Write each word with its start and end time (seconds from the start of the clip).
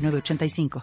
906985. 0.00 0.82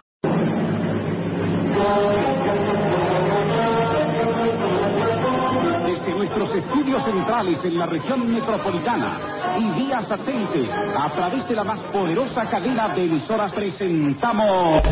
Desde 5.86 6.14
nuestros 6.14 6.54
estudios 6.54 7.04
centrales 7.04 7.58
en 7.64 7.78
la 7.78 7.86
región 7.86 8.32
metropolitana 8.32 9.56
y 9.58 9.84
vía 9.84 10.06
satélite 10.06 10.70
a 10.70 11.12
través 11.14 11.48
de 11.48 11.54
la 11.54 11.64
más 11.64 11.80
poderosa 11.92 12.48
cadena 12.50 12.94
de 12.94 13.04
emisoras 13.06 13.52
presentamos 13.52 14.82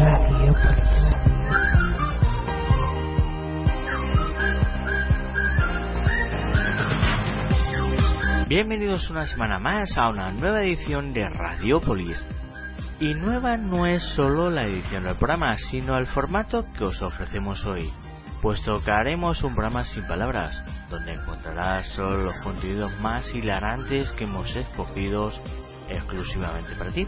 Bienvenidos 8.48 9.10
una 9.10 9.26
semana 9.26 9.58
más 9.58 9.98
a 9.98 10.08
una 10.08 10.30
nueva 10.30 10.62
edición 10.62 11.12
de 11.12 11.28
Radiopolis. 11.28 12.24
Y 12.98 13.14
nueva 13.14 13.56
no 13.56 13.86
es 13.86 14.02
solo 14.14 14.50
la 14.50 14.64
edición 14.66 15.04
del 15.04 15.16
programa, 15.16 15.56
sino 15.70 15.98
el 15.98 16.06
formato 16.06 16.64
que 16.72 16.84
os 16.84 17.02
ofrecemos 17.02 17.64
hoy, 17.66 17.92
puesto 18.40 18.82
que 18.82 18.90
haremos 18.90 19.42
un 19.42 19.54
programa 19.54 19.84
sin 19.84 20.06
palabras, 20.06 20.62
donde 20.88 21.12
encontrarás 21.12 21.86
solo 21.88 22.16
los 22.16 22.40
contenidos 22.40 22.98
más 23.00 23.34
hilarantes 23.34 24.10
que 24.12 24.24
hemos 24.24 24.54
escogido 24.56 25.30
exclusivamente 25.88 26.74
para 26.76 26.92
ti. 26.92 27.06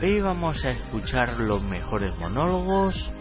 Hoy 0.00 0.20
vamos 0.20 0.64
a 0.64 0.70
escuchar 0.70 1.40
los 1.40 1.62
mejores 1.62 2.16
monólogos, 2.18 3.12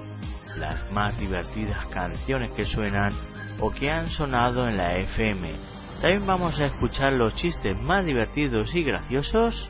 las 0.55 0.91
más 0.91 1.19
divertidas 1.19 1.87
canciones 1.87 2.53
que 2.53 2.65
suenan 2.65 3.11
o 3.59 3.71
que 3.71 3.89
han 3.89 4.07
sonado 4.07 4.67
en 4.67 4.77
la 4.77 4.97
FM 4.97 5.77
también 6.01 6.27
vamos 6.27 6.59
a 6.59 6.67
escuchar 6.67 7.13
los 7.13 7.33
chistes 7.35 7.75
más 7.81 8.05
divertidos 8.05 8.73
y 8.75 8.83
graciosos. 8.83 9.67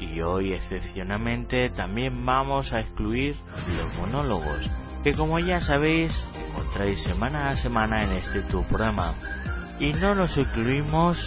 Y 0.00 0.20
hoy, 0.20 0.52
excepcionalmente, 0.52 1.70
también 1.70 2.24
vamos 2.24 2.72
a 2.72 2.80
excluir 2.80 3.36
los 3.66 3.94
monólogos, 3.96 4.70
que 5.02 5.12
como 5.12 5.38
ya 5.38 5.60
sabéis, 5.60 6.12
encontráis 6.48 7.02
semana 7.02 7.50
a 7.50 7.56
semana 7.56 8.04
en 8.04 8.12
este 8.18 8.42
tu 8.42 8.62
programa. 8.64 9.14
Y 9.80 9.92
no 9.92 10.14
los 10.14 10.36
excluimos 10.36 11.18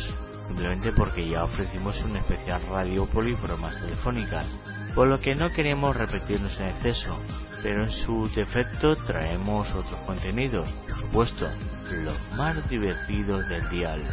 simplemente 0.47 0.91
porque 0.91 1.28
ya 1.30 1.45
ofrecimos 1.45 2.02
un 2.03 2.17
especial 2.17 2.61
radio 2.69 3.08
bromas 3.41 3.80
telefónicas, 3.80 4.45
por 4.94 5.08
lo 5.08 5.19
que 5.19 5.33
no 5.33 5.50
queremos 5.50 5.95
repetirnos 5.95 6.59
en 6.59 6.67
exceso, 6.67 7.17
pero 7.63 7.83
en 7.83 7.91
su 7.91 8.28
defecto 8.35 8.95
traemos 9.08 9.72
otros 9.73 10.00
contenidos, 10.02 10.69
por 10.88 11.00
supuesto, 11.00 11.47
los 12.03 12.38
más 12.38 12.69
divertidos 12.69 13.47
del 13.47 13.69
dial. 13.69 14.03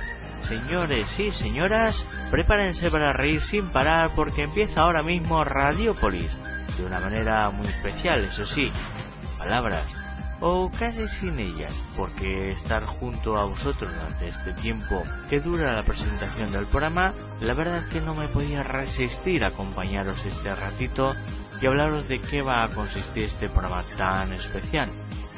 Señores 0.42 1.18
y 1.18 1.30
señoras, 1.30 1.96
prepárense 2.30 2.90
para 2.90 3.12
reír 3.12 3.40
sin 3.42 3.70
parar 3.70 4.12
porque 4.14 4.42
empieza 4.42 4.82
ahora 4.82 5.02
mismo 5.02 5.44
Radiopolis, 5.44 6.30
de 6.76 6.86
una 6.86 7.00
manera 7.00 7.50
muy 7.50 7.66
especial, 7.66 8.24
eso 8.24 8.46
sí, 8.46 8.70
palabras, 9.38 9.86
o 10.40 10.70
casi 10.70 11.06
sin 11.20 11.38
ellas, 11.38 11.72
porque 11.96 12.52
estar 12.52 12.84
junto 12.86 13.36
a 13.36 13.44
vosotros 13.44 13.92
durante 13.92 14.28
este 14.28 14.52
tiempo 14.54 15.02
que 15.28 15.40
dura 15.40 15.74
la 15.74 15.82
presentación 15.82 16.52
del 16.52 16.66
programa, 16.66 17.12
la 17.40 17.54
verdad 17.54 17.78
es 17.78 17.86
que 17.86 18.00
no 18.00 18.14
me 18.14 18.28
podía 18.28 18.62
resistir 18.62 19.44
a 19.44 19.48
acompañaros 19.48 20.24
este 20.24 20.54
ratito 20.54 21.14
y 21.60 21.66
hablaros 21.66 22.08
de 22.08 22.20
qué 22.20 22.40
va 22.42 22.64
a 22.64 22.68
consistir 22.68 23.24
este 23.24 23.48
programa 23.48 23.84
tan 23.96 24.32
especial. 24.32 24.88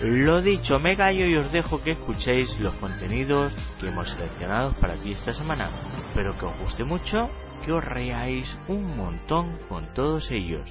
Lo 0.02 0.40
dicho, 0.40 0.78
me 0.78 0.96
callo 0.96 1.26
y 1.26 1.36
os 1.36 1.52
dejo 1.52 1.82
que 1.82 1.90
escuchéis 1.90 2.58
los 2.60 2.72
contenidos 2.76 3.54
que 3.78 3.88
hemos 3.88 4.08
seleccionado 4.10 4.72
para 4.80 4.94
ti 4.94 5.12
esta 5.12 5.34
semana. 5.34 5.68
Espero 6.08 6.38
que 6.38 6.46
os 6.46 6.58
guste 6.58 6.84
mucho, 6.84 7.28
que 7.64 7.72
os 7.72 7.84
reáis 7.84 8.58
un 8.68 8.96
montón 8.96 9.58
con 9.68 9.92
todos 9.92 10.30
ellos. 10.30 10.70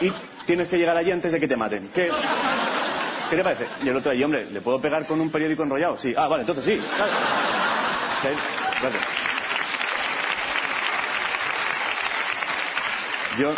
y 0.00 0.12
tienes 0.46 0.68
que 0.68 0.78
llegar 0.78 0.96
allí 0.96 1.10
antes 1.10 1.32
de 1.32 1.40
que 1.40 1.48
te 1.48 1.56
maten. 1.56 1.88
¿Qué, 1.88 2.10
¿Qué 3.30 3.36
te 3.36 3.42
parece? 3.42 3.66
Y 3.82 3.88
el 3.88 3.96
otro 3.96 4.12
ahí, 4.12 4.22
hombre, 4.22 4.50
¿le 4.50 4.60
puedo 4.60 4.80
pegar 4.80 5.06
con 5.06 5.20
un 5.20 5.30
periódico 5.30 5.62
enrollado? 5.62 5.98
Sí. 5.98 6.14
Ah, 6.16 6.28
vale, 6.28 6.42
entonces 6.42 6.64
sí. 6.64 6.78
Sí, 6.78 8.28
gracias. 8.80 9.04
Yo 13.38 13.54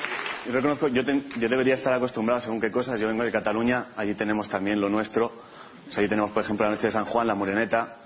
reconozco, 0.53 0.89
yo, 0.89 1.03
yo 1.03 1.49
debería 1.49 1.75
estar 1.75 1.93
acostumbrado 1.93 2.41
según 2.41 2.61
qué 2.61 2.71
cosas. 2.71 2.99
Yo 3.01 3.09
vengo 3.09 3.25
de 3.25 3.33
Cataluña, 3.33 3.89
allí 3.97 4.15
tenemos 4.15 4.49
también 4.49 4.81
lo 4.81 4.89
nuestro. 4.89 5.27
O 5.27 5.99
allí 5.99 6.09
tenemos, 6.09 6.31
por 6.31 6.43
ejemplo, 6.43 6.67
la 6.67 6.73
noche 6.73 6.87
de 6.87 6.93
San 6.93 7.05
Juan, 7.05 7.27
la 7.27 7.35
moreneta. 7.35 7.97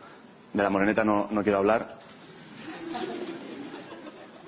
De 0.52 0.62
la 0.62 0.70
moreneta 0.70 1.04
no, 1.04 1.28
no 1.30 1.42
quiero 1.42 1.58
hablar. 1.58 1.96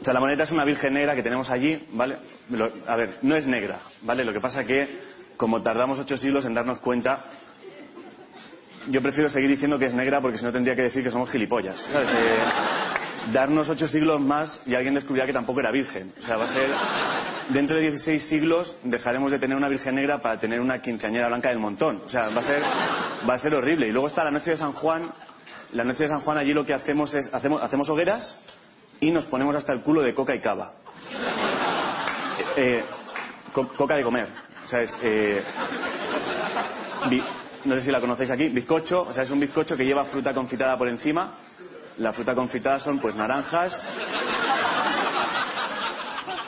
O 0.01 0.05
sea, 0.05 0.13
la 0.13 0.21
moreneta 0.21 0.45
es 0.45 0.51
una 0.51 0.65
virgen 0.65 0.95
negra 0.95 1.15
que 1.15 1.23
tenemos 1.23 1.49
allí, 1.51 1.87
¿vale? 1.93 2.17
Lo- 2.51 2.73
a 2.89 2.97
ver, 2.97 3.19
no 3.23 3.37
es 3.37 3.47
negra, 3.47 3.79
¿vale? 4.03 4.25
Lo 4.25 4.33
que 4.33 4.41
pasa 4.41 4.65
que, 4.65 4.99
como 5.37 5.63
tardamos 5.63 5.99
ocho 6.01 6.17
siglos 6.17 6.45
en 6.45 6.55
darnos 6.55 6.81
cuenta, 6.81 7.23
yo 8.89 9.01
prefiero 9.01 9.29
seguir 9.31 9.49
diciendo 9.49 9.79
que 9.79 9.85
es 9.87 9.95
negra 9.95 10.21
porque 10.21 10.39
si 10.39 10.45
no 10.45 10.51
tendría 10.51 10.75
que 10.75 10.83
decir 10.83 11.05
que 11.05 11.11
somos 11.13 11.31
gilipollas, 11.31 11.79
¿sabes? 11.93 12.09
Eh, 12.11 12.39
darnos 13.33 13.69
ocho 13.69 13.87
siglos 13.87 14.21
más 14.21 14.61
y 14.67 14.75
alguien 14.75 14.95
descubrirá 14.95 15.25
que 15.25 15.33
tampoco 15.33 15.61
era 15.61 15.71
virgen. 15.71 16.13
O 16.19 16.23
sea, 16.23 16.37
va 16.37 16.45
a 16.45 16.53
ser... 16.53 16.69
Dentro 17.51 17.77
de 17.77 17.83
16 17.83 18.29
siglos 18.29 18.77
dejaremos 18.83 19.31
de 19.31 19.39
tener 19.39 19.57
una 19.57 19.69
virgen 19.69 19.95
negra 19.95 20.21
para 20.21 20.39
tener 20.39 20.61
una 20.61 20.81
quinceañera 20.81 21.29
blanca 21.29 21.49
del 21.51 21.59
montón. 21.61 22.03
O 22.07 22.09
sea, 22.09 22.23
va 22.29 22.41
a 22.41 22.43
ser, 22.43 22.63
va 22.63 23.35
a 23.35 23.39
ser 23.39 23.55
horrible. 23.55 23.87
Y 23.87 23.93
luego 23.93 24.09
está 24.09 24.25
la 24.25 24.31
noche 24.33 24.51
de 24.51 24.57
San 24.57 24.73
Juan. 24.73 25.03
La 25.73 25.85
noche 25.85 26.03
de 26.05 26.09
San 26.11 26.21
Juan 26.21 26.39
allí 26.39 26.53
lo 26.53 26.65
que 26.67 26.75
hacemos 26.75 27.13
es... 27.15 27.33
Hacemos, 27.33 27.63
hacemos 27.63 27.89
hogueras 27.89 28.41
y 29.01 29.11
nos 29.11 29.25
ponemos 29.25 29.55
hasta 29.57 29.73
el 29.73 29.83
culo 29.83 30.03
de 30.03 30.15
coca 30.15 30.35
y 30.35 30.41
cava. 30.41 30.73
Eh, 32.57 32.85
co- 33.53 33.69
coca 33.69 33.95
de 33.97 34.03
comer. 34.03 34.29
O 34.65 34.69
sea, 34.69 34.81
es... 34.83 34.99
eh, 35.03 35.43
no 37.65 37.75
sé 37.77 37.83
si 37.83 37.91
la 37.91 38.01
conocéis 38.01 38.31
aquí. 38.31 38.49
Bizcocho. 38.49 39.03
O 39.03 39.13
sea, 39.13 39.23
es 39.23 39.31
un 39.31 39.41
bizcocho 39.41 39.77
que 39.77 39.85
lleva 39.85 40.05
fruta 40.05 40.33
confitada 40.35 40.77
por 40.77 40.89
encima. 40.89 41.35
La 41.99 42.13
fruta 42.13 42.35
confitada 42.35 42.79
son 42.79 42.99
pues 42.99 43.15
naranjas, 43.15 43.73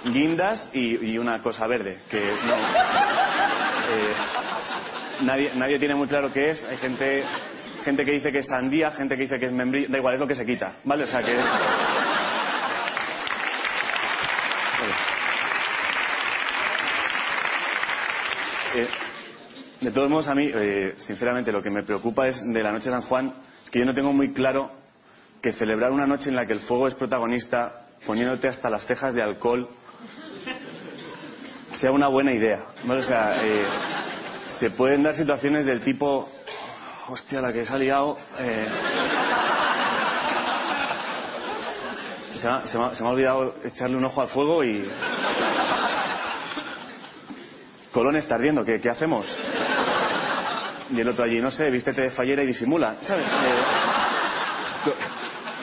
guindas 0.05 0.71
y, 0.75 1.11
y 1.13 1.19
una 1.19 1.43
cosa 1.43 1.67
verde 1.67 1.99
que 2.11 2.19
no, 2.19 2.55
eh, 3.91 4.15
nadie, 5.21 5.53
nadie 5.55 5.79
tiene 5.79 5.95
muy 5.95 6.09
claro 6.09 6.33
qué 6.33 6.51
es. 6.51 6.65
Hay 6.65 6.79
gente, 6.79 7.25
gente 7.85 8.05
que 8.05 8.13
dice 8.13 8.33
que 8.33 8.39
es 8.39 8.47
sandía, 8.47 8.91
gente 8.93 9.15
que 9.15 9.23
dice 9.23 9.39
que 9.39 9.47
es 9.47 9.53
membrillo. 9.53 9.89
Da 9.91 9.99
igual, 9.99 10.15
es 10.15 10.21
lo 10.21 10.27
que 10.27 10.35
se 10.35 10.47
quita, 10.47 10.77
¿vale? 10.85 11.05
O 11.05 11.07
sea 11.07 11.21
que. 11.21 11.39
Eh, 18.77 18.89
de 19.83 19.91
todos 19.93 20.11
modos, 20.11 20.27
a 20.29 20.35
mí, 20.35 20.51
eh, 20.53 20.95
sinceramente, 20.97 21.53
lo 21.53 21.63
que 21.63 21.71
me 21.71 21.85
preocupa 21.85 22.27
es 22.27 22.43
de 22.43 22.63
la 22.63 22.73
noche 22.73 22.87
de 22.87 22.97
San 22.97 23.03
Juan, 23.03 23.35
es 23.63 23.71
que 23.71 23.79
yo 23.79 23.85
no 23.85 23.95
tengo 23.95 24.13
muy 24.13 24.33
claro 24.33 24.73
que 25.43 25.53
celebrar 25.53 25.93
una 25.93 26.07
noche 26.07 26.31
en 26.31 26.37
la 26.37 26.47
que 26.47 26.55
el 26.55 26.61
fuego 26.61 26.89
es 26.89 26.95
protagonista, 26.95 27.87
poniéndote 28.07 28.49
hasta 28.49 28.71
las 28.71 28.87
cejas 28.87 29.15
de 29.15 29.23
alcohol, 29.23 29.69
sea 31.75 31.93
una 31.93 32.09
buena 32.09 32.33
idea. 32.33 32.65
O 32.89 33.03
sea, 33.03 33.45
eh, 33.45 33.65
se 34.59 34.71
pueden 34.71 35.03
dar 35.03 35.15
situaciones 35.15 35.67
del 35.67 35.83
tipo, 35.83 36.31
hostia, 37.09 37.41
la 37.41 37.53
que 37.53 37.65
se 37.65 37.73
ha 37.73 37.79
liado. 37.79 38.19
Eh, 38.39 38.69
se, 42.35 42.49
me, 42.79 42.95
se, 42.95 43.03
me, 43.03 43.09
ha 43.09 43.13
olvidado 43.13 43.55
echarle 43.65 43.97
un 43.97 44.05
ojo 44.05 44.21
al 44.21 44.29
fuego 44.29 44.65
y. 44.65 44.89
Colón 47.93 48.17
está 48.17 48.35
ardiendo, 48.35 48.65
¿qué, 48.65 48.81
qué 48.81 48.91
hacemos? 48.91 49.25
Y 50.91 51.01
el 51.01 51.09
otro 51.09 51.25
allí, 51.25 51.41
no 51.41 51.51
sé, 51.51 51.71
vístete 51.71 52.03
de 52.03 52.11
fallera 52.11 52.43
y 52.43 52.47
disimula, 52.47 52.97
¿sabes? 53.03 53.27
Eh, 53.27 54.93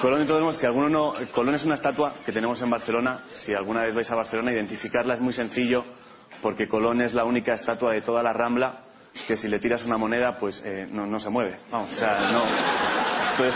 Colón, 0.01 0.27
modos, 0.27 0.57
si 0.57 0.65
alguno 0.65 0.89
no. 0.89 1.13
Colón 1.31 1.55
es 1.55 1.63
una 1.63 1.75
estatua 1.75 2.13
que 2.25 2.31
tenemos 2.31 2.59
en 2.61 2.69
Barcelona. 2.69 3.25
Si 3.33 3.53
alguna 3.53 3.83
vez 3.83 3.93
vais 3.93 4.09
a 4.09 4.15
Barcelona, 4.15 4.51
identificarla 4.51 5.15
es 5.15 5.19
muy 5.19 5.33
sencillo, 5.33 5.85
porque 6.41 6.67
Colón 6.67 7.01
es 7.01 7.13
la 7.13 7.23
única 7.23 7.53
estatua 7.53 7.93
de 7.93 8.01
toda 8.01 8.23
la 8.23 8.33
Rambla 8.33 8.90
que 9.27 9.37
si 9.37 9.47
le 9.47 9.59
tiras 9.59 9.83
una 9.83 9.97
moneda, 9.97 10.37
pues 10.39 10.61
eh, 10.65 10.87
no, 10.91 11.05
no, 11.05 11.19
se 11.19 11.29
mueve. 11.29 11.57
Vamos, 11.71 11.91
o 11.91 11.95
sea, 11.95 12.31
no. 12.31 12.45
Entonces. 13.31 13.55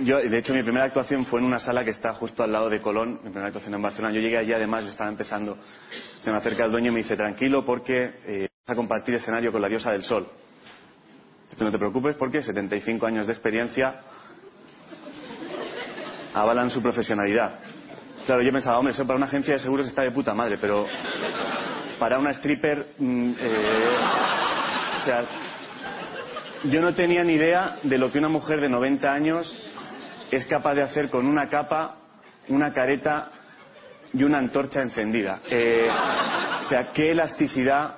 Yo, 0.00 0.16
de 0.18 0.38
hecho, 0.38 0.52
mi 0.52 0.62
primera 0.62 0.86
actuación 0.86 1.24
fue 1.26 1.38
en 1.38 1.46
una 1.46 1.60
sala 1.60 1.84
que 1.84 1.90
está 1.90 2.12
justo 2.14 2.42
al 2.42 2.50
lado 2.50 2.68
de 2.68 2.80
Colón, 2.80 3.20
mi 3.22 3.30
primera 3.30 3.46
actuación 3.46 3.74
en 3.74 3.82
Barcelona. 3.82 4.12
Yo 4.12 4.20
llegué 4.20 4.38
allí, 4.38 4.52
además, 4.52 4.82
yo 4.84 4.90
estaba 4.90 5.08
empezando. 5.08 5.58
Se 6.20 6.30
me 6.30 6.38
acerca 6.38 6.64
el 6.64 6.72
dueño 6.72 6.90
y 6.90 6.94
me 6.94 7.02
dice, 7.02 7.14
tranquilo, 7.14 7.64
porque 7.64 8.14
eh, 8.26 8.48
vas 8.66 8.74
a 8.74 8.76
compartir 8.76 9.14
escenario 9.14 9.52
con 9.52 9.62
la 9.62 9.68
diosa 9.68 9.92
del 9.92 10.02
sol. 10.02 10.26
Tú 11.56 11.64
no 11.64 11.70
te 11.70 11.78
preocupes 11.78 12.16
porque 12.16 12.42
75 12.42 13.06
años 13.06 13.26
de 13.26 13.32
experiencia 13.34 14.00
avalan 16.34 16.70
su 16.70 16.82
profesionalidad. 16.82 17.58
Claro, 18.26 18.42
yo 18.42 18.52
pensaba, 18.52 18.78
hombre, 18.78 18.92
eso 18.92 19.06
para 19.06 19.16
una 19.16 19.26
agencia 19.26 19.54
de 19.54 19.60
seguros 19.60 19.86
está 19.86 20.02
de 20.02 20.12
puta 20.12 20.32
madre, 20.34 20.56
pero 20.60 20.86
para 21.98 22.18
una 22.18 22.30
stripper, 22.30 22.94
mm, 22.98 23.32
eh, 23.38 23.96
o 24.94 25.04
sea, 25.04 25.24
yo 26.64 26.80
no 26.80 26.94
tenía 26.94 27.24
ni 27.24 27.34
idea 27.34 27.78
de 27.82 27.98
lo 27.98 28.10
que 28.12 28.18
una 28.18 28.28
mujer 28.28 28.60
de 28.60 28.68
90 28.68 29.12
años 29.12 29.62
es 30.30 30.46
capaz 30.46 30.74
de 30.74 30.82
hacer 30.82 31.10
con 31.10 31.26
una 31.26 31.48
capa, 31.48 31.96
una 32.48 32.72
careta 32.72 33.30
y 34.12 34.22
una 34.22 34.38
antorcha 34.38 34.80
encendida. 34.82 35.40
Eh, 35.50 35.88
o 36.60 36.64
sea, 36.64 36.92
qué 36.92 37.10
elasticidad, 37.10 37.96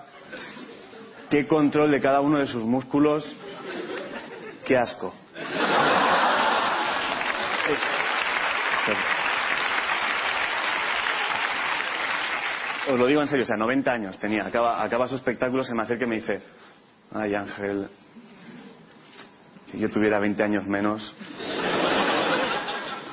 qué 1.29 1.47
control 1.47 1.91
de 1.91 2.01
cada 2.01 2.21
uno 2.21 2.39
de 2.39 2.47
sus 2.47 2.65
músculos, 2.65 3.25
qué 4.65 4.79
asco. 4.79 5.15
Os 12.89 12.99
lo 12.99 13.07
digo 13.07 13.21
en 13.23 13.29
serio, 13.29 13.45
o 13.45 13.47
sea, 13.47 13.57
90 13.57 13.91
años 13.91 14.19
tenía. 14.19 14.47
Acaba, 14.47 14.83
acaba 14.83 15.09
su 15.09 15.17
espectáculo, 15.17 15.65
se 15.65 15.75
me 15.75 15.83
acerca 15.83 16.05
y 16.05 16.09
me 16.09 16.17
dice, 16.17 16.43
ay 17.13 17.35
Ángel, 17.35 17.89
si 19.67 19.79
yo 19.79 19.91
tuviera 19.91 20.19
20 20.19 20.43
años 20.43 20.67
menos, 20.67 21.15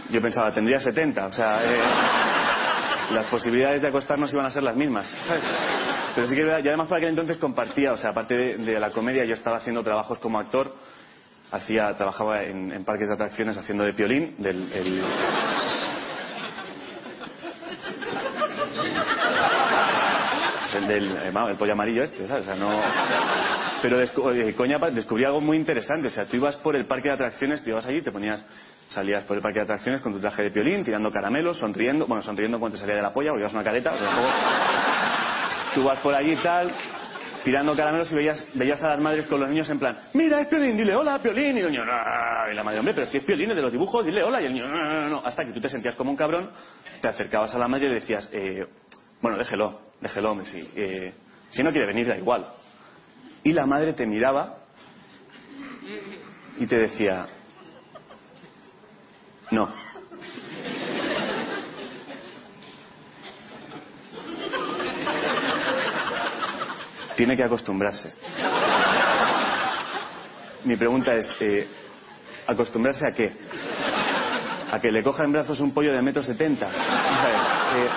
yo 0.09 0.21
pensaba, 0.21 0.51
tendría 0.51 0.79
70, 0.79 1.25
o 1.25 1.33
sea, 1.33 1.61
eh, 1.63 3.13
las 3.13 3.25
posibilidades 3.27 3.81
de 3.81 3.87
acostarnos 3.87 4.33
iban 4.33 4.45
a 4.45 4.51
ser 4.51 4.63
las 4.63 4.75
mismas, 4.75 5.07
¿sabes? 5.25 5.43
Pero 6.15 6.27
sí 6.27 6.35
que 6.35 6.41
y 6.41 6.67
además 6.67 6.87
para 6.87 6.97
aquel 6.97 7.09
entonces 7.09 7.37
compartía, 7.37 7.93
o 7.93 7.97
sea, 7.97 8.09
aparte 8.09 8.35
de, 8.35 8.79
la 8.79 8.91
comedia, 8.91 9.23
yo 9.23 9.33
estaba 9.33 9.57
haciendo 9.57 9.81
trabajos 9.83 10.19
como 10.19 10.39
actor, 10.39 10.75
hacía, 11.51 11.93
trabajaba 11.95 12.43
en, 12.43 12.83
parques 12.83 13.07
de 13.07 13.15
atracciones 13.15 13.57
haciendo 13.57 13.85
de 13.85 13.93
piolín, 13.93 14.35
del, 14.37 14.71
el, 14.73 15.01
del 20.93 21.17
eh, 21.17 21.31
el 21.49 21.57
pollo 21.57 21.73
amarillo 21.73 22.03
este, 22.03 22.27
¿sabes? 22.27 22.43
O 22.43 22.45
sea, 22.45 22.55
no... 22.55 22.69
Pero 23.81 23.97
coña, 24.55 24.77
descubrí 24.91 25.25
algo 25.25 25.41
muy 25.41 25.57
interesante. 25.57 26.07
O 26.07 26.11
sea, 26.11 26.25
tú 26.25 26.37
ibas 26.37 26.55
por 26.57 26.75
el 26.75 26.85
parque 26.85 27.07
de 27.07 27.15
atracciones, 27.15 27.63
te 27.63 27.71
ibas 27.71 27.85
allí, 27.85 28.01
te 28.01 28.11
ponías, 28.11 28.45
salías 28.89 29.23
por 29.23 29.37
el 29.37 29.41
parque 29.41 29.59
de 29.59 29.63
atracciones 29.63 30.01
con 30.01 30.13
tu 30.13 30.19
traje 30.19 30.43
de 30.43 30.51
piolín, 30.51 30.83
tirando 30.83 31.09
caramelos, 31.09 31.57
sonriendo, 31.57 32.05
bueno, 32.05 32.21
sonriendo 32.21 32.59
cuando 32.59 32.75
te 32.75 32.81
salía 32.81 32.97
de 32.97 33.01
la 33.01 33.11
polla, 33.11 33.31
porque 33.31 33.41
ibas 33.41 33.53
una 33.53 33.63
careta. 33.63 33.91
tú 35.73 35.83
vas 35.83 35.99
por 35.99 36.13
allí 36.13 36.33
y 36.33 36.43
tal, 36.43 36.71
tirando 37.43 37.75
caramelos 37.75 38.11
y 38.11 38.15
veías, 38.15 38.47
veías 38.53 38.83
a 38.83 38.89
las 38.89 38.99
madres 38.99 39.25
con 39.25 39.39
los 39.39 39.49
niños 39.49 39.69
en 39.69 39.79
plan, 39.79 39.97
mira, 40.13 40.41
es 40.41 40.47
Piolín, 40.47 40.77
dile 40.77 40.95
hola, 40.95 41.19
Piolín. 41.19 41.57
Y 41.57 41.61
el 41.61 41.71
niño, 41.71 41.85
no, 41.85 42.51
y 42.51 42.55
la 42.55 42.63
madre, 42.63 42.79
hombre, 42.79 42.93
pero 42.93 43.07
si 43.07 43.17
es 43.17 43.23
Piolín 43.23 43.49
de 43.49 43.61
los 43.61 43.71
dibujos, 43.71 44.05
dile 44.05 44.23
hola. 44.23 44.41
Y 44.41 44.45
el 44.45 44.53
niño, 44.53 44.67
no, 44.67 44.77
no, 44.77 45.09
no, 45.09 45.25
hasta 45.25 45.43
que 45.43 45.53
tú 45.53 45.59
te 45.59 45.69
sentías 45.69 45.95
como 45.95 46.11
un 46.11 46.17
cabrón, 46.17 46.51
te 47.01 47.07
acercabas 47.07 47.55
a 47.55 47.57
la 47.57 47.67
madre 47.67 47.87
y 47.87 47.89
le 47.89 47.95
decías, 47.95 48.29
eh, 48.31 48.65
bueno, 49.21 49.37
déjelo, 49.37 49.90
déjelo, 50.01 50.31
hombre, 50.31 50.45
sí. 50.47 50.69
Eh, 50.75 51.13
si 51.51 51.63
no 51.63 51.71
quiere 51.71 51.87
venir, 51.87 52.07
da 52.07 52.17
igual. 52.17 52.47
Y 53.43 53.53
la 53.53 53.65
madre 53.65 53.93
te 53.93 54.05
miraba 54.05 54.57
y 56.57 56.67
te 56.67 56.77
decía, 56.77 57.27
no. 59.51 59.69
Tiene 67.15 67.35
que 67.35 67.43
acostumbrarse. 67.43 68.13
Mi 70.63 70.75
pregunta 70.77 71.13
es, 71.15 71.27
eh, 71.39 71.67
¿acostumbrarse 72.47 73.07
a 73.07 73.11
qué? 73.11 73.31
¿A 74.71 74.79
que 74.79 74.91
le 74.91 75.03
coja 75.03 75.23
en 75.23 75.31
brazos 75.31 75.59
un 75.59 75.73
pollo 75.73 75.91
de 75.91 76.01
metro 76.01 76.23
setenta? 76.23 76.69
Eh, 76.69 77.89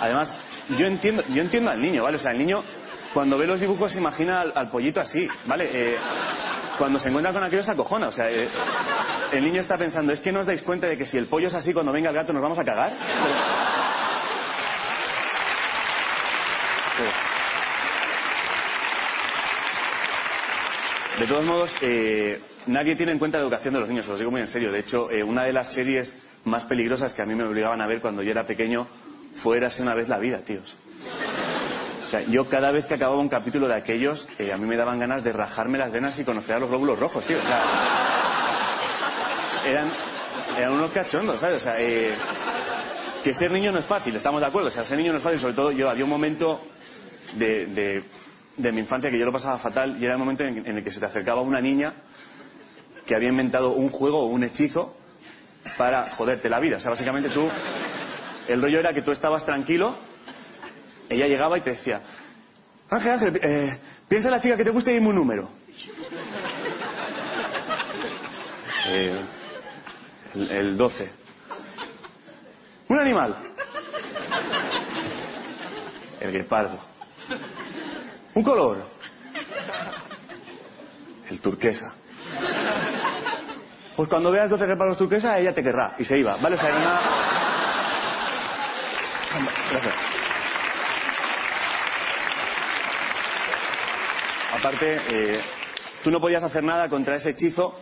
además, 0.00 0.38
yo 0.70 0.86
entiendo, 0.86 1.22
yo 1.28 1.42
entiendo 1.42 1.70
al 1.70 1.80
niño, 1.80 2.02
¿vale? 2.02 2.16
O 2.16 2.20
sea, 2.20 2.32
el 2.32 2.38
niño 2.38 2.62
cuando 3.16 3.38
ve 3.38 3.46
los 3.46 3.58
dibujos 3.58 3.92
se 3.92 3.98
imagina 3.98 4.42
al, 4.42 4.68
pollito 4.68 5.00
así, 5.00 5.26
¿vale? 5.46 5.70
Eh, 5.72 5.96
cuando 6.76 6.98
se 6.98 7.08
encuentra 7.08 7.32
con 7.32 7.42
aquello 7.42 7.62
se 7.62 7.72
acojona, 7.72 8.08
o 8.08 8.12
sea, 8.12 8.30
eh, 8.30 8.46
el 9.32 9.42
niño 9.42 9.60
está 9.60 9.78
pensando, 9.78 10.12
es 10.12 10.20
que 10.20 10.30
no 10.32 10.40
os 10.40 10.46
dais 10.46 10.60
cuenta 10.62 10.86
de 10.86 10.98
que 10.98 11.06
si 11.06 11.16
el 11.16 11.26
pollo 11.26 11.48
es 11.48 11.54
así, 11.54 11.72
cuando 11.72 11.92
venga 11.92 12.10
el 12.10 12.14
gato 12.14 12.32
nos 12.32 12.42
vamos 12.42 12.58
a 12.58 12.64
cagar. 12.64 12.92
De 21.18 21.26
todos 21.26 21.44
modos, 21.46 21.74
eh, 21.80 22.38
nadie 22.66 22.96
tiene 22.96 23.12
en 23.12 23.18
cuenta 23.18 23.38
la 23.38 23.44
educación 23.44 23.72
de 23.72 23.80
los 23.80 23.88
niños, 23.88 24.04
os 24.06 24.12
lo 24.12 24.18
digo 24.18 24.30
muy 24.30 24.42
en 24.42 24.48
serio. 24.48 24.70
De 24.70 24.80
hecho, 24.80 25.08
una 25.24 25.44
de 25.44 25.54
las 25.54 25.72
series 25.72 26.14
más 26.44 26.66
peligrosas 26.66 27.14
que 27.14 27.22
a 27.22 27.24
mí 27.24 27.34
me 27.34 27.44
obligaban 27.44 27.80
a 27.80 27.86
ver 27.86 28.02
cuando 28.02 28.22
yo 28.22 28.30
era 28.30 28.44
pequeño 28.44 28.86
fue 29.42 29.58
Érase 29.58 29.82
una 29.82 29.94
vez 29.94 30.08
la 30.08 30.18
vida, 30.18 30.38
tíos. 30.38 30.74
O 32.06 32.08
sea, 32.08 32.20
yo 32.22 32.48
cada 32.48 32.70
vez 32.70 32.86
que 32.86 32.94
acababa 32.94 33.18
un 33.18 33.28
capítulo 33.28 33.66
de 33.66 33.76
aquellos, 33.76 34.28
a 34.52 34.56
mí 34.56 34.66
me 34.66 34.76
daban 34.76 34.98
ganas 34.98 35.24
de 35.24 35.32
rajarme 35.32 35.76
las 35.76 35.90
venas 35.90 36.16
y 36.18 36.24
conocer 36.24 36.54
a 36.56 36.60
los 36.60 36.68
glóbulos 36.68 36.98
rojos, 36.98 37.26
tío. 37.26 37.36
O 37.36 37.42
sea, 37.42 38.76
eran, 39.64 39.90
eran 40.56 40.72
unos 40.72 40.92
cachondos, 40.92 41.40
¿sabes? 41.40 41.56
O 41.56 41.60
sea, 41.60 41.74
eh, 41.80 42.14
que 43.24 43.34
ser 43.34 43.50
niño 43.50 43.72
no 43.72 43.80
es 43.80 43.86
fácil, 43.86 44.14
estamos 44.14 44.40
de 44.40 44.46
acuerdo. 44.46 44.68
O 44.68 44.70
sea, 44.70 44.84
ser 44.84 44.98
niño 44.98 45.10
no 45.10 45.18
es 45.18 45.24
fácil, 45.24 45.40
sobre 45.40 45.54
todo 45.54 45.72
yo 45.72 45.90
había 45.90 46.04
un 46.04 46.10
momento 46.10 46.60
de, 47.34 47.66
de, 47.66 48.04
de 48.56 48.72
mi 48.72 48.80
infancia 48.82 49.10
que 49.10 49.18
yo 49.18 49.24
lo 49.24 49.32
pasaba 49.32 49.58
fatal 49.58 49.96
y 50.00 50.04
era 50.04 50.12
el 50.12 50.18
momento 50.20 50.44
en, 50.44 50.64
en 50.64 50.76
el 50.78 50.84
que 50.84 50.92
se 50.92 51.00
te 51.00 51.06
acercaba 51.06 51.40
una 51.40 51.60
niña 51.60 51.92
que 53.04 53.16
había 53.16 53.30
inventado 53.30 53.72
un 53.72 53.88
juego 53.90 54.20
o 54.20 54.26
un 54.26 54.44
hechizo 54.44 54.96
para 55.76 56.10
joderte 56.10 56.48
la 56.48 56.60
vida. 56.60 56.76
O 56.76 56.80
sea, 56.80 56.92
básicamente 56.92 57.30
tú, 57.30 57.48
el 58.48 58.60
rollo 58.60 58.80
era 58.80 58.92
que 58.92 59.02
tú 59.02 59.12
estabas 59.12 59.44
tranquilo 59.44 59.96
ella 61.08 61.26
llegaba 61.26 61.58
y 61.58 61.60
te 61.60 61.70
decía, 61.70 62.00
Ángel, 62.90 63.12
Ángel, 63.12 63.40
eh, 63.42 63.78
piensa 64.08 64.28
en 64.28 64.34
la 64.34 64.40
chica 64.40 64.56
que 64.56 64.64
te 64.64 64.70
gusta 64.70 64.90
y 64.90 64.94
dime 64.94 65.08
un 65.08 65.16
número. 65.16 65.48
Eh, 68.88 69.20
el, 70.34 70.76
12. 70.76 71.10
Un 72.88 72.98
animal. 72.98 73.36
El 76.20 76.32
guepardo. 76.32 76.78
Un 78.34 78.42
color. 78.42 78.84
El 81.30 81.40
turquesa. 81.40 81.94
Pues 83.96 84.08
cuando 84.08 84.30
veas 84.30 84.50
12 84.50 84.66
guepardos 84.66 84.98
turquesa, 84.98 85.38
ella 85.38 85.52
te 85.52 85.62
querrá. 85.62 85.94
Y 85.98 86.04
se 86.04 86.18
iba. 86.18 86.36
¿Vale? 86.36 86.56
O 86.56 86.58
sea, 86.58 86.76
una... 86.76 87.45
Gracias. 89.70 89.94
Aparte, 94.58 95.00
eh, 95.08 95.40
tú 96.02 96.10
no 96.10 96.20
podías 96.20 96.42
hacer 96.42 96.62
nada 96.62 96.88
contra 96.88 97.16
ese 97.16 97.30
hechizo 97.30 97.78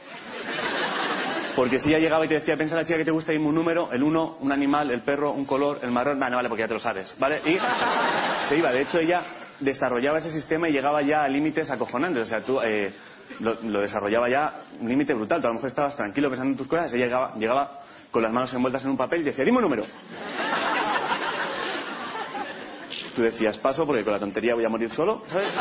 porque 1.55 1.79
si 1.79 1.89
ella 1.89 1.99
llegaba 1.99 2.25
y 2.25 2.29
te 2.29 2.35
decía, 2.35 2.57
piensa 2.57 2.75
la 2.75 2.85
chica 2.85 2.99
que 2.99 3.05
te 3.05 3.13
gusta, 3.13 3.31
dime 3.31 3.47
un 3.47 3.55
número, 3.55 3.93
el 3.93 4.03
uno, 4.03 4.37
un 4.41 4.51
animal, 4.51 4.91
el 4.91 5.03
perro, 5.03 5.31
un 5.33 5.45
color, 5.45 5.79
el 5.83 5.93
marrón, 5.93 6.19
vale, 6.19 6.35
vale, 6.35 6.49
porque 6.49 6.63
ya 6.63 6.69
te 6.69 6.75
lo 6.75 6.81
sabes, 6.81 7.15
¿vale? 7.19 7.41
Y 7.45 7.59
se 8.49 8.57
iba. 8.57 8.73
De 8.73 8.83
hecho, 8.83 8.99
ella 8.99 9.23
desarrollaba 9.61 10.19
ese 10.19 10.31
sistema 10.31 10.69
y 10.69 10.73
llegaba 10.73 11.01
ya 11.03 11.23
a 11.23 11.29
límites 11.29 11.71
acojonantes. 11.71 12.23
O 12.23 12.27
sea, 12.27 12.41
tú 12.41 12.61
eh, 12.61 12.93
lo, 13.39 13.55
lo, 13.63 13.81
desarrollaba 13.83 14.29
ya 14.29 14.53
un 14.81 14.89
límite 14.89 15.15
brutal. 15.15 15.41
Tú 15.41 15.47
a 15.47 15.51
lo 15.51 15.55
mejor 15.55 15.69
estabas 15.69 15.97
tranquilo 15.97 16.29
pensando 16.29 16.53
en 16.53 16.59
tus 16.59 16.67
cosas 16.67 16.93
ella 16.93 17.05
llegaba, 17.05 17.35
llegaba 17.37 17.81
con 18.11 18.23
las 18.23 18.33
manos 18.33 18.53
envueltas 18.53 18.85
en 18.85 18.91
un 18.91 18.97
papel 18.97 19.21
y 19.21 19.25
decía, 19.25 19.45
dime 19.45 19.59
un 19.59 19.65
número. 19.65 19.85
Tú 23.15 23.23
decías, 23.23 23.57
paso 23.59 23.87
porque 23.87 24.03
con 24.03 24.13
la 24.13 24.19
tontería 24.19 24.55
voy 24.55 24.65
a 24.65 24.69
morir 24.69 24.91
solo, 24.91 25.23
¿sabes? 25.29 25.49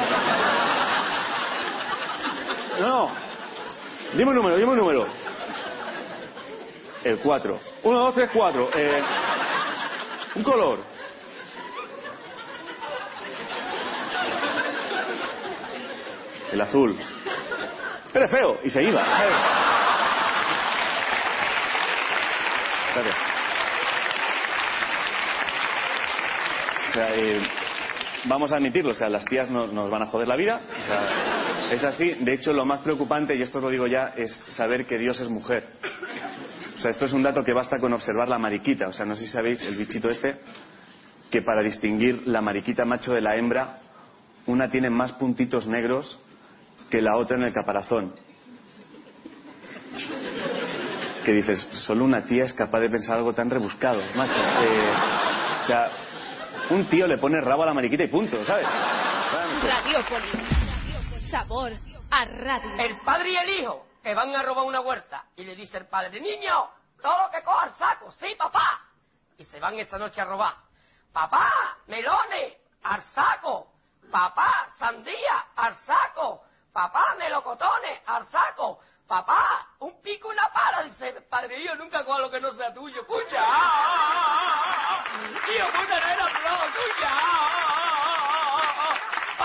No, 2.80 3.12
dime 4.16 4.32
un 4.32 4.36
número, 4.36 4.58
dime 4.58 4.72
un 4.72 4.78
número. 4.80 5.08
El 7.04 7.20
4. 7.20 7.60
1, 7.84 8.00
2, 8.00 8.16
3, 8.16 8.30
4. 8.34 8.70
Eh, 8.74 9.02
un 10.36 10.44
color. 10.44 10.80
El 16.52 16.62
azul. 16.62 16.98
Eres 18.14 18.32
feo. 18.32 18.60
Y 18.64 18.70
se 18.70 18.84
iba. 18.84 19.04
Gracias. 22.96 23.33
O 26.94 26.96
sea, 26.96 27.16
eh, 27.16 27.42
vamos 28.26 28.52
a 28.52 28.58
admitirlo, 28.58 28.92
o 28.92 28.94
sea, 28.94 29.10
las 29.10 29.26
tías 29.26 29.50
nos, 29.50 29.74
nos, 29.74 29.90
van 29.90 30.04
a 30.04 30.06
joder 30.06 30.28
la 30.28 30.36
vida. 30.36 30.62
O 30.62 30.86
sea, 30.86 31.72
es 31.72 31.84
así. 31.84 32.14
De 32.20 32.34
hecho, 32.34 32.54
lo 32.54 32.66
más 32.66 32.82
preocupante, 32.82 33.36
y 33.36 33.42
esto 33.42 33.60
lo 33.60 33.72
digo 33.72 33.88
ya, 33.88 34.14
es 34.16 34.46
saber 34.50 34.86
que 34.86 35.00
Dios 35.00 35.20
es 35.20 35.28
mujer. 35.28 35.66
O 36.78 36.80
sea, 36.80 36.92
esto 36.92 37.06
es 37.06 37.14
un 37.14 37.24
dato 37.24 37.44
que 37.44 37.52
basta 37.52 37.80
con 37.80 37.92
observar 37.94 38.30
la 38.30 38.38
mariquita. 38.38 38.90
O 38.90 38.94
sea, 38.94 39.08
no 39.08 39.16
sé 39.16 39.26
si 39.26 39.32
sabéis, 39.32 39.64
el 39.64 39.76
bichito 39.76 40.08
este, 40.12 40.40
que 41.32 41.42
para 41.42 41.64
distinguir 41.64 42.28
la 42.28 42.42
mariquita 42.42 42.86
macho 42.86 43.12
de 43.12 43.22
la 43.22 43.38
hembra, 43.38 43.80
una 44.46 44.70
tiene 44.70 44.92
más 44.92 45.14
puntitos 45.14 45.68
negros 45.68 46.20
que 46.92 47.02
la 47.02 47.18
otra 47.18 47.38
en 47.38 47.44
el 47.46 47.54
caparazón. 47.54 48.14
Que 51.26 51.34
dices, 51.34 51.60
solo 51.88 52.06
una 52.06 52.24
tía 52.26 52.44
es 52.44 52.54
capaz 52.54 52.82
de 52.82 52.90
pensar 52.92 53.18
algo 53.18 53.34
tan 53.34 53.50
rebuscado, 53.50 54.00
macho. 54.16 54.34
Eh, 54.38 54.94
o 55.64 55.66
sea, 55.66 55.92
un 56.74 56.90
tío 56.90 57.08
le 57.08 57.18
pone 57.18 57.40
rabo 57.40 57.64
a 57.64 57.68
la 57.68 57.74
mariquita 57.74 58.04
y 58.04 58.08
punto, 58.08 58.44
¿sabes? 58.44 58.66
Radiopolis. 59.64 61.30
Sabor 61.30 61.72
a 62.12 62.26
radio. 62.26 62.72
El 62.80 63.00
padre 63.02 63.32
y 63.32 63.36
el 63.38 63.50
hijo 63.60 63.86
que 64.02 64.14
van 64.14 64.36
a 64.36 64.44
robar 64.44 64.66
una 64.66 64.82
huerta 64.82 65.26
y 65.36 65.44
le 65.44 65.56
dice 65.56 65.78
el 65.78 65.88
padre, 65.88 66.20
niño, 66.20 66.70
todo 67.02 67.26
lo 67.26 67.32
que 67.32 67.44
coja 67.44 67.64
al 67.64 67.74
saco, 67.74 68.12
sí, 68.12 68.36
papá. 68.38 68.82
Y 69.38 69.44
se 69.46 69.60
van 69.60 69.80
esa 69.80 69.98
noche 69.98 70.22
a 70.22 70.26
robar. 70.26 70.56
Papá, 71.12 71.50
melones, 71.88 72.58
al 72.84 73.02
saco. 73.02 73.68
Papá, 74.12 74.68
sandía, 74.78 75.46
al 75.56 75.76
saco. 75.78 76.44
Papá, 76.72 77.16
melocotones, 77.18 78.02
al 78.06 78.26
saco. 78.28 78.80
Papá, 79.14 79.68
un 79.78 80.02
pico, 80.02 80.28
una 80.28 80.52
para. 80.52 80.82
Dice, 80.82 81.10
el 81.10 81.22
padre, 81.26 81.64
yo 81.64 81.76
nunca 81.76 82.04
coja 82.04 82.18
lo 82.18 82.32
que 82.32 82.40
no 82.40 82.52
sea 82.54 82.74
tuyo. 82.74 83.02
Escucha. 83.02 83.44
Tío, 85.46 85.68
puta, 85.68 86.00
no 86.00 86.08
era 86.08 86.28
flojo, 86.30 86.66
escucha. 86.66 87.12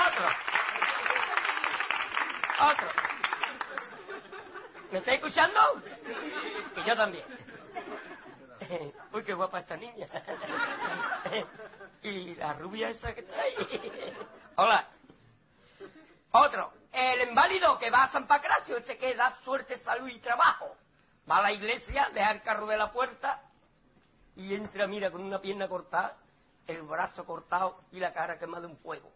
Otro. 0.07 0.27
Otro. 2.71 2.89
¿Me 4.91 4.99
estáis 5.01 5.19
escuchando? 5.19 5.61
Y 6.75 6.85
yo 6.89 6.97
también. 6.97 7.27
Uy, 9.13 9.23
qué 9.23 9.35
guapa 9.35 9.61
esta 9.61 9.77
niña. 9.77 10.07
y 12.05 12.35
la 12.37 12.55
rubia 12.55 12.89
esa 12.89 13.15
que 13.15 13.23
trae. 13.23 13.55
Hola. 14.57 14.89
Otro. 16.31 16.78
El 16.99 17.29
inválido 17.29 17.79
que 17.79 17.91
va 17.91 18.03
a 18.03 18.11
San 18.11 18.27
Pacracio, 18.27 18.77
ese 18.77 18.99
que 18.99 19.15
da 19.15 19.31
suerte, 19.45 19.79
salud 19.79 20.09
y 20.09 20.19
trabajo. 20.19 20.77
Va 21.31 21.37
a 21.37 21.43
la 21.43 21.53
iglesia, 21.53 22.11
deja 22.13 22.33
el 22.33 22.43
carro 22.43 22.67
de 22.67 22.77
la 22.77 22.91
puerta 22.91 23.41
y 24.35 24.53
entra, 24.53 24.89
mira, 24.89 25.09
con 25.09 25.21
una 25.21 25.41
pierna 25.41 25.69
cortada, 25.69 26.17
el 26.67 26.83
brazo 26.83 27.25
cortado 27.25 27.85
y 27.93 28.01
la 28.01 28.13
cara 28.13 28.37
quemada 28.37 28.67
en 28.67 28.77
fuego. 28.79 29.13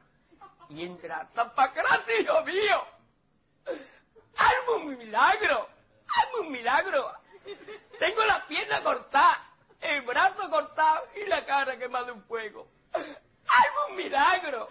Y 0.69 0.85
entra, 0.85 1.27
San 1.33 1.53
Pacracio, 1.57 2.21
hijo 2.21 2.45
mío. 2.45 2.85
¡Hazme 3.67 4.75
un 4.77 4.99
milagro! 4.99 5.69
¡Hazme 6.07 6.41
un 6.41 6.53
milagro! 6.53 7.13
Tengo 7.99 8.23
la 8.23 8.47
pierna 8.47 8.81
cortada, 8.85 9.45
el 9.81 10.03
brazo 10.03 10.49
cortado 10.49 11.09
y 11.17 11.27
la 11.27 11.45
cara 11.45 11.77
quemada 11.77 12.13
en 12.13 12.23
fuego. 12.27 12.69
¡Hazme 12.93 13.91
un 13.91 13.97
milagro! 13.97 14.69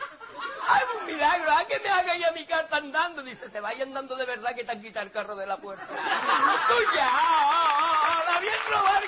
¡Hazme 0.68 1.00
un 1.00 1.06
milagro! 1.06 1.52
¡Haz 1.52 1.68
que 1.68 1.80
me 1.80 1.90
haga 1.90 2.16
ir 2.16 2.26
a 2.26 2.32
mi 2.32 2.46
casa 2.46 2.78
andando! 2.78 3.24
Dice, 3.24 3.50
te 3.50 3.60
vaya 3.60 3.84
andando 3.84 4.16
de 4.16 4.26
verdad 4.26 4.56
que 4.56 4.64
te 4.64 4.72
han 4.72 4.82
quitado 4.82 5.06
el 5.06 5.12
carro 5.12 5.36
de 5.36 5.46
la 5.46 5.58
puerta. 5.58 5.86
¡Tuya! 5.88 7.10
¡La 8.26 8.40
bien 8.40 8.56
robar 8.70 9.04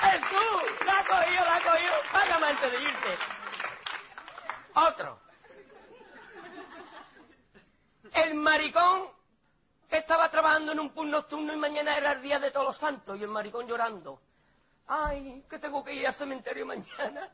¡Jesús! 0.00 0.86
¡La 0.86 0.98
ha 0.98 1.04
cogido, 1.04 1.44
la 1.44 1.56
ha 1.56 1.60
cogido! 1.60 1.94
Págame 2.12 2.46
antes 2.46 2.72
de 2.72 2.82
irte. 2.82 3.18
Otro. 4.74 5.20
El 8.14 8.34
maricón 8.34 9.10
que 9.88 9.98
estaba 9.98 10.30
trabajando 10.30 10.72
en 10.72 10.80
un 10.80 10.90
pub 10.90 11.06
nocturno 11.06 11.52
y 11.52 11.56
mañana 11.56 11.96
era 11.96 12.12
el 12.12 12.22
día 12.22 12.38
de 12.38 12.50
todos 12.50 12.66
los 12.66 12.76
santos 12.76 13.18
y 13.18 13.22
el 13.22 13.28
maricón 13.28 13.66
llorando. 13.66 14.20
Ay, 14.86 15.44
que 15.50 15.58
tengo 15.58 15.84
que 15.84 15.94
ir 15.94 16.06
al 16.06 16.14
cementerio 16.14 16.64
mañana 16.64 17.30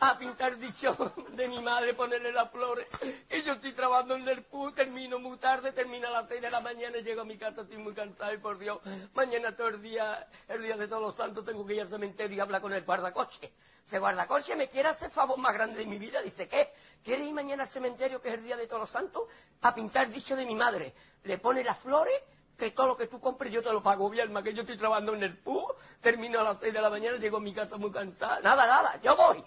a 0.00 0.18
pintar 0.18 0.56
dicho 0.56 0.96
de 1.32 1.48
mi 1.48 1.60
madre, 1.60 1.94
ponerle 1.94 2.32
las 2.32 2.50
flores. 2.50 2.88
Y 3.30 3.42
yo 3.42 3.52
estoy 3.52 3.74
trabajando 3.74 4.16
en 4.16 4.26
el 4.26 4.44
pub, 4.44 4.74
termino 4.74 5.18
muy 5.18 5.36
tarde, 5.38 5.72
termina 5.72 6.08
a 6.08 6.12
las 6.12 6.28
seis 6.28 6.40
de 6.40 6.50
la 6.50 6.60
mañana, 6.60 6.98
llego 6.98 7.20
a 7.20 7.24
mi 7.24 7.36
casa, 7.36 7.60
estoy 7.60 7.76
muy 7.76 7.92
cansado 7.92 8.32
y 8.32 8.38
por 8.38 8.58
Dios, 8.58 8.80
mañana 9.14 9.54
todo 9.54 9.68
el 9.68 9.82
día, 9.82 10.26
el 10.48 10.62
día 10.62 10.76
de 10.76 10.88
todos 10.88 11.02
los 11.02 11.16
santos, 11.16 11.44
tengo 11.44 11.66
que 11.66 11.74
ir 11.74 11.82
al 11.82 11.88
cementerio 11.88 12.38
y 12.38 12.40
hablar 12.40 12.62
con 12.62 12.72
el 12.72 12.82
guardacoche. 12.82 13.52
Ese 13.86 13.98
guardacoche 13.98 14.56
me 14.56 14.68
quiere 14.68 14.88
hacer 14.88 15.10
favor 15.10 15.36
más 15.38 15.52
grande 15.52 15.80
de 15.80 15.86
mi 15.86 15.98
vida. 15.98 16.22
Dice, 16.22 16.48
¿qué? 16.48 16.70
¿Quiere 17.04 17.24
ir 17.24 17.34
mañana 17.34 17.64
al 17.64 17.68
cementerio, 17.68 18.22
que 18.22 18.28
es 18.28 18.34
el 18.34 18.44
día 18.44 18.56
de 18.56 18.66
todos 18.66 18.82
los 18.82 18.90
santos, 18.90 19.24
a 19.60 19.74
pintar 19.74 20.08
dicho 20.08 20.34
de 20.34 20.46
mi 20.46 20.54
madre? 20.54 20.94
Le 21.24 21.38
pone 21.38 21.62
las 21.62 21.78
flores 21.80 22.14
que 22.56 22.70
todo 22.70 22.88
lo 22.88 22.96
que 22.96 23.06
tú 23.06 23.20
compres 23.20 23.52
yo 23.52 23.62
te 23.62 23.72
lo 23.72 23.82
pago 23.82 24.08
bien, 24.10 24.32
que 24.42 24.54
yo 24.54 24.60
estoy 24.62 24.76
trabajando 24.76 25.14
en 25.14 25.22
el 25.22 25.38
pub, 25.38 25.74
termino 26.02 26.40
a 26.40 26.44
las 26.44 26.60
seis 26.60 26.72
de 26.72 26.80
la 26.80 26.90
mañana, 26.90 27.16
llego 27.16 27.38
a 27.38 27.40
mi 27.40 27.54
casa 27.54 27.76
muy 27.76 27.90
cansada. 27.90 28.40
Nada, 28.40 28.66
nada, 28.66 29.00
yo 29.02 29.16
voy. 29.16 29.42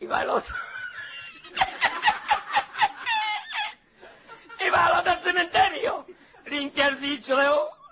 Y 0.00 0.06
va 0.06 0.22
el 0.22 0.30
otro. 0.30 0.54
y 4.60 4.70
va 4.70 4.86
al 4.86 5.00
otro 5.00 5.22
cementerio. 5.22 6.06
Limpia 6.46 6.86
el 6.86 7.00
dicho, 7.00 7.36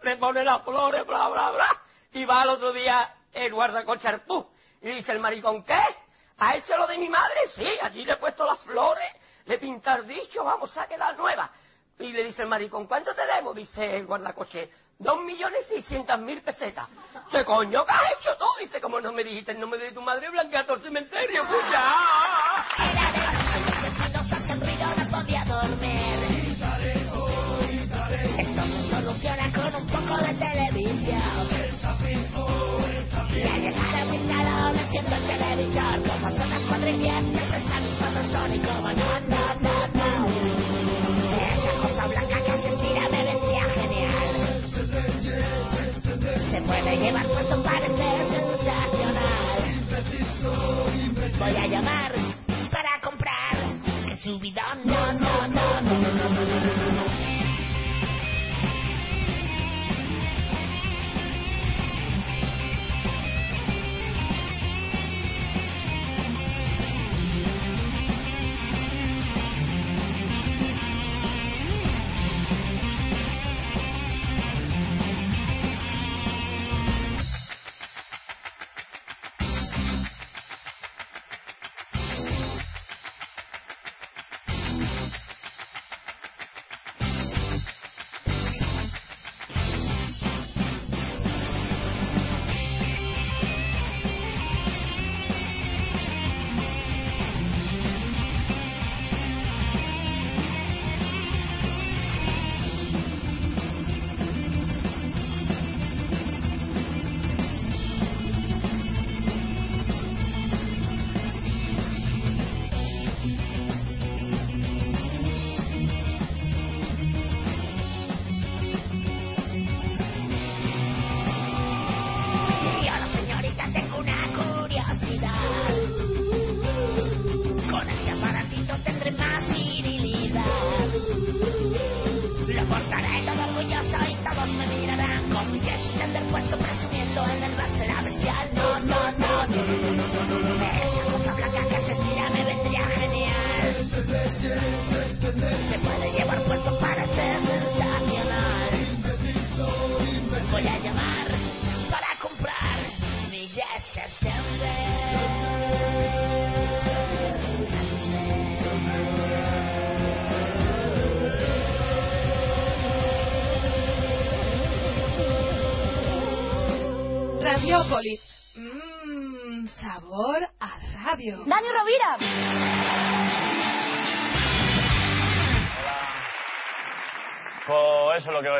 le 0.03 0.17
pone 0.17 0.45
las 0.45 0.63
flores, 0.63 1.07
bla, 1.07 1.29
bla, 1.29 1.51
bla. 1.51 1.83
Y 2.13 2.25
va 2.25 2.43
al 2.43 2.51
otro 2.51 2.73
día 2.73 3.15
el 3.33 3.53
guardacoche 3.53 4.09
al 4.09 4.23
pub. 4.23 4.51
Y 4.81 4.91
dice 4.91 5.13
el 5.13 5.21
maricón, 5.21 5.65
¿qué? 5.65 5.81
¿Ha 6.39 6.57
hecho 6.57 6.77
lo 6.77 6.87
de 6.87 6.99
mi 6.99 7.09
madre? 7.09 7.47
Sí, 7.55 7.67
allí 7.81 8.05
le 8.05 8.15
he 8.15 8.17
puesto 8.17 8.45
las 8.45 8.63
flores, 8.65 9.13
le 9.45 9.55
he 9.55 9.59
pintado 9.59 10.03
dicho, 10.03 10.45
vamos 10.45 10.77
a 10.77 10.87
quedar 10.87 11.17
nueva. 11.17 11.51
Y 11.99 12.13
le 12.13 12.25
dice 12.25 12.43
el 12.43 12.49
maricón, 12.49 12.87
¿cuánto 12.87 13.15
te 13.15 13.25
debo? 13.27 13.55
Dice 13.55 13.97
el 13.97 14.07
guardacoche, 14.07 14.71
dos 14.99 15.21
millones 15.25 15.67
seiscientas 15.67 16.19
mil 16.21 16.41
pesetas. 16.43 16.89
¿Qué 17.31 17.45
coño 17.45 17.85
has 17.87 18.13
hecho 18.19 18.37
tú? 18.39 18.45
Dice, 18.61 18.81
como 18.81 19.01
no 19.01 19.13
me 19.13 19.25
dijiste 19.25 19.53
el 19.53 19.61
nombre 19.61 19.81
de 19.81 19.93
tu 19.93 20.03
madre, 20.03 20.31
blanqueaste 20.31 20.73
el 20.73 20.83
cementerio, 20.83 21.45
no 24.97 25.11
podía 25.11 25.45
dormir. 25.45 26.03
Esto 28.39 28.63
soluciona 28.91 29.53
con 29.53 29.75
un 29.75 29.87
poco 29.87 30.17
de 30.19 30.35
televisión. 30.35 31.73
Como 36.03 36.31
son 36.31 36.51
las 36.51 36.63
siempre 36.63 37.59
están 37.59 38.55
y 38.55 38.59
como 38.59 38.93
no, 38.93 39.22
dejarse 46.93 46.97
llevar 46.97 47.27
puesto 47.27 47.63
parecer 47.63 48.27
sensacional. 48.31 49.63
Voy 51.39 51.57
a 51.57 51.67
llamar 51.67 52.13
para 52.71 53.01
comprar 53.03 53.75
que 54.07 54.17
su 54.17 54.39
vida 54.39 54.72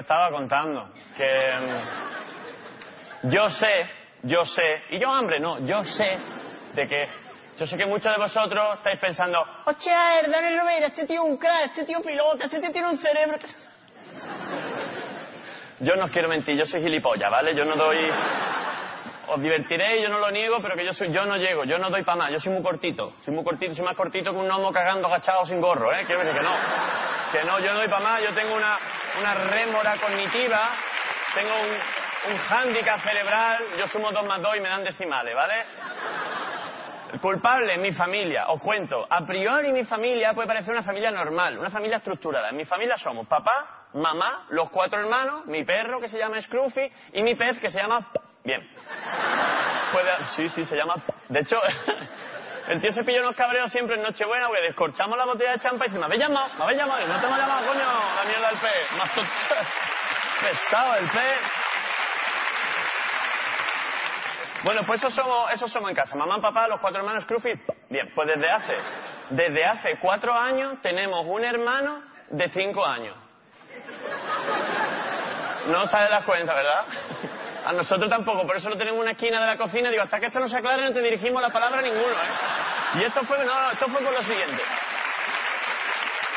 estaba 0.03 0.31
contando. 0.31 0.91
Que 1.17 1.53
mm, 3.25 3.31
yo 3.31 3.49
sé, 3.49 3.91
yo 4.23 4.45
sé, 4.45 4.83
y 4.91 4.99
yo 4.99 5.11
hambre 5.11 5.41
no, 5.41 5.59
yo 5.67 5.83
sé 5.85 6.19
de 6.75 6.87
que, 6.87 7.07
yo 7.59 7.67
sé 7.67 7.77
que 7.77 7.87
muchos 7.87 8.13
de 8.13 8.19
vosotros 8.19 8.77
estáis 8.79 8.99
pensando, 8.99 9.45
Hostia, 9.65 10.21
el 10.21 10.31
Dani 10.31 10.57
Rovira, 10.57 10.87
este 10.87 11.07
tío 11.07 11.23
es 11.23 11.31
un 11.31 11.37
crack, 11.37 11.67
este 11.67 11.85
tío 11.85 12.01
pilota, 12.03 12.45
este 12.45 12.61
tío 12.61 12.73
tiene 12.73 12.89
un 12.89 12.99
cerebro. 12.99 13.39
yo 15.81 15.97
no 15.97 16.05
os 16.05 16.11
quiero 16.11 16.29
mentir, 16.29 16.57
yo 16.57 16.67
soy 16.67 16.83
gilipollas, 16.83 17.31
¿vale? 17.31 17.55
Yo 17.55 17.65
no 17.65 17.77
doy, 17.77 17.99
os 19.29 19.41
divertiréis, 19.41 20.03
yo 20.03 20.09
no 20.09 20.19
lo 20.19 20.31
niego, 20.31 20.61
pero 20.63 20.77
que 20.77 20.85
yo 20.85 20.93
soy, 20.93 21.13
yo 21.13 21.25
no 21.27 21.37
llego, 21.37 21.65
yo 21.65 21.79
no 21.79 21.91
doy 21.91 22.03
para 22.05 22.19
más, 22.19 22.33
yo 22.33 22.39
soy 22.39 22.53
muy 22.53 22.63
cortito, 22.63 23.15
soy 23.25 23.35
muy 23.35 23.45
cortito, 23.45 23.75
soy 23.75 23.85
más 23.85 23.97
cortito 23.97 24.33
que 24.33 24.39
un 24.39 24.49
gnomo 24.49 24.73
cagando 24.73 25.09
agachado 25.09 25.47
sin 25.47 25.61
gorro, 25.61 25.93
¿eh? 25.93 26.05
Quiero 26.07 26.21
decir 26.21 26.35
que 26.35 26.43
no, 26.43 26.53
que 27.33 27.45
no, 27.45 27.61
yo 27.61 27.73
no 27.73 27.79
doy 27.79 27.89
para 27.89 28.05
más, 28.05 28.23
yo 28.23 28.35
tengo 28.35 28.57
una, 28.57 28.79
una 29.19 29.35
rémora 29.35 29.99
cognitiva, 29.99 30.71
tengo 31.35 31.55
un, 31.55 32.33
un 32.33 32.39
hándicap 32.39 33.01
cerebral, 33.03 33.65
yo 33.79 33.87
sumo 33.89 34.11
dos 34.13 34.25
más 34.27 34.41
dos 34.41 34.57
y 34.57 34.61
me 34.61 34.69
dan 34.69 34.85
decimales, 34.85 35.35
¿vale? 35.35 35.55
Culpable, 37.21 37.77
mi 37.79 37.93
familia, 37.93 38.49
os 38.49 38.61
cuento. 38.61 39.07
A 39.09 39.27
priori 39.27 39.71
mi 39.71 39.85
familia 39.85 40.33
puede 40.33 40.49
parecer 40.49 40.73
una 40.73 40.83
familia 40.83 41.11
normal, 41.11 41.59
una 41.59 41.71
familia 41.71 41.99
estructurada. 41.99 42.49
En 42.49 42.57
mi 42.57 42.65
familia 42.65 42.97
somos 42.97 43.27
papá, 43.27 43.87
mamá, 43.95 44.47
los 44.51 44.71
cuatro 44.71 44.99
hermanos, 44.99 45.45
mi 45.47 45.63
perro 45.65 46.01
que 46.01 46.09
se 46.09 46.19
llama 46.19 46.41
Scruffy 46.41 46.91
y 47.13 47.23
mi 47.23 47.35
pez 47.35 47.61
que 47.61 47.69
se 47.69 47.79
llama... 47.79 48.09
Bien. 48.43 48.61
Sí, 50.37 50.49
sí, 50.49 50.65
se 50.65 50.75
llama... 50.75 50.95
De 51.29 51.41
hecho, 51.41 51.57
el 52.69 52.81
tío 52.81 52.93
se 52.93 53.05
pilló 53.05 53.21
unos 53.21 53.35
cabreos 53.35 53.71
siempre 53.71 53.97
en 53.97 54.03
Nochebuena, 54.03 54.47
porque 54.47 54.63
descorchamos 54.63 55.19
la 55.19 55.25
botella 55.25 55.53
de 55.53 55.59
champa 55.59 55.85
y 55.85 55.89
dice, 55.89 55.99
me 55.99 56.07
habéis 56.07 56.23
llamado, 56.23 56.55
me 56.57 56.65
habéis 56.65 56.79
llamado, 56.79 57.03
y 57.03 57.09
no 57.09 57.21
te 57.21 57.27
hemos 57.27 57.39
llamado, 57.39 57.67
coño, 57.67 57.81
la 57.81 58.25
mierda 58.25 58.49
del 58.49 58.59
pez. 58.59 58.93
Más 58.97 59.11
pesado 60.41 60.95
el 60.97 61.11
pez. 61.11 61.41
Bueno, 64.65 64.83
pues 64.87 65.03
eso 65.03 65.11
somos, 65.11 65.53
eso 65.53 65.67
somos 65.67 65.91
en 65.91 65.97
casa. 65.97 66.15
Mamá, 66.15 66.41
papá, 66.41 66.69
los 66.69 66.81
cuatro 66.81 67.01
hermanos 67.01 67.25
Scruffy. 67.25 67.51
Bien, 67.91 68.13
pues 68.15 68.29
desde 68.29 68.49
hace, 68.49 68.77
desde 69.31 69.65
hace 69.65 69.99
cuatro 70.01 70.33
años 70.33 70.81
tenemos 70.81 71.27
un 71.27 71.45
hermano 71.45 72.03
de 72.31 72.49
cinco 72.49 72.87
años. 72.87 73.17
No 75.67 75.87
se 75.87 75.97
das 75.97 76.25
cuenta, 76.25 76.55
¿verdad? 76.55 76.87
A 77.65 77.73
nosotros 77.73 78.11
tampoco, 78.11 78.47
por 78.47 78.57
eso 78.57 78.69
lo 78.69 78.77
tenemos 78.77 78.97
en 78.97 79.03
una 79.03 79.11
esquina 79.13 79.41
de 79.41 79.47
la 79.47 79.57
cocina. 79.57 79.91
Digo, 79.91 80.03
hasta 80.03 80.19
que 80.19 80.27
esto 80.27 80.41
no 80.41 80.49
se 80.49 80.57
aclare 80.57 80.83
no 80.83 80.93
te 80.93 81.01
dirigimos 81.01 81.41
la 81.41 81.51
palabra 81.51 81.79
a 81.79 81.83
ninguno, 81.83 82.13
¿eh? 82.13 82.99
Y 83.01 83.05
esto 83.05 83.23
fue, 83.25 83.39
no, 83.45 83.71
esto 83.71 83.87
fue 83.89 84.03
por 84.03 84.13
lo 84.13 84.23
siguiente. 84.23 84.63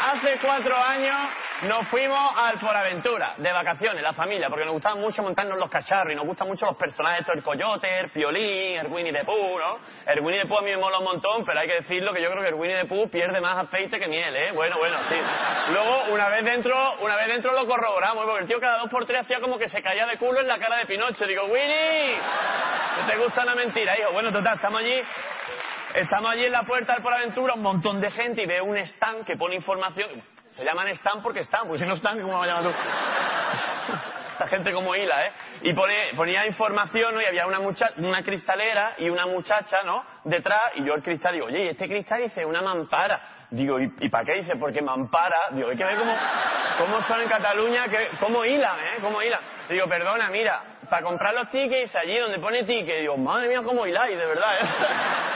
Hace 0.06 0.38
cuatro 0.40 0.76
años 0.78 1.16
nos 1.64 1.88
fuimos 1.88 2.20
al 2.38 2.60
Aventura 2.76 3.34
de 3.38 3.52
vacaciones, 3.52 4.04
la 4.04 4.14
familia, 4.14 4.50
porque 4.50 4.64
nos 4.64 4.76
gustaba 4.76 4.94
mucho 4.94 5.24
montarnos 5.24 5.58
los 5.58 5.68
cacharros 5.68 6.14
y 6.14 6.16
nos 6.16 6.28
gustan 6.28 6.48
mucho 6.48 6.68
los 6.68 6.78
personajes, 6.78 7.22
esto, 7.22 7.34
el 7.34 7.42
coyote, 7.42 7.88
el 8.02 8.12
piolín, 8.12 8.78
el 8.78 8.86
Winnie 8.86 9.12
the 9.12 9.26
Pooh, 9.26 9.58
¿no? 9.58 9.80
El 10.06 10.20
Winnie 10.22 10.44
the 10.44 10.48
Pooh 10.48 10.60
a 10.60 10.62
mí 10.62 10.70
me 10.70 10.78
mola 10.78 11.00
un 11.00 11.06
montón, 11.06 11.44
pero 11.44 11.60
hay 11.60 11.68
que 11.68 11.74
decirlo 11.82 12.14
que 12.14 12.22
yo 12.22 12.30
creo 12.30 12.44
que 12.44 12.50
el 12.50 12.54
Winnie 12.54 12.84
the 12.84 12.86
Pooh 12.88 13.10
pierde 13.10 13.42
más 13.42 13.58
aceite 13.58 13.98
que 13.98 14.08
miel, 14.08 14.36
¿eh? 14.36 14.52
Bueno, 14.54 14.78
bueno, 14.78 15.00
sí. 15.10 15.16
Luego, 15.72 16.14
una 16.14 16.30
vez 16.30 16.46
dentro, 16.46 16.76
una 17.02 17.16
vez 17.16 17.28
dentro 17.28 17.54
lo 17.54 17.66
corroboramos, 17.66 18.26
porque 18.26 18.42
el 18.42 18.48
tío 18.48 18.60
cada 18.60 18.78
dos 18.78 18.92
por 18.92 19.08
tres 19.08 19.22
hacía 19.22 19.40
como 19.40 19.58
que 19.58 19.68
se 19.68 19.82
caía 19.82 20.06
de 20.06 20.18
culo 20.18 20.40
en 20.40 20.48
la 20.48 20.60
cara 20.60 20.78
de 20.78 20.86
Pinocho. 20.86 21.26
Digo, 21.26 21.46
Winnie, 21.46 22.16
¿no 23.00 23.08
te 23.08 23.18
gusta 23.18 23.44
la 23.44 23.56
mentira, 23.56 23.98
hijo? 23.98 24.12
Bueno, 24.12 24.32
total, 24.32 24.58
estamos 24.58 24.82
allí 24.82 25.02
Estamos 25.96 26.32
allí 26.32 26.46
en 26.46 26.52
la 26.52 26.64
puerta 26.64 26.94
del 26.96 27.08
Aventura, 27.08 27.54
un 27.54 27.62
montón 27.62 28.02
de 28.02 28.10
gente 28.12 28.44
y 28.44 28.46
veo 28.46 28.66
un 28.66 28.78
stand 28.78 29.24
que 29.26 29.38
pone 29.38 29.56
información. 29.56 30.10
Se 30.50 30.64
llaman 30.64 30.88
stand 30.90 31.24
porque 31.24 31.40
están, 31.40 31.62
porque 31.68 31.80
si 31.80 31.86
no 31.86 31.94
están, 31.94 32.20
¿cómo 32.22 32.42
me 32.42 32.48
llamas 32.48 32.64
tú? 32.66 32.72
Esta 34.34 34.48
gente 34.48 34.74
como 34.74 34.94
hila, 34.94 35.28
¿eh? 35.28 35.32
Y 35.62 35.74
pone- 35.74 36.14
ponía 36.18 36.46
información, 36.46 37.16
¿no? 37.16 37.22
Y 37.22 37.26
había 37.26 37.48
una, 37.48 37.60
mucha- 37.62 37.92
una 37.98 38.22
cristalera 38.24 38.96
y 38.98 39.10
una 39.10 39.26
muchacha, 39.26 39.78
¿no? 39.86 40.04
Detrás, 40.26 40.60
y 40.76 40.84
yo 40.84 40.94
el 40.96 41.02
cristal 41.02 41.34
digo, 41.36 41.46
oye, 41.46 41.64
¿y 41.64 41.68
este 41.70 41.88
cristal 41.88 42.22
dice 42.22 42.46
una 42.46 42.62
mampara. 42.62 43.48
Digo, 43.52 43.80
¿y, 43.80 44.10
para 44.10 44.26
qué 44.26 44.34
dice? 44.34 44.58
Porque 44.58 44.82
mampara. 44.82 45.38
Digo, 45.52 45.70
hay 45.70 45.78
que 45.78 45.86
ver 45.86 45.96
cómo, 45.98 46.14
cómo 46.80 47.02
son 47.04 47.22
en 47.22 47.30
Cataluña, 47.30 47.88
que, 47.88 48.10
cómo 48.20 48.44
hilan, 48.44 48.78
¿eh? 48.80 48.98
Cómo 49.02 49.22
hilan. 49.22 49.40
Digo, 49.70 49.88
perdona, 49.88 50.30
mira, 50.30 50.62
para 50.90 51.04
comprar 51.04 51.34
los 51.34 51.48
tickets, 51.50 51.96
allí 51.96 52.18
donde 52.18 52.40
pone 52.40 52.64
ticket. 52.64 53.00
Digo, 53.00 53.16
madre 53.16 53.48
mía, 53.48 53.62
cómo 53.64 53.88
hiláis, 53.88 54.18
de 54.20 54.26
verdad, 54.26 54.54
¿eh? 54.60 54.66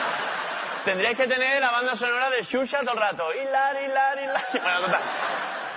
Tendríais 0.90 1.16
que 1.16 1.28
tener 1.28 1.62
la 1.62 1.70
banda 1.70 1.96
sonora 1.96 2.32
de 2.32 2.42
Shusha 2.46 2.80
todo 2.80 2.94
el 2.94 3.00
rato. 3.00 3.32
Hilar, 3.32 3.80
hilar, 3.80 4.18
hilar. 4.18 4.46
Bueno, 4.54 4.82
total. 4.88 5.02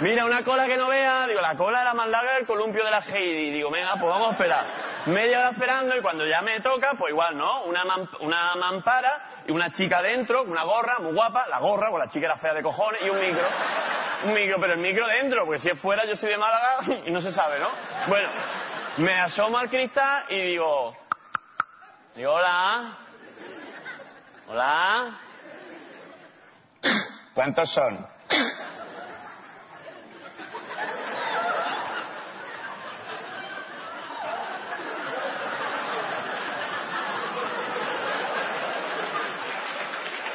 Mira, 0.01 0.25
una 0.25 0.43
cola 0.43 0.67
que 0.67 0.79
no 0.79 0.89
vea. 0.89 1.27
Digo, 1.27 1.43
la 1.43 1.55
cola 1.55 1.83
era 1.83 1.93
más 1.93 2.09
larga 2.09 2.37
del 2.37 2.47
columpio 2.47 2.83
de 2.83 2.91
la 2.91 3.01
Heidi. 3.01 3.51
Digo, 3.51 3.71
venga, 3.71 3.93
pues 4.01 4.07
vamos 4.07 4.29
a 4.29 4.33
esperar. 4.33 4.65
Media 5.05 5.41
hora 5.41 5.51
esperando 5.51 5.95
y 5.95 6.01
cuando 6.01 6.27
ya 6.27 6.41
me 6.41 6.61
toca, 6.61 6.95
pues 6.99 7.11
igual, 7.11 7.37
¿no? 7.37 7.65
Una, 7.65 7.83
una 8.21 8.55
mampara 8.55 9.43
y 9.47 9.53
una 9.53 9.71
chica 9.73 10.01
dentro, 10.01 10.45
una 10.45 10.65
gorra 10.65 10.99
muy 11.01 11.13
guapa. 11.13 11.47
La 11.47 11.59
gorra, 11.59 11.91
pues 11.91 12.07
la 12.07 12.11
chica 12.11 12.29
era 12.29 12.39
fea 12.39 12.55
de 12.55 12.63
cojones 12.63 13.03
y 13.03 13.11
un 13.11 13.21
micro. 13.21 13.47
Un 14.25 14.33
micro, 14.33 14.57
pero 14.63 14.73
el 14.73 14.81
micro 14.81 15.07
dentro, 15.09 15.45
porque 15.45 15.59
si 15.59 15.69
es 15.69 15.79
fuera 15.79 16.07
yo 16.07 16.17
soy 16.17 16.31
de 16.31 16.39
Málaga 16.39 17.03
y 17.05 17.11
no 17.11 17.21
se 17.21 17.33
sabe, 17.33 17.59
¿no? 17.59 17.69
Bueno, 18.09 18.31
me 18.97 19.13
asomo 19.21 19.59
al 19.59 19.69
cristal 19.69 20.25
y 20.31 20.39
digo... 20.39 20.97
Digo, 22.15 22.33
hola... 22.33 22.97
Hola. 24.53 25.19
¿Cuántos 27.33 27.73
son? 27.73 28.07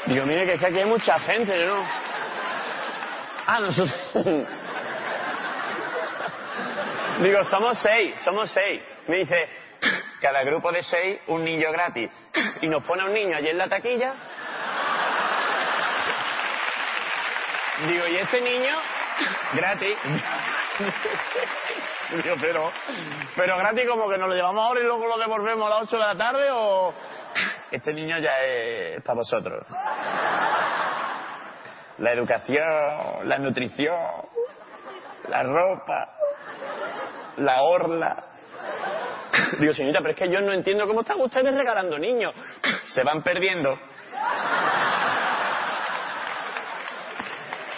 Digo, 0.07 0.25
mire, 0.25 0.47
que 0.47 0.65
aquí 0.65 0.79
hay 0.79 0.85
mucha 0.85 1.19
gente, 1.19 1.63
¿no? 1.63 1.85
Ah, 3.45 3.59
nosotros... 3.59 3.95
Digo, 7.19 7.43
somos 7.43 7.77
seis, 7.83 8.19
somos 8.23 8.49
seis. 8.49 8.81
Me 9.07 9.17
dice, 9.17 9.47
cada 10.21 10.43
grupo 10.43 10.71
de 10.71 10.83
seis, 10.83 11.19
un 11.27 11.43
niño 11.43 11.71
gratis. 11.71 12.09
Y 12.61 12.67
nos 12.67 12.83
pone 12.83 13.03
un 13.03 13.13
niño 13.13 13.37
allí 13.37 13.49
en 13.49 13.57
la 13.57 13.67
taquilla. 13.67 14.13
Digo, 17.87 18.07
¿y 18.07 18.15
este 18.15 18.41
niño? 18.41 18.75
Gratis. 19.53 19.97
Digo, 22.23 22.35
pero, 22.39 22.71
pero 23.35 23.57
gratis 23.57 23.85
como 23.87 24.09
que 24.09 24.17
nos 24.17 24.29
lo 24.29 24.35
llevamos 24.35 24.63
ahora 24.65 24.79
y 24.79 24.83
luego 24.83 25.07
lo 25.07 25.17
devolvemos 25.17 25.67
a 25.67 25.75
las 25.75 25.83
8 25.83 25.97
de 25.97 26.03
la 26.03 26.15
tarde 26.15 26.47
o... 26.51 26.93
Este 27.69 27.93
niño 27.93 28.17
ya 28.19 28.39
es 28.39 29.03
para 29.03 29.15
vosotros. 29.15 29.65
La 31.97 32.13
educación, 32.13 33.27
la 33.27 33.37
nutrición, 33.39 33.95
la 35.27 35.43
ropa, 35.43 36.09
la 37.37 37.61
orla. 37.63 38.23
Digo, 39.59 39.73
señorita, 39.73 39.99
pero 39.99 40.11
es 40.11 40.19
que 40.19 40.29
yo 40.29 40.41
no 40.41 40.53
entiendo 40.53 40.87
cómo 40.87 41.01
están 41.01 41.19
ustedes 41.21 41.53
regalando 41.53 41.97
niños. 41.97 42.33
Se 42.89 43.03
van 43.03 43.21
perdiendo. 43.23 43.77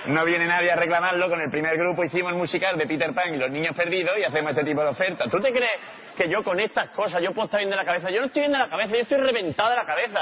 No 0.05 0.25
viene 0.25 0.47
nadie 0.47 0.71
a 0.71 0.75
reclamarlo. 0.75 1.29
Con 1.29 1.41
el 1.41 1.51
primer 1.51 1.77
grupo 1.77 2.03
hicimos 2.03 2.31
el 2.31 2.37
musical 2.37 2.77
de 2.77 2.87
Peter 2.87 3.13
Pan 3.13 3.33
y 3.33 3.37
los 3.37 3.51
niños 3.51 3.75
perdidos 3.75 4.17
y 4.17 4.23
hacemos 4.23 4.51
este 4.51 4.63
tipo 4.63 4.81
de 4.81 4.89
ofertas. 4.89 5.29
¿Tú 5.29 5.39
te 5.39 5.51
crees 5.51 5.79
que 6.17 6.27
yo 6.29 6.43
con 6.43 6.59
estas 6.59 6.89
cosas 6.91 7.21
yo 7.21 7.31
puedo 7.31 7.45
estar 7.45 7.59
bien 7.59 7.69
de 7.69 7.75
la 7.75 7.85
cabeza? 7.85 8.09
Yo 8.09 8.21
no 8.21 8.27
estoy 8.27 8.41
bien 8.41 8.51
de 8.51 8.57
la 8.57 8.69
cabeza, 8.69 8.95
yo 8.95 9.01
estoy 9.01 9.19
reventado 9.19 9.69
de 9.69 9.75
la 9.75 9.85
cabeza. 9.85 10.19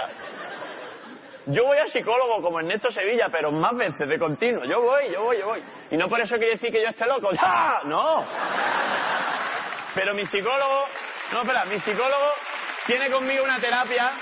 Yo 1.45 1.63
voy 1.63 1.77
al 1.77 1.87
psicólogo 1.89 2.41
como 2.41 2.59
Ernesto 2.59 2.91
Sevilla, 2.91 3.29
pero 3.31 3.51
más 3.53 3.73
veces 3.77 4.09
de 4.09 4.19
continuo. 4.19 4.65
Yo 4.65 4.81
voy, 4.81 5.09
yo 5.13 5.23
voy, 5.23 5.39
yo 5.39 5.45
voy. 5.45 5.63
Y 5.91 5.95
no 5.95 6.09
por 6.09 6.19
eso 6.19 6.35
quiere 6.35 6.53
decir 6.53 6.71
que 6.71 6.81
yo 6.81 6.89
esté 6.89 7.05
loco. 7.05 7.31
¡Ya! 7.31 7.81
No. 7.85 8.25
Pero 9.95 10.13
mi 10.13 10.25
psicólogo, 10.25 10.85
no, 11.33 11.41
espera, 11.41 11.65
mi 11.65 11.79
psicólogo 11.79 12.33
tiene 12.85 13.09
conmigo 13.09 13.43
una 13.43 13.59
terapia, 13.59 14.13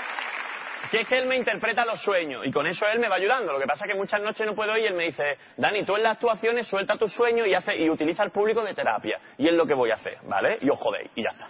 que 0.90 1.00
es 1.00 1.08
que 1.08 1.18
él 1.18 1.26
me 1.26 1.36
interpreta 1.36 1.84
los 1.84 2.00
sueños 2.02 2.44
y 2.44 2.50
con 2.50 2.66
eso 2.66 2.86
él 2.86 2.98
me 2.98 3.08
va 3.08 3.16
ayudando. 3.16 3.52
Lo 3.52 3.58
que 3.58 3.66
pasa 3.66 3.84
es 3.84 3.92
que 3.92 3.96
muchas 3.96 4.20
noches 4.20 4.46
no 4.46 4.54
puedo 4.54 4.76
ir 4.76 4.84
y 4.84 4.86
él 4.88 4.94
me 4.94 5.04
dice, 5.04 5.38
Dani, 5.56 5.84
tú 5.84 5.96
en 5.96 6.02
las 6.02 6.14
actuaciones 6.14 6.66
suelta 6.66 6.96
tus 6.96 7.12
sueños 7.12 7.46
y, 7.46 7.54
hace, 7.54 7.76
y 7.76 7.88
utiliza 7.88 8.22
al 8.22 8.30
público 8.30 8.62
de 8.62 8.74
terapia. 8.74 9.18
Y 9.38 9.46
es 9.48 9.54
lo 9.54 9.66
que 9.66 9.74
voy 9.74 9.90
a 9.90 9.94
hacer, 9.94 10.18
¿vale? 10.24 10.58
Y 10.60 10.70
os 10.70 10.78
jodéis, 10.78 11.10
y 11.14 11.22
ya 11.22 11.30
está. 11.30 11.46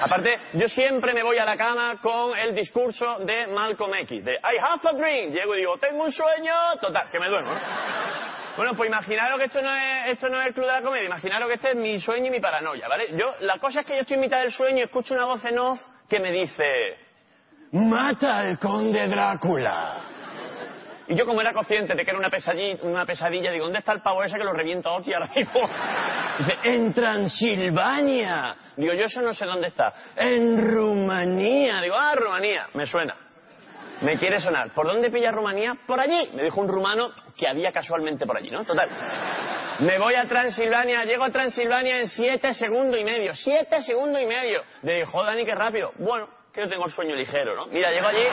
Aparte, 0.00 0.38
yo 0.54 0.68
siempre 0.68 1.12
me 1.12 1.22
voy 1.22 1.38
a 1.38 1.44
la 1.44 1.56
cama 1.56 1.98
con 2.00 2.36
el 2.38 2.54
discurso 2.54 3.18
de 3.20 3.46
Malcolm 3.48 3.94
X, 3.94 4.24
de 4.24 4.34
I 4.34 4.58
have 4.60 4.88
a 4.88 4.92
dream. 4.92 5.32
Llego 5.32 5.54
y 5.54 5.58
digo, 5.58 5.78
tengo 5.78 6.04
un 6.04 6.12
sueño, 6.12 6.54
total, 6.80 7.10
que 7.10 7.18
me 7.18 7.28
duermo. 7.28 7.52
Bueno, 8.58 8.74
pues 8.74 8.88
imaginaros 8.88 9.38
que 9.38 9.44
esto 9.44 9.62
no 9.62 9.72
es 9.72 10.10
esto 10.10 10.28
no 10.28 10.40
es 10.40 10.48
el 10.48 10.52
club 10.52 10.66
de 10.66 10.72
la 10.72 10.82
comedia, 10.82 11.06
imaginaros 11.06 11.46
que 11.46 11.54
este 11.54 11.70
es 11.70 11.76
mi 11.76 12.00
sueño 12.00 12.26
y 12.26 12.30
mi 12.30 12.40
paranoia, 12.40 12.88
¿vale? 12.88 13.16
Yo, 13.16 13.32
la 13.38 13.58
cosa 13.58 13.82
es 13.82 13.86
que 13.86 13.94
yo 13.94 14.00
estoy 14.00 14.16
en 14.16 14.20
mitad 14.22 14.40
del 14.40 14.50
sueño 14.50 14.78
y 14.78 14.80
escucho 14.80 15.14
una 15.14 15.26
voz 15.26 15.44
en 15.44 15.60
off 15.60 15.80
que 16.08 16.18
me 16.18 16.32
dice, 16.32 16.64
mata 17.70 18.38
al 18.38 18.58
conde 18.58 19.06
Drácula. 19.06 20.00
Y 21.06 21.14
yo 21.14 21.24
como 21.24 21.40
era 21.40 21.52
consciente 21.52 21.94
de 21.94 22.02
que 22.02 22.10
era 22.10 22.18
una 22.18 23.06
pesadilla, 23.06 23.52
digo, 23.52 23.66
¿dónde 23.66 23.78
está 23.78 23.92
el 23.92 24.02
pavo 24.02 24.24
ese 24.24 24.36
que 24.36 24.44
lo 24.44 24.52
revienta 24.52 24.90
hostia 24.90 25.18
ahora 25.18 25.32
mismo? 25.36 25.60
Dice, 26.40 26.58
en 26.64 26.92
Transilvania. 26.92 28.56
Digo, 28.76 28.92
yo 28.92 29.04
eso 29.04 29.22
no 29.22 29.32
sé 29.32 29.46
dónde 29.46 29.68
está. 29.68 29.94
En 30.16 30.68
Rumanía. 30.68 31.80
Digo, 31.80 31.94
ah, 31.96 32.14
Rumanía. 32.16 32.68
Me 32.74 32.86
suena. 32.86 33.27
Me 34.00 34.16
quiere 34.18 34.40
sonar. 34.40 34.72
¿Por 34.74 34.86
dónde 34.86 35.10
pilla 35.10 35.32
Rumanía? 35.32 35.76
Por 35.86 35.98
allí. 35.98 36.30
Me 36.34 36.44
dijo 36.44 36.60
un 36.60 36.68
rumano 36.68 37.10
que 37.36 37.48
había 37.48 37.72
casualmente 37.72 38.26
por 38.26 38.36
allí, 38.36 38.50
¿no? 38.50 38.64
Total. 38.64 38.88
Me 39.80 39.98
voy 39.98 40.14
a 40.14 40.26
Transilvania, 40.26 41.04
llego 41.04 41.24
a 41.24 41.30
Transilvania 41.30 42.00
en 42.00 42.08
siete 42.08 42.52
segundos 42.52 42.98
y 42.98 43.04
medio. 43.04 43.32
Siete 43.34 43.80
segundos 43.82 44.20
y 44.22 44.26
medio. 44.26 44.62
Le 44.82 44.98
digo, 44.98 45.24
Dani, 45.24 45.44
qué 45.44 45.54
rápido. 45.54 45.92
Bueno, 45.98 46.28
que 46.52 46.60
yo 46.60 46.68
tengo 46.68 46.86
el 46.86 46.92
sueño 46.92 47.14
ligero, 47.14 47.56
¿no? 47.56 47.66
Mira, 47.66 47.90
llego 47.90 48.06
allí. 48.06 48.24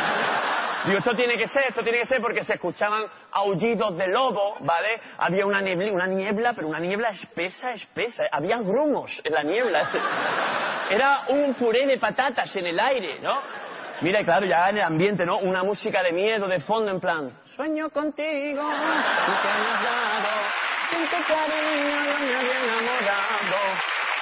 Digo, 0.86 1.00
esto 1.00 1.16
tiene 1.16 1.36
que 1.36 1.48
ser, 1.48 1.64
esto 1.70 1.82
tiene 1.82 2.00
que 2.00 2.06
ser 2.06 2.22
porque 2.22 2.44
se 2.44 2.54
escuchaban 2.54 3.06
aullidos 3.32 3.98
de 3.98 4.08
lobo, 4.08 4.58
¿vale? 4.60 5.02
Había 5.18 5.46
una 5.46 5.62
niebla, 5.62 5.92
una 5.92 6.08
niebla, 6.08 6.54
pero 6.54 6.68
una 6.68 6.80
niebla 6.80 7.10
espesa, 7.10 7.74
espesa. 7.74 8.24
Había 8.32 8.58
grumos 8.58 9.20
en 9.24 9.34
la 9.34 9.44
niebla. 9.44 10.86
Era 10.92 11.24
un 11.30 11.56
puré 11.56 11.88
de 11.88 11.98
patatas 11.98 12.56
en 12.56 12.68
el 12.68 12.80
aire, 12.80 13.20
¿no? 13.20 13.40
Mira, 14.02 14.24
claro, 14.24 14.46
ya 14.46 14.70
en 14.70 14.78
el 14.78 14.84
ambiente, 14.84 15.26
¿no? 15.26 15.38
Una 15.38 15.64
música 15.64 16.04
de 16.04 16.12
miedo 16.12 16.48
de 16.48 16.60
fondo, 16.60 16.92
en 16.92 17.00
plan, 17.00 17.32
sueño 17.56 17.90
contigo, 17.90 18.62
tú 18.62 19.32
que 19.42 19.48
has 19.48 19.82
dado, 19.82 20.30
cariño 21.26 22.02
me 22.02 22.36
había 22.36 22.64
enamorado. 22.64 23.58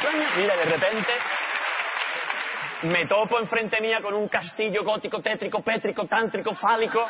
Sueño... 0.02 0.28
Mira, 0.38 0.58
de 0.58 0.66
repente 0.66 1.12
me 2.84 3.08
topo 3.08 3.40
enfrente 3.40 3.82
mía 3.82 4.00
con 4.02 4.14
un 4.14 4.28
castillo 4.28 4.84
gótico, 4.84 5.22
tétrico, 5.22 5.64
pétrico, 5.64 6.06
tántrico, 6.06 6.54
fálico. 6.54 7.04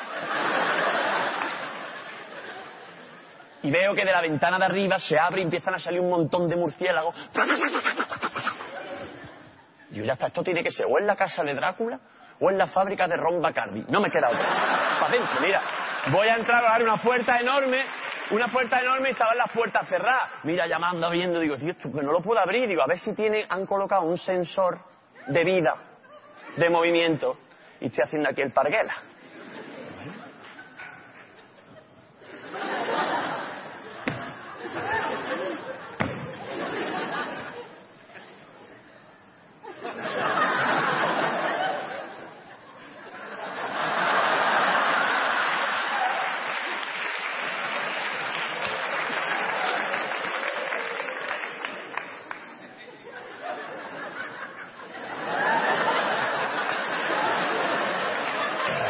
Y 3.63 3.71
veo 3.71 3.93
que 3.93 4.05
de 4.05 4.11
la 4.11 4.21
ventana 4.21 4.57
de 4.57 4.65
arriba 4.65 4.99
se 4.99 5.17
abre 5.19 5.41
y 5.41 5.43
empiezan 5.43 5.73
a 5.75 5.79
salir 5.79 5.99
un 5.99 6.09
montón 6.09 6.47
de 6.47 6.55
murciélagos. 6.55 7.15
Y 9.91 9.95
yo 9.95 10.05
ya 10.05 10.13
está, 10.13 10.27
esto 10.27 10.43
tiene 10.43 10.63
que 10.63 10.71
ser 10.71 10.85
o 10.87 10.97
en 10.97 11.07
la 11.07 11.15
casa 11.15 11.43
de 11.43 11.53
Drácula 11.53 11.99
o 12.39 12.49
en 12.49 12.57
la 12.57 12.67
fábrica 12.67 13.07
de 13.07 13.15
Ron 13.15 13.41
Bacardi. 13.41 13.85
No 13.89 13.99
me 13.99 14.09
queda 14.09 14.29
otra. 14.29 14.99
Para 14.99 15.07
adentro, 15.07 15.41
mira. 15.41 15.61
Voy 16.11 16.27
a 16.27 16.35
entrar 16.35 16.63
a 16.65 16.69
dar 16.69 16.83
una 16.83 16.97
puerta 16.97 17.39
enorme, 17.39 17.85
una 18.31 18.49
puerta 18.49 18.79
enorme 18.79 19.09
y 19.09 19.11
estaban 19.13 19.37
las 19.37 19.51
puertas 19.51 19.87
cerradas. 19.87 20.29
Mira, 20.43 20.67
llamando, 20.67 21.09
viendo, 21.09 21.39
digo, 21.39 21.57
tío, 21.57 21.71
esto 21.71 21.91
que 21.91 22.01
no 22.01 22.11
lo 22.11 22.21
puedo 22.21 22.39
abrir. 22.41 22.67
Digo, 22.67 22.81
a 22.81 22.87
ver 22.87 22.99
si 22.99 23.13
tiene, 23.13 23.45
han 23.47 23.65
colocado 23.65 24.03
un 24.03 24.17
sensor 24.17 24.79
de 25.27 25.43
vida, 25.43 25.75
de 26.57 26.69
movimiento. 26.69 27.37
Y 27.79 27.85
estoy 27.85 28.03
haciendo 28.03 28.29
aquí 28.29 28.41
el 28.41 28.51
parguela. 28.51 28.93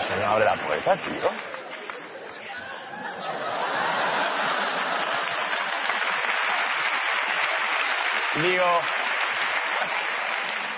Se 0.08 0.20
me 0.20 0.26
puerta, 0.84 1.04
tío. 1.04 1.30
Digo, 8.44 8.82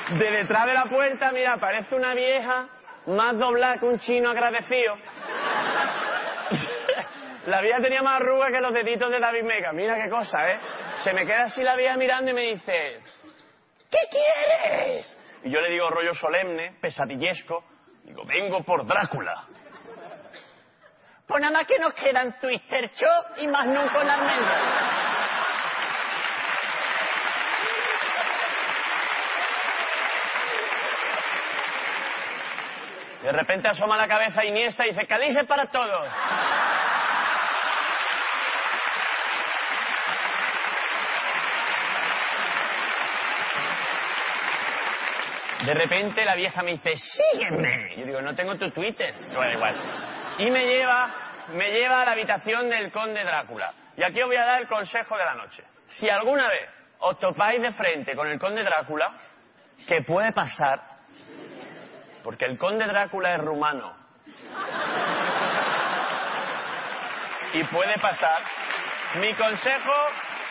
de 0.09 0.31
detrás 0.31 0.65
de 0.65 0.73
la 0.73 0.85
puerta, 0.85 1.31
mira, 1.31 1.53
aparece 1.53 1.95
una 1.95 2.13
vieja 2.13 2.67
más 3.07 3.37
doblada 3.37 3.77
que 3.77 3.85
un 3.85 3.99
chino 3.99 4.29
agradecido. 4.29 4.97
La 7.45 7.61
vieja 7.61 7.79
tenía 7.79 8.01
más 8.01 8.19
arrugas 8.19 8.49
que 8.49 8.59
los 8.59 8.73
deditos 8.73 9.11
de 9.11 9.19
David 9.19 9.43
Mega. 9.43 9.71
Mira 9.71 10.01
qué 10.01 10.09
cosa, 10.09 10.51
¿eh? 10.51 10.59
Se 11.03 11.13
me 11.13 11.27
queda 11.27 11.43
así 11.43 11.61
la 11.61 11.75
vieja 11.75 11.95
mirando 11.95 12.31
y 12.31 12.33
me 12.33 12.41
dice, 12.41 12.99
¿qué 13.91 13.99
quieres? 14.09 15.15
Y 15.43 15.51
yo 15.51 15.61
le 15.61 15.69
digo 15.69 15.87
rollo 15.91 16.15
solemne, 16.15 16.77
pesadillesco, 16.81 17.63
digo, 18.03 18.25
vengo 18.25 18.63
por 18.63 18.83
Drácula. 18.87 19.45
Pues 21.27 21.41
nada 21.41 21.53
más 21.53 21.67
que 21.67 21.79
nos 21.79 21.93
quedan 21.93 22.39
Twister 22.39 22.91
Show 22.91 23.23
y 23.37 23.47
más 23.47 23.65
nunca 23.65 23.93
con 23.93 24.09
almendras. 24.09 25.05
De 33.23 33.31
repente 33.31 33.67
asoma 33.67 33.97
la 33.97 34.07
cabeza 34.07 34.45
Iniesta 34.45 34.85
y 34.85 34.89
dice, 34.89 35.01
es 35.01 35.47
para 35.47 35.65
todos. 35.65 36.07
De 45.65 45.73
repente 45.73 46.23
la 46.23 46.35
vieja 46.35 46.61
me 46.61 46.73
dice, 46.73 46.91
sígueme. 46.95 47.95
Yo 47.97 48.05
digo, 48.05 48.21
no 48.21 48.35
tengo 48.35 48.55
tu 48.57 48.69
Twitter. 48.69 49.15
Bueno, 49.33 49.53
igual. 49.53 50.14
Y 50.37 50.51
me 50.51 50.65
lleva, 50.65 51.13
me 51.53 51.71
lleva 51.71 52.01
a 52.01 52.05
la 52.05 52.11
habitación 52.11 52.69
del 52.69 52.91
conde 52.91 53.23
Drácula. 53.23 53.73
Y 53.95 54.03
aquí 54.03 54.21
os 54.21 54.27
voy 54.27 54.35
a 54.35 54.45
dar 54.45 54.61
el 54.61 54.67
consejo 54.67 55.17
de 55.17 55.25
la 55.25 55.35
noche. 55.35 55.63
Si 55.87 56.09
alguna 56.09 56.49
vez 56.49 56.69
os 56.99 57.17
topáis 57.19 57.61
de 57.61 57.71
frente 57.71 58.15
con 58.15 58.27
el 58.27 58.37
conde 58.39 58.63
Drácula, 58.63 59.13
que 59.87 60.01
puede 60.01 60.33
pasar, 60.33 60.81
porque 62.23 62.45
el 62.45 62.57
conde 62.57 62.85
Drácula 62.85 63.35
es 63.35 63.41
rumano. 63.41 63.95
Y 67.53 67.63
puede 67.65 67.97
pasar. 67.99 68.41
Mi 69.21 69.33
consejo, 69.35 69.93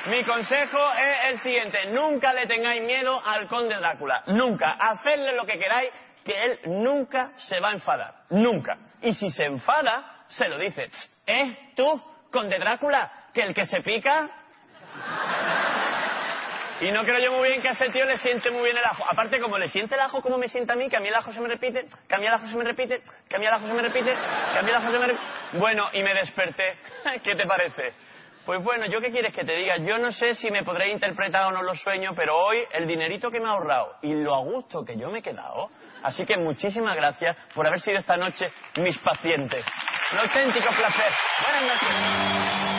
mi 0.07 0.25
consejo 0.25 0.79
es 0.94 1.31
el 1.33 1.40
siguiente. 1.40 1.87
Nunca 1.87 2.33
le 2.33 2.47
tengáis 2.47 2.83
miedo 2.83 3.20
al 3.23 3.47
conde 3.47 3.77
Drácula. 3.77 4.23
Nunca. 4.29 4.77
Hacedle 4.79 5.35
lo 5.35 5.44
que 5.44 5.59
queráis, 5.59 5.90
que 6.25 6.33
él 6.33 6.61
nunca 6.64 7.33
se 7.37 7.61
va 7.61 7.70
a 7.70 7.73
enfadar. 7.73 8.14
Nunca. 8.31 8.79
Y 9.05 9.12
si 9.12 9.31
se 9.31 9.45
enfada, 9.45 10.25
se 10.29 10.49
lo 10.49 10.59
dice. 10.59 10.90
¿Eh? 11.27 11.73
¿Tú, 11.77 12.03
conde 12.33 12.59
Drácula? 12.59 13.29
¿Que 13.33 13.43
el 13.43 13.55
que 13.55 13.67
se 13.67 13.81
pica? 13.81 14.31
Y 16.81 16.90
no 16.90 17.05
creo 17.05 17.21
yo 17.21 17.33
muy 17.33 17.49
bien 17.51 17.62
que 17.62 17.69
a 17.69 17.73
ese 17.73 17.90
tío 17.90 18.05
le 18.05 18.17
siente 18.17 18.51
muy 18.51 18.62
bien 18.62 18.77
el 18.77 18.85
ajo. 18.85 19.05
Aparte, 19.09 19.40
como 19.40 19.59
le 19.59 19.69
siente 19.69 19.95
el 19.95 20.01
ajo 20.01 20.23
como 20.23 20.38
me 20.38 20.49
sienta 20.49 20.73
a 20.73 20.77
mí, 20.77 20.88
que 20.88 20.97
a 20.97 21.01
mí 21.01 21.09
el 21.09 21.14
ajo 21.14 21.33
se 21.33 21.40
me 21.40 21.49
repite, 21.49 21.87
que 22.09 22.14
a 22.14 22.19
mí 22.19 22.27
el 22.27 22.33
ajo 22.33 22.47
se 22.47 22.57
me 22.57 22.64
repite, 22.64 23.03
que 23.29 23.37
a 23.37 23.38
mí 23.38 23.47
el 23.47 23.53
ajo 23.53 23.67
se 23.67 23.73
me 23.75 23.83
repite, 23.83 24.14
que 24.14 24.59
a 24.59 24.62
mí 24.62 24.71
el 24.71 24.77
ajo 24.77 24.90
se 24.90 24.99
me 24.99 25.07
repite. 25.07 25.27
Bueno, 25.53 25.85
y 25.93 26.03
me 26.03 26.14
desperté. 26.14 26.77
¿Qué 27.23 27.35
te 27.35 27.47
parece? 27.47 27.93
Pues 28.47 28.62
bueno, 28.62 28.87
¿yo 28.87 29.01
qué 29.01 29.11
quieres 29.11 29.35
que 29.35 29.45
te 29.45 29.55
diga? 29.55 29.77
Yo 29.79 29.99
no 29.99 30.12
sé 30.12 30.35
si 30.35 30.51
me 30.51 30.64
podré 30.64 30.88
interpretar 30.88 31.47
o 31.47 31.53
no 31.53 31.62
los 31.62 31.81
sueños, 31.81 32.14
pero 32.17 32.37
hoy 32.37 32.59
el 32.73 32.87
dinerito 32.87 33.31
que 33.31 33.38
me 33.38 33.47
he 33.47 33.51
ahorrado 33.51 33.97
y 34.03 34.12
lo 34.14 34.35
a 34.35 34.40
gusto 34.40 34.85
que 34.85 34.97
yo 34.97 35.11
me 35.11 35.21
he 35.21 35.23
quedado. 35.23 35.71
Así 36.05 36.27
que 36.27 36.37
muchísimas 36.37 36.95
gracias 36.97 37.35
por 37.55 37.67
haber 37.67 37.81
sido 37.81 37.99
esta 37.99 38.17
noche 38.17 38.53
mis 38.77 38.99
pacientes. 38.99 39.64
Un 40.12 40.19
auténtico 40.19 40.69
placer. 40.69 41.12
Buenas 41.43 41.62
noches. 41.62 42.74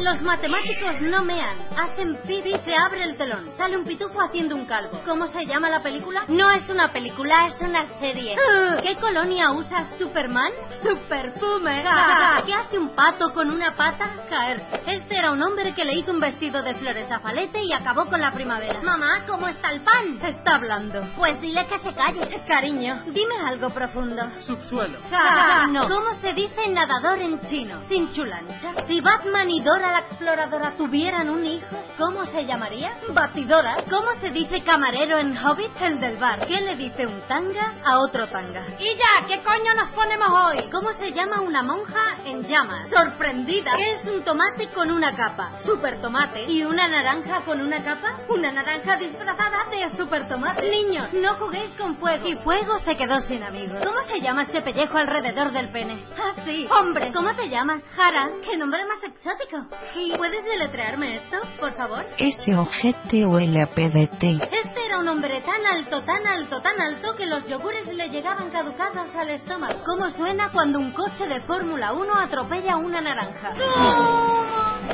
Los 0.00 0.22
matemáticos 0.22 1.00
no 1.02 1.24
mean, 1.24 1.56
hacen 1.76 2.16
pidi, 2.26 2.54
se 2.64 2.74
abre 2.76 3.04
el 3.04 3.16
telón, 3.16 3.50
sale 3.56 3.76
un 3.76 3.84
pitufo 3.84 4.20
haciendo 4.20 4.56
un 4.56 4.66
calvo. 4.66 5.00
¿Cómo 5.04 5.26
se 5.28 5.46
llama 5.46 5.68
la 5.68 5.82
película? 5.82 6.24
No 6.28 6.50
es 6.50 6.68
una 6.68 6.92
película, 6.92 7.46
es 7.46 7.60
una 7.60 7.86
serie. 7.98 8.36
¿Qué 8.82 8.96
colonia 8.96 9.52
usa 9.52 9.86
Superman? 9.98 10.52
Superfume. 10.82 11.84
¿Qué 12.46 12.54
hace 12.54 12.78
un 12.78 12.94
pato 12.94 13.32
con 13.32 13.50
una 13.50 13.74
pata? 13.76 14.10
Caerse. 14.28 14.82
Este 14.86 15.16
era 15.16 15.32
un 15.32 15.42
hombre 15.42 15.74
que 15.74 15.84
le 15.84 15.94
hizo 15.94 16.10
un 16.10 16.20
vestido 16.20 16.62
de 16.62 16.74
flores 16.74 17.10
a 17.10 17.20
Falete 17.20 17.62
y 17.62 17.72
acabó 17.72 18.06
con 18.06 18.20
la 18.20 18.32
primavera. 18.32 18.80
Mamá, 18.82 19.24
¿cómo 19.26 19.48
está 19.48 19.70
el 19.70 19.82
pan? 19.82 20.20
Está 20.22 20.56
hablando. 20.56 21.02
Pues 21.16 21.40
dile 21.40 21.66
que 21.66 21.78
se 21.78 21.94
calle. 21.94 22.42
Cariño, 22.46 23.04
dime 23.06 23.34
algo 23.46 23.70
profundo. 23.70 24.22
Subsuelo. 24.40 24.98
no. 25.70 25.88
¿Cómo 25.88 26.14
se 26.20 26.32
dice 26.32 26.68
nadador 26.68 27.20
en 27.20 27.40
chino? 27.46 27.80
Sin 27.88 28.08
chulancha. 28.10 28.74
Si 28.86 29.00
Batman 29.04 29.50
y 29.50 29.60
Dora 29.60 29.92
la 29.92 29.98
exploradora 29.98 30.72
tuvieran 30.78 31.28
un 31.28 31.44
hijo, 31.44 31.76
¿cómo 31.98 32.24
se 32.24 32.46
llamaría? 32.46 32.90
Batidora. 33.10 33.84
¿Cómo 33.90 34.14
se 34.18 34.30
dice 34.30 34.62
camarero 34.62 35.18
en 35.18 35.36
Hobbit? 35.36 35.72
El 35.82 36.00
del 36.00 36.16
bar. 36.16 36.46
¿Qué 36.46 36.58
le 36.62 36.74
dice 36.76 37.06
un 37.06 37.20
tanga 37.28 37.74
a 37.84 37.98
otro 37.98 38.26
tanga? 38.28 38.64
Y 38.78 38.96
ya, 38.96 39.26
¿qué 39.28 39.42
coño 39.42 39.74
nos 39.74 39.90
ponemos 39.90 40.28
hoy? 40.30 40.70
¿Cómo 40.70 40.94
se 40.94 41.12
llama 41.12 41.42
una 41.42 41.62
monja 41.62 42.16
en 42.24 42.44
llamas? 42.44 42.88
Sorprendida. 42.88 43.72
¿Qué 43.76 43.92
es 43.92 44.04
un 44.06 44.24
tomate 44.24 44.68
con 44.68 44.90
una 44.90 45.14
capa? 45.14 45.58
Super 45.58 46.00
tomate. 46.00 46.46
¿Y 46.50 46.64
una 46.64 46.88
naranja 46.88 47.42
con 47.42 47.60
una 47.60 47.84
capa? 47.84 48.20
Una 48.30 48.52
naranja 48.52 48.96
disfrazada 48.96 49.66
de 49.70 49.94
super 49.98 50.26
tomate. 50.28 50.70
Niños, 50.70 51.12
no 51.12 51.34
juguéis 51.34 51.72
con 51.76 51.96
fuego. 51.98 52.26
Y 52.26 52.36
fuego 52.36 52.78
se 52.78 52.96
quedó 52.96 53.20
sin 53.20 53.42
amigos. 53.42 53.84
¿Cómo 53.84 54.02
se 54.04 54.22
llama 54.22 54.44
este 54.44 54.62
pellejo 54.62 54.96
alrededor 54.96 55.52
del 55.52 55.68
pene? 55.68 56.06
Ah, 56.18 56.32
sí. 56.46 56.66
Hombre, 56.70 57.12
¿cómo 57.12 57.34
te 57.34 57.50
llamas? 57.50 57.82
Jara. 57.94 58.30
¿Qué 58.42 58.56
nombre 58.56 58.82
más 58.86 58.93
exótico? 59.02 59.66
¿Y 59.96 60.16
puedes 60.16 60.44
deletrearme 60.44 61.16
esto, 61.16 61.38
por 61.58 61.72
favor? 61.74 62.04
S-O-G-T 62.18 63.24
o 63.24 63.38
L-A-P-D-T. 63.38 64.48
Este 64.50 64.86
era 64.86 64.98
un 64.98 65.08
hombre 65.08 65.40
tan 65.42 65.64
alto, 65.66 66.02
tan 66.02 66.26
alto, 66.26 66.60
tan 66.60 66.80
alto 66.80 67.14
que 67.16 67.26
los 67.26 67.46
yogures 67.48 67.86
le 67.86 68.08
llegaban 68.08 68.50
caducados 68.50 69.14
al 69.14 69.30
estómago. 69.30 69.82
¿Cómo 69.84 70.10
suena 70.10 70.50
cuando 70.52 70.78
un 70.78 70.92
coche 70.92 71.26
de 71.26 71.40
Fórmula 71.40 71.92
1 71.92 72.14
atropella 72.18 72.76
una 72.76 73.00
naranja? 73.00 73.54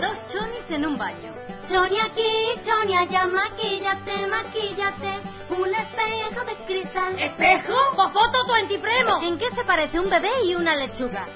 Dos 0.01 0.33
chonis 0.33 0.71
en 0.71 0.87
un 0.87 0.97
baño. 0.97 1.35
Choni 1.69 2.01
aquí, 2.01 2.27
choni 2.65 2.97
allá, 2.97 3.27
maquillate, 3.27 4.27
maquillate. 4.27 5.21
Un 5.51 5.75
espejo 5.75 6.45
de 6.45 6.57
cristal. 6.67 7.19
¿Espejo? 7.19 7.75
¡Pues 7.95 8.13
foto 8.13 8.47
tu 8.47 8.53
antipremo! 8.53 9.21
¿En 9.23 9.39
qué 9.39 9.51
se 9.51 9.65
parece 9.65 9.99
un 10.01 10.09
bebé 10.09 10.31
y 10.45 10.55
una 10.55 10.75
lechuga? 10.75 11.27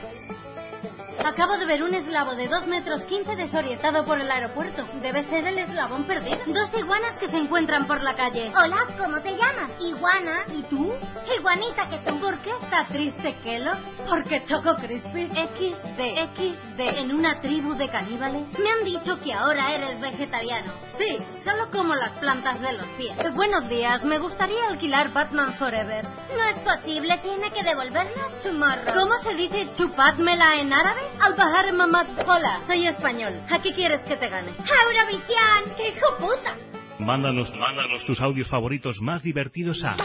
Acabo 1.25 1.57
de 1.57 1.65
ver 1.65 1.83
un 1.83 1.95
eslavo 1.95 2.35
de 2.35 2.49
2 2.49 2.67
metros 2.67 3.03
15 3.05 3.35
desorientado 3.37 4.05
por 4.05 4.21
el 4.21 4.31
aeropuerto. 4.31 4.87
Debe 5.01 5.25
ser 5.31 5.47
el 5.47 5.59
eslabón 5.59 6.05
perdido. 6.05 6.39
Dos 6.47 6.71
iguanas 6.79 7.17
que 7.19 7.29
se 7.29 7.39
encuentran 7.39 7.87
por 7.87 8.03
la 8.03 8.15
calle. 8.15 8.53
Hola, 8.55 8.87
¿cómo 8.99 9.21
te 9.23 9.31
llamas? 9.31 9.71
Iguana. 9.81 10.45
¿Y 10.55 10.63
tú? 10.65 10.93
Iguanita 11.35 11.89
que 11.89 11.99
tú. 12.01 12.21
¿Por 12.21 12.39
qué 12.41 12.51
está 12.63 12.87
triste 12.89 13.37
Kellogg's? 13.43 13.89
Porque 14.07 14.45
Choco 14.45 14.77
Crispy. 14.77 15.27
XD. 15.29 16.01
XD. 16.37 16.81
En 16.99 17.15
una 17.15 17.41
tribu 17.41 17.75
de 17.75 17.89
caníbales. 17.89 18.51
Me 18.59 18.71
han 18.71 18.85
dicho 18.85 19.19
que 19.21 19.33
ahora 19.33 19.75
eres 19.75 19.99
vegetariano. 20.01 20.73
Sí, 20.99 21.19
solo 21.43 21.71
como 21.71 21.95
las 21.95 22.13
plantas 22.19 22.61
de 22.61 22.73
los 22.75 22.89
pies. 22.99 23.17
Eh, 23.19 23.31
buenos 23.31 23.69
días, 23.69 24.05
me 24.05 24.19
gustaría 24.19 24.69
alquilar 24.69 25.13
Batman 25.13 25.55
Forever. 25.55 26.05
No 26.05 26.45
es 26.45 26.59
posible, 26.59 27.19
tiene 27.19 27.51
que 27.51 27.63
devolverla 27.63 28.29
tomorrow. 28.43 28.95
¿Cómo 28.95 29.19
se 29.19 29.35
dice 29.35 29.71
chupádmela 29.75 30.57
en 30.57 30.73
árabe? 30.73 31.01
Al 31.20 31.35
bajar 31.35 31.72
mamá. 31.72 32.07
Hola, 32.27 32.61
soy 32.66 32.87
español. 32.87 33.40
¿A 33.50 33.59
qué 33.61 33.74
quieres 33.74 34.03
que 34.03 34.16
te 34.16 34.29
gane? 34.29 34.50
Eurovisión, 34.50 35.74
qué 35.77 35.88
hijo 35.88 36.16
puta. 36.18 36.55
Mándanos, 36.98 37.50
mándanos 37.57 38.05
tus 38.07 38.20
audios 38.20 38.48
favoritos 38.48 39.00
más 39.00 39.22
divertidos 39.22 39.83
a 39.85 39.96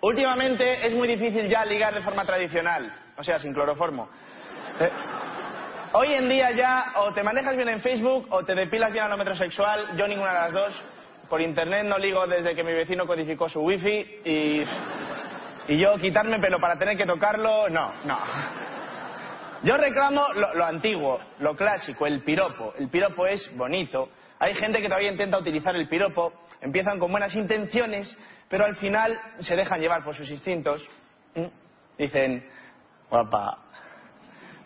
Últimamente 0.00 0.86
es 0.86 0.94
muy 0.94 1.06
difícil 1.08 1.46
ya 1.48 1.64
ligar 1.66 1.92
de 1.94 2.00
forma 2.00 2.24
tradicional, 2.24 2.90
o 3.18 3.22
sea, 3.22 3.38
sin 3.38 3.52
cloroformo. 3.52 4.08
Eh, 4.80 4.90
hoy 5.92 6.14
en 6.14 6.28
día 6.28 6.50
ya 6.52 6.92
o 6.96 7.12
te 7.12 7.22
manejas 7.22 7.56
bien 7.56 7.68
en 7.68 7.80
Facebook 7.80 8.26
o 8.30 8.44
te 8.44 8.54
depilas 8.54 8.92
bien 8.92 9.04
a 9.04 9.08
lo 9.08 9.16
metrosexual, 9.16 9.96
yo 9.96 10.06
ninguna 10.06 10.32
de 10.32 10.38
las 10.40 10.52
dos. 10.52 10.84
Por 11.28 11.40
internet 11.40 11.86
no 11.86 11.96
ligo 11.98 12.26
desde 12.26 12.54
que 12.54 12.64
mi 12.64 12.72
vecino 12.72 13.06
codificó 13.06 13.48
su 13.48 13.60
wifi 13.60 14.20
y, 14.24 14.64
yo 15.78 15.96
quitarme 15.98 16.40
pelo 16.40 16.58
para 16.58 16.76
tener 16.76 16.96
que 16.96 17.06
tocarlo, 17.06 17.68
no, 17.68 17.92
no. 18.04 18.18
Yo 19.62 19.76
reclamo 19.76 20.32
lo, 20.34 20.54
lo 20.54 20.64
antiguo, 20.64 21.20
lo 21.38 21.54
clásico, 21.54 22.06
el 22.06 22.24
piropo. 22.24 22.74
El 22.76 22.88
piropo 22.88 23.26
es 23.26 23.56
bonito. 23.56 24.08
Hay 24.40 24.54
gente 24.54 24.80
que 24.80 24.88
todavía 24.88 25.12
intenta 25.12 25.38
utilizar 25.38 25.76
el 25.76 25.88
piropo, 25.88 26.32
empiezan 26.60 26.98
con 26.98 27.10
buenas 27.10 27.34
intenciones, 27.36 28.18
pero 28.48 28.64
al 28.64 28.74
final 28.76 29.16
se 29.38 29.54
dejan 29.54 29.80
llevar 29.80 30.02
por 30.02 30.16
sus 30.16 30.28
instintos. 30.30 30.84
¿Mm? 31.36 31.46
Dicen, 31.98 32.48
guapa, 33.08 33.58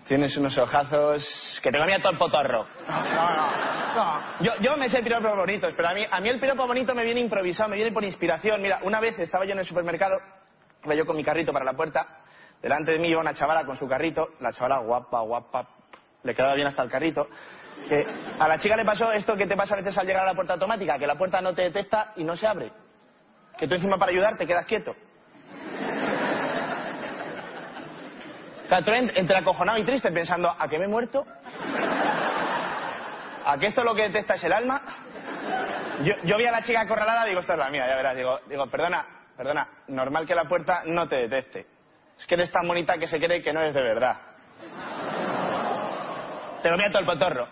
tienes 0.07 0.37
unos 0.37 0.57
ojazos 0.59 1.61
que 1.63 1.71
te 1.71 1.79
comía 1.79 1.99
todo 1.99 2.13
el 2.13 2.19
potorro. 2.19 2.67
No, 2.89 3.05
no, 3.05 3.95
no. 3.95 4.21
Yo, 4.41 4.53
yo 4.61 4.77
me 4.77 4.89
sé 4.89 5.03
piropos 5.03 5.37
bonitos, 5.37 5.73
pero 5.77 5.89
a 5.89 5.95
mí, 5.95 6.05
a 6.11 6.21
mí 6.21 6.29
el 6.29 6.41
piropo 6.41 6.67
bonito 6.67 6.95
me 6.95 7.05
viene 7.05 7.21
improvisado, 7.21 7.71
me 7.71 7.77
viene 7.77 7.93
por 7.93 8.05
inspiración. 8.05 8.61
Mira, 8.61 8.81
una 8.83 9.01
vez 9.01 9.19
estaba 9.19 9.45
yo 9.45 9.53
en 9.53 9.61
el 9.61 9.65
supermercado, 9.65 10.17
iba 10.85 10.95
yo 10.95 11.07
con 11.07 11.17
mi 11.17 11.25
carrito 11.25 11.53
para 11.53 11.65
la 11.65 11.73
puerta, 11.73 12.23
delante 12.61 12.93
de 12.93 12.99
mí 12.99 13.09
iba 13.09 13.21
una 13.21 13.35
chavala 13.35 13.65
con 13.65 13.77
su 13.77 13.89
carrito, 13.89 14.31
la 14.41 14.53
chavala 14.53 14.79
guapa, 14.79 15.21
guapa, 15.21 15.69
le 16.23 16.35
quedaba 16.35 16.55
bien 16.55 16.67
hasta 16.67 16.83
el 16.83 16.91
carrito. 16.91 17.29
Que 17.89 18.07
a 18.39 18.49
la 18.49 18.59
chica 18.59 18.77
le 18.77 18.85
pasó 18.85 19.13
esto 19.13 19.37
que 19.37 19.47
te 19.47 19.57
pasa 19.57 19.75
a 19.75 19.79
veces 19.79 19.97
al 19.99 20.07
llegar 20.07 20.23
a 20.23 20.27
la 20.27 20.35
puerta 20.35 20.55
automática, 20.55 20.99
que 20.99 21.07
la 21.07 21.17
puerta 21.17 21.41
no 21.41 21.55
te 21.55 21.63
detecta 21.63 22.13
y 22.17 22.25
no 22.25 22.37
se 22.37 22.47
abre. 22.47 22.73
Que 23.59 23.69
tú 23.69 23.75
encima 23.75 23.99
para 23.99 24.11
ayudar 24.11 24.37
te 24.37 24.47
quedas 24.47 24.65
quieto. 24.65 24.95
En- 28.71 29.13
entre 29.17 29.39
acojonado 29.39 29.79
y 29.79 29.85
triste 29.85 30.11
pensando, 30.11 30.55
¿a 30.59 30.69
qué 30.69 30.79
me 30.79 30.85
he 30.87 30.89
muerto? 30.89 31.25
¿A 33.47 33.57
que 33.59 33.67
esto 33.67 33.85
lo 33.85 33.95
que 33.95 34.03
detecta 34.03 34.35
es 34.35 34.45
el 34.45 34.53
alma? 34.53 34.81
Yo, 36.25 36.37
vi 36.39 36.47
a 36.47 36.51
la 36.51 36.63
chica 36.63 36.81
acorralada, 36.81 37.25
digo, 37.27 37.41
esta 37.41 37.53
es 37.53 37.59
la 37.59 37.71
mía, 37.71 37.87
ya 37.87 37.95
verás. 37.95 38.17
Digo, 38.17 38.41
digo, 38.49 38.67
perdona, 38.69 39.05
perdona, 39.37 39.69
normal 39.89 40.27
que 40.27 40.35
la 40.35 40.45
puerta 40.45 40.83
no 40.87 41.07
te 41.09 41.17
detecte. 41.17 41.67
Es 42.19 42.27
que 42.27 42.35
eres 42.35 42.51
tan 42.51 42.67
bonita 42.67 42.97
que 42.99 43.07
se 43.07 43.19
cree 43.19 43.43
que 43.43 43.53
no 43.53 43.63
es 43.63 43.75
de 43.75 43.83
verdad. 43.83 44.17
Te 46.63 46.71
comía 46.71 46.89
todo 46.89 47.01
el 47.01 47.07
potorro. 47.07 47.49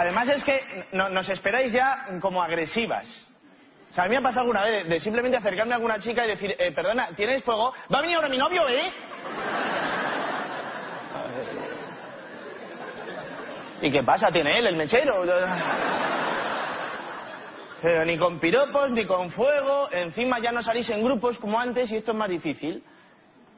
Además 0.00 0.28
es 0.30 0.42
que 0.44 0.86
no- 0.92 1.10
nos 1.10 1.28
esperáis 1.28 1.72
ya 1.72 2.06
como 2.22 2.42
agresivas. 2.42 3.06
O 3.90 3.94
sea, 3.94 4.04
a 4.04 4.06
mí 4.06 4.12
me 4.12 4.16
ha 4.16 4.22
pasado 4.22 4.40
alguna 4.40 4.62
vez 4.62 4.88
de, 4.88 4.98
simplemente 4.98 5.36
acercarme 5.36 5.74
a 5.74 5.76
alguna 5.76 5.98
chica 5.98 6.24
y 6.24 6.28
decir, 6.28 6.56
eh, 6.58 6.72
perdona, 6.72 7.08
¿tienes 7.14 7.44
fuego? 7.44 7.74
Va 7.92 7.98
a 7.98 8.00
venir 8.00 8.16
ahora 8.16 8.30
mi 8.30 8.38
novio, 8.38 8.66
¿eh? 8.66 8.90
¿Y 13.82 13.90
qué 13.90 14.02
pasa? 14.02 14.32
¿Tiene 14.32 14.56
él, 14.56 14.68
el 14.68 14.76
mechero? 14.76 15.22
Pero 17.82 18.04
ni 18.06 18.16
con 18.16 18.40
piropos, 18.40 18.90
ni 18.92 19.04
con 19.04 19.30
fuego, 19.30 19.90
encima 19.92 20.38
ya 20.38 20.50
no 20.50 20.62
salís 20.62 20.88
en 20.88 21.04
grupos 21.04 21.36
como 21.38 21.60
antes 21.60 21.92
y 21.92 21.96
esto 21.96 22.12
es 22.12 22.16
más 22.18 22.30
difícil. 22.30 22.82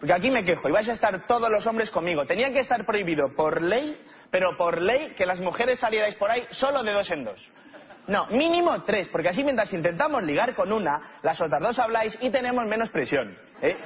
Porque 0.03 0.15
aquí 0.15 0.33
me 0.33 0.45
quejo, 0.45 0.69
y 0.69 0.73
vais 0.73 0.89
a 0.89 0.95
estar 0.95 1.29
todos 1.29 1.49
los 1.49 1.65
hombres 1.65 1.89
conmigo. 1.89 2.27
Tenía 2.27 2.53
que 2.53 2.59
estar 2.59 2.85
prohibido 2.85 3.37
por 3.37 3.63
ley, 3.63 4.05
pero 4.33 4.57
por 4.57 4.83
ley 4.83 5.15
que 5.17 5.25
las 5.25 5.39
mujeres 5.39 5.79
salierais 5.79 6.17
por 6.17 6.29
ahí 6.29 6.45
solo 6.51 6.83
de 6.83 6.91
dos 6.91 7.09
en 7.13 7.23
dos. 7.23 7.51
No, 8.09 8.27
mínimo 8.27 8.83
tres, 8.83 9.07
porque 9.13 9.29
así 9.29 9.45
mientras 9.45 9.73
intentamos 9.73 10.25
ligar 10.25 10.57
con 10.57 10.73
una, 10.73 11.21
las 11.23 11.41
otras 11.41 11.63
dos 11.63 11.79
habláis 11.79 12.19
y 12.21 12.31
tenemos 12.31 12.67
menos 12.67 12.91
presión. 12.91 13.39
¿eh? 13.61 13.77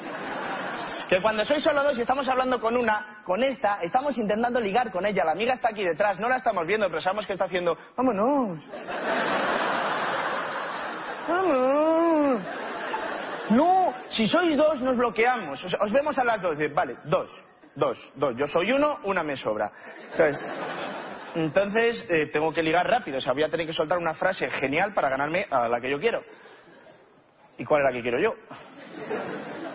Que 1.11 1.21
cuando 1.21 1.45
sois 1.45 1.63
solo 1.63 1.85
dos 1.85 1.99
y 1.99 2.01
estamos 2.01 2.27
hablando 2.27 2.63
con 2.63 2.79
una, 2.79 3.21
con 3.23 3.43
esta, 3.43 3.81
estamos 3.83 4.17
intentando 4.17 4.59
ligar 4.59 4.91
con 4.91 5.05
ella. 5.05 5.23
La 5.23 5.33
amiga 5.33 5.53
está 5.53 5.69
aquí 5.69 5.85
detrás, 5.85 6.19
no 6.19 6.31
la 6.31 6.37
estamos 6.37 6.67
viendo, 6.67 6.89
pero 6.89 7.03
sabemos 7.03 7.27
que 7.27 7.35
está 7.35 7.45
haciendo, 7.45 7.77
vámonos. 7.95 8.65
Vamos. 11.29 12.43
No, 13.51 13.76
si 14.17 14.27
sois 14.27 14.57
dos 14.57 14.81
nos 14.81 14.97
bloqueamos. 14.97 15.63
Os, 15.63 15.75
os 15.79 15.93
vemos 15.93 16.17
a 16.19 16.25
las 16.25 16.41
dos. 16.43 16.57
Vale, 16.75 16.97
dos, 17.05 17.29
dos, 17.75 18.13
dos. 18.17 18.37
Yo 18.37 18.47
soy 18.47 18.73
uno, 18.73 18.99
una 19.05 19.23
me 19.23 19.37
sobra. 19.37 19.71
Entonces, 21.35 22.05
eh, 22.09 22.27
tengo 22.33 22.53
que 22.53 22.63
ligar 22.63 22.89
rápido. 22.89 23.19
O 23.19 23.21
sea, 23.21 23.33
voy 23.33 23.43
a 23.43 23.51
tener 23.51 23.67
que 23.67 23.73
soltar 23.73 23.99
una 23.99 24.15
frase 24.15 24.49
genial 24.51 24.95
para 24.95 25.09
ganarme 25.11 25.47
a 25.51 25.69
la 25.69 25.81
que 25.81 25.91
yo 25.91 25.99
quiero. 26.01 26.23
¿Y 27.59 27.65
cuál 27.65 27.83
es 27.83 27.87
la 27.87 27.93
que 27.93 28.03
quiero 28.03 28.19
yo? 28.19 28.35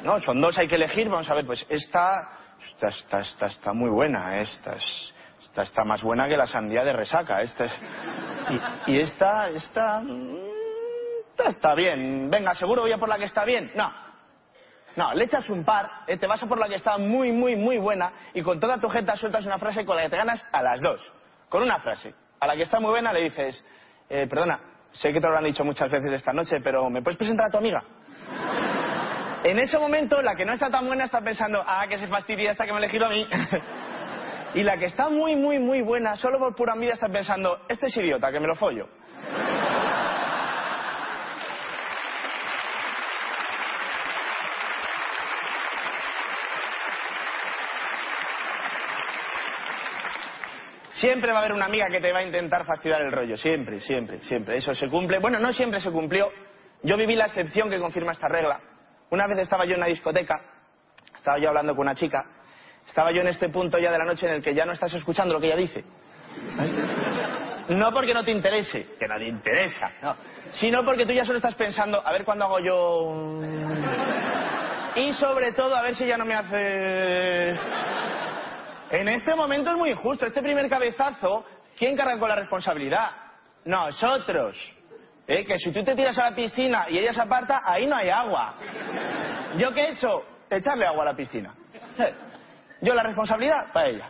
No, 0.04 0.20
son 0.22 0.42
dos, 0.42 0.58
hay 0.58 0.68
que 0.68 0.76
elegir. 0.76 1.08
Vamos 1.10 1.30
a 1.30 1.34
ver, 1.36 1.46
pues 1.46 1.64
esta, 1.70 2.30
esta, 2.68 2.88
esta, 2.88 3.20
esta 3.20 3.46
está 3.48 3.74
muy 3.74 3.90
buena. 3.90 4.40
Esta, 4.42 4.74
es- 4.76 5.14
esta 5.44 5.64
está 5.64 5.84
más 5.84 6.02
buena 6.02 6.28
que 6.28 6.38
la 6.38 6.48
sandía 6.48 6.84
de 6.84 6.94
resaca. 6.94 7.42
Esta 7.42 7.66
es- 7.66 7.76
y, 8.88 8.92
y 8.94 9.00
esta, 9.00 9.50
esta, 9.50 10.00
mm, 10.00 10.38
esta 11.32 11.50
está 11.50 11.76
bien. 11.76 12.30
Venga, 12.30 12.56
seguro 12.56 12.82
voy 12.84 12.92
a 12.92 12.98
por 12.98 13.10
la 13.10 13.18
que 13.20 13.26
está 13.26 13.46
bien. 13.46 13.72
No. 13.76 14.11
No, 14.96 15.14
le 15.14 15.26
echas 15.26 15.50
un 15.50 15.64
par, 15.64 15.90
eh, 16.08 16.18
te 16.18 16.28
vas 16.28 16.42
a 16.44 16.48
por 16.48 16.60
la 16.60 16.68
que 16.68 16.76
está 16.76 16.98
muy, 16.98 17.32
muy, 17.32 17.56
muy 17.56 17.78
buena 17.78 18.12
y 18.34 18.42
con 18.42 18.60
toda 18.60 18.78
tu 18.78 18.90
jeta 18.90 19.16
sueltas 19.16 19.46
una 19.46 19.58
frase 19.58 19.86
con 19.86 19.96
la 19.96 20.04
que 20.04 20.10
te 20.10 20.18
ganas 20.18 20.46
a 20.52 20.62
las 20.62 20.82
dos. 20.82 21.12
Con 21.50 21.64
una 21.64 21.80
frase. 21.80 22.14
A 22.40 22.48
la 22.48 22.56
que 22.56 22.64
está 22.64 22.80
muy 22.80 22.90
buena 22.90 23.14
le 23.14 23.24
dices, 23.24 23.64
eh, 24.10 24.28
perdona, 24.28 24.60
sé 24.92 25.14
que 25.14 25.22
te 25.22 25.28
lo 25.28 25.38
han 25.38 25.44
dicho 25.44 25.64
muchas 25.64 25.90
veces 25.90 26.12
esta 26.12 26.34
noche, 26.34 26.58
pero 26.62 26.90
¿me 26.90 27.02
puedes 27.02 27.18
presentar 27.18 27.48
a 27.48 27.50
tu 27.50 27.58
amiga? 27.58 27.84
En 29.44 29.58
ese 29.58 29.80
momento, 29.80 30.22
la 30.22 30.36
que 30.36 30.46
no 30.46 30.54
está 30.54 30.70
tan 30.70 30.86
buena 30.86 31.06
está 31.06 31.20
pensando, 31.20 31.64
ah, 31.66 31.86
que 31.90 31.98
se 31.98 32.08
fastidia 32.08 32.52
esta 32.52 32.64
que 32.64 32.72
me 32.72 32.78
ha 32.78 32.82
elegido 32.82 33.08
a 33.08 33.10
mí. 33.10 33.28
y 34.54 34.62
la 34.62 34.78
que 34.78 34.86
está 34.86 35.10
muy, 35.10 35.36
muy, 35.36 35.58
muy 35.58 35.82
buena, 35.82 36.16
solo 36.16 36.38
por 36.38 36.56
pura 36.56 36.74
envidia, 36.74 36.94
está 36.94 37.10
pensando, 37.10 37.62
este 37.68 37.88
es 37.88 37.98
idiota, 37.98 38.32
que 38.32 38.40
me 38.40 38.46
lo 38.46 38.54
follo. 38.54 38.88
Siempre 51.02 51.32
va 51.32 51.40
a 51.40 51.42
haber 51.42 51.54
una 51.54 51.66
amiga 51.66 51.90
que 51.90 52.00
te 52.00 52.14
va 52.14 52.20
a 52.20 52.24
intentar 52.24 52.64
fastidiar 52.64 53.02
el 53.02 53.12
rollo, 53.12 53.36
siempre, 53.36 53.80
siempre, 53.80 54.22
siempre. 54.22 54.58
Eso 54.58 54.76
se 54.76 54.88
cumple. 54.88 55.18
Bueno, 55.18 55.40
no 55.40 55.52
siempre 55.52 55.80
se 55.80 55.90
cumplió. 55.90 56.30
Yo 56.84 56.96
viví 56.96 57.16
la 57.16 57.26
excepción 57.26 57.72
que 57.72 57.80
confirma 57.80 58.12
esta 58.12 58.28
regla. 58.28 58.60
Una 59.10 59.26
vez 59.26 59.40
estaba 59.40 59.66
yo 59.66 59.72
en 59.72 59.78
una 59.78 59.88
discoteca, 59.88 60.40
estaba 61.16 61.40
yo 61.40 61.50
hablando 61.50 61.76
con 61.76 61.88
una 61.88 61.96
chica, 61.96 62.24
estaba 62.88 63.12
yo 63.12 63.22
en 63.22 63.30
este 63.30 63.50
punto 63.50 63.80
ya 63.80 63.92
de 63.92 63.98
la 63.98 64.06
noche 64.06 64.28
en 64.28 64.34
el 64.36 64.44
que 64.44 64.54
ya 64.54 64.64
no 64.64 64.74
estás 64.74 64.94
escuchando 64.94 65.34
lo 65.34 65.42
que 65.42 65.48
ella 65.48 65.56
dice. 65.56 65.84
No 67.70 67.92
porque 67.92 68.14
no 68.14 68.24
te 68.24 68.32
interese, 68.32 68.90
que 69.00 69.08
no 69.08 69.16
te 69.16 69.28
interesa, 69.28 69.92
no. 70.04 70.16
Sino 70.52 70.86
porque 70.86 71.08
tú 71.08 71.14
ya 71.14 71.26
solo 71.26 71.38
estás 71.38 71.56
pensando, 71.56 72.00
a 72.06 72.12
ver 72.12 72.24
cuándo 72.24 72.46
hago 72.46 72.60
yo... 72.60 73.42
Y 74.96 75.14
sobre 75.14 75.52
todo, 75.54 75.76
a 75.76 75.82
ver 75.82 75.96
si 75.96 76.06
ya 76.06 76.18
no 76.18 76.26
me 76.26 76.36
hace... 76.36 77.58
En 78.92 79.08
este 79.08 79.34
momento 79.36 79.72
es 79.72 79.78
muy 79.78 79.92
injusto. 79.92 80.26
Este 80.26 80.42
primer 80.42 80.68
cabezazo, 80.68 81.46
¿quién 81.78 81.96
carga 81.96 82.20
con 82.20 82.28
la 82.28 82.36
responsabilidad? 82.36 83.10
Nosotros. 83.64 84.58
¿Eh? 85.28 85.46
Que 85.46 85.58
si 85.58 85.72
tú 85.72 85.82
te 85.82 85.96
tiras 85.96 86.18
a 86.20 86.32
la 86.32 86.36
piscina 86.36 86.88
y 86.90 86.98
ella 86.98 87.14
se 87.14 87.22
aparta, 87.22 87.62
ahí 87.64 87.86
no 87.86 87.96
hay 87.96 88.10
agua. 88.10 88.56
¿Yo 89.58 89.72
qué 89.74 89.82
he 89.82 89.92
hecho? 89.92 90.24
Echarle 90.50 90.86
agua 90.86 91.04
a 91.04 91.06
la 91.06 91.16
piscina. 91.16 91.56
Yo 92.82 92.94
la 92.94 93.04
responsabilidad 93.04 93.72
para 93.72 93.88
ella. 93.88 94.10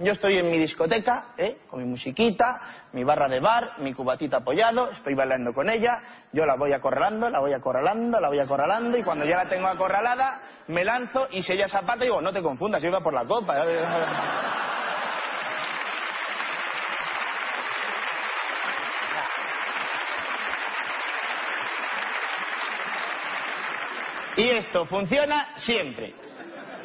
Yo 0.00 0.12
estoy 0.12 0.38
en 0.38 0.48
mi 0.48 0.58
discoteca, 0.58 1.32
¿eh? 1.36 1.62
con 1.68 1.80
mi 1.80 1.88
musiquita, 1.88 2.60
mi 2.92 3.02
barra 3.02 3.28
de 3.28 3.40
bar, 3.40 3.80
mi 3.80 3.92
cubatita 3.92 4.36
apoyado, 4.36 4.92
estoy 4.92 5.14
bailando 5.14 5.52
con 5.52 5.68
ella, 5.68 6.00
yo 6.32 6.46
la 6.46 6.54
voy 6.54 6.72
acorralando, 6.72 7.28
la 7.28 7.40
voy 7.40 7.52
acorralando, 7.52 8.20
la 8.20 8.28
voy 8.28 8.38
acorralando 8.38 8.96
y 8.96 9.02
cuando 9.02 9.24
ya 9.24 9.38
la 9.38 9.46
tengo 9.46 9.66
acorralada, 9.66 10.40
me 10.68 10.84
lanzo 10.84 11.26
y 11.32 11.42
si 11.42 11.52
ella 11.52 11.66
se 11.66 11.78
aparta 11.78 12.04
digo, 12.04 12.20
no 12.20 12.32
te 12.32 12.40
confundas, 12.40 12.80
yo 12.80 12.90
iba 12.90 13.00
por 13.00 13.12
la 13.12 13.24
copa. 13.24 13.56
Y 24.36 24.50
esto 24.50 24.84
funciona 24.84 25.48
siempre. 25.56 26.14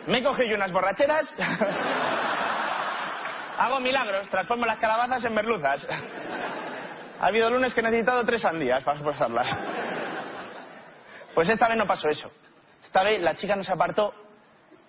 Me 0.07 0.23
coge 0.23 0.49
yo 0.49 0.55
unas 0.55 0.71
borracheras, 0.71 1.23
hago 3.63 3.79
milagros, 3.79 4.27
transformo 4.29 4.65
las 4.65 4.77
calabazas 4.77 5.23
en 5.23 5.33
merluzas. 5.33 5.87
Ha 7.19 7.27
habido 7.27 7.49
lunes 7.49 7.73
que 7.73 7.79
he 7.79 7.83
necesitado 7.83 8.25
tres 8.25 8.41
sandías 8.41 8.83
para 8.83 8.99
pasarlas. 8.99 9.57
Pues 11.33 11.47
esta 11.47 11.67
vez 11.67 11.77
no 11.77 11.87
pasó 11.87 12.09
eso. 12.09 12.29
Esta 12.83 13.03
vez 13.03 13.21
la 13.21 13.33
chica 13.35 13.55
nos 13.55 13.69
apartó, 13.69 14.13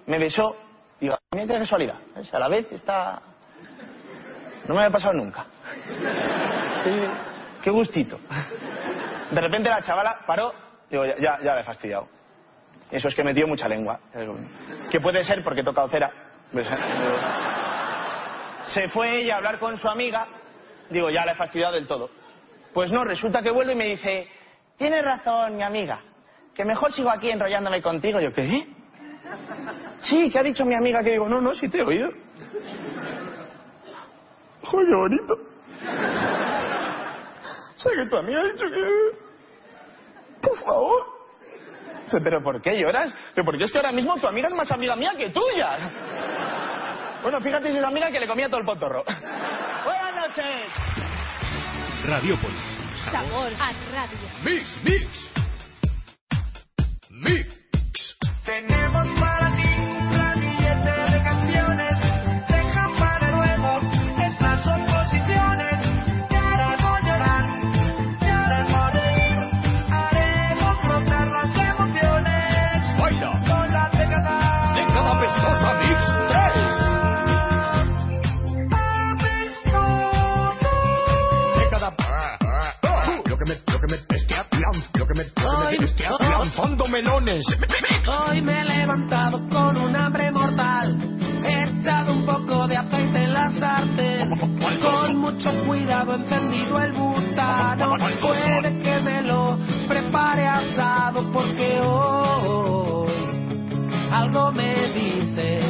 me 0.06 0.18
besó, 0.18 0.56
digo, 1.00 1.16
mira 1.32 1.46
qué 1.46 1.58
casualidad. 1.60 1.96
A 2.32 2.38
la 2.38 2.48
vez 2.48 2.70
está... 2.72 3.22
No 4.66 4.74
me 4.74 4.80
había 4.80 4.92
pasado 4.92 5.14
nunca. 5.14 5.46
Qué, 7.62 7.70
gustito. 7.70 8.18
De 9.30 9.40
repente 9.40 9.68
la 9.68 9.82
chavala 9.82 10.20
paró, 10.26 10.52
digo, 10.90 11.04
ya, 11.04 11.14
ya, 11.16 11.38
ya 11.40 11.54
la 11.54 11.60
he 11.60 11.64
fastidiado. 11.64 12.08
Eso 12.90 13.08
es 13.08 13.14
que 13.14 13.22
me 13.22 13.32
dio 13.32 13.46
mucha 13.46 13.68
lengua. 13.68 14.00
Que 14.90 15.00
puede 15.00 15.22
ser 15.22 15.44
porque 15.44 15.60
he 15.60 15.64
tocado 15.64 15.88
cera. 15.88 16.10
Se 18.72 18.88
fue 18.88 19.20
ella 19.20 19.35
a 19.35 19.37
hablar 19.38 19.59
con 19.59 19.77
su 19.77 19.88
amiga. 19.88 20.27
Digo, 20.90 21.11
ya 21.11 21.24
la 21.24 21.33
he 21.33 21.37
fastidiado 21.37 21.74
del 21.74 21.87
todo. 21.87 22.11
Pues 22.72 22.90
no, 22.90 23.05
resulta 23.05 23.42
que 23.42 23.50
vuelve 23.50 23.72
y 23.72 23.77
me 23.77 23.87
dice, 23.87 24.29
tienes 24.77 25.05
razón, 25.05 25.57
mi 25.57 25.62
amiga, 25.62 26.00
que 26.55 26.64
mejor 26.64 26.92
sigo 26.92 27.11
aquí 27.11 27.31
enrollándome 27.31 27.81
contigo. 27.81 28.20
Yo, 28.20 28.33
¿qué? 28.33 28.66
Sí, 30.00 30.31
que 30.31 30.38
ha 30.38 30.42
dicho 30.42 30.64
mi 30.64 30.74
amiga 30.74 31.03
que 31.03 31.12
digo, 31.12 31.29
no, 31.29 31.40
no, 31.40 31.55
sí 31.55 31.68
te 31.68 31.79
he 31.79 31.83
oído. 31.83 32.11
Joder, 34.62 34.87
qué 34.87 34.94
bonito. 34.94 35.35
O 37.74 37.79
sea, 37.79 37.92
que 37.92 38.09
tu 38.09 38.16
amiga 38.16 38.40
ha 38.40 38.53
dicho 38.53 38.66
que... 38.66 40.46
Por 40.46 40.59
favor. 40.59 41.14
¿pero 42.22 42.42
por 42.42 42.61
qué 42.61 42.79
lloras? 42.79 43.14
Pero 43.35 43.44
porque 43.44 43.64
es 43.64 43.72
que 43.72 43.79
ahora 43.79 43.92
mismo 43.92 44.14
tu 44.16 44.27
amiga 44.27 44.48
es 44.48 44.55
más 44.55 44.70
amiga 44.70 44.96
mía 44.96 45.14
que 45.16 45.31
tuya. 45.31 45.90
Bueno, 47.24 47.40
fíjate 47.40 47.70
si 47.72 47.78
es 47.78 47.82
amiga 47.88 48.12
que 48.12 48.20
le 48.20 48.26
comía 48.26 48.50
todo 48.50 48.60
el 48.60 48.66
potorro. 48.66 49.02
Buenas 49.84 50.14
noches. 50.14 50.70
Radiópolis. 52.04 52.60
Sabor 53.10 53.50
a 53.58 53.72
radio. 53.94 54.18
Mix, 54.44 54.76
mix. 54.84 55.06
Mix. 57.08 57.53
Encendido 96.15 96.79
el 96.81 96.92
butano. 96.92 97.96
Puede 98.21 98.83
que 98.83 99.00
me 99.00 99.23
lo 99.23 99.58
prepare 99.88 100.46
asado 100.46 101.31
porque 101.33 101.81
hoy 101.81 103.12
algo 104.12 104.52
me 104.52 104.75
dice 104.92 105.60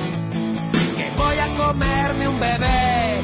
que 0.96 1.12
voy 1.16 1.38
a 1.38 1.56
comerme 1.56 2.28
un 2.28 2.38
bebé. 2.38 3.20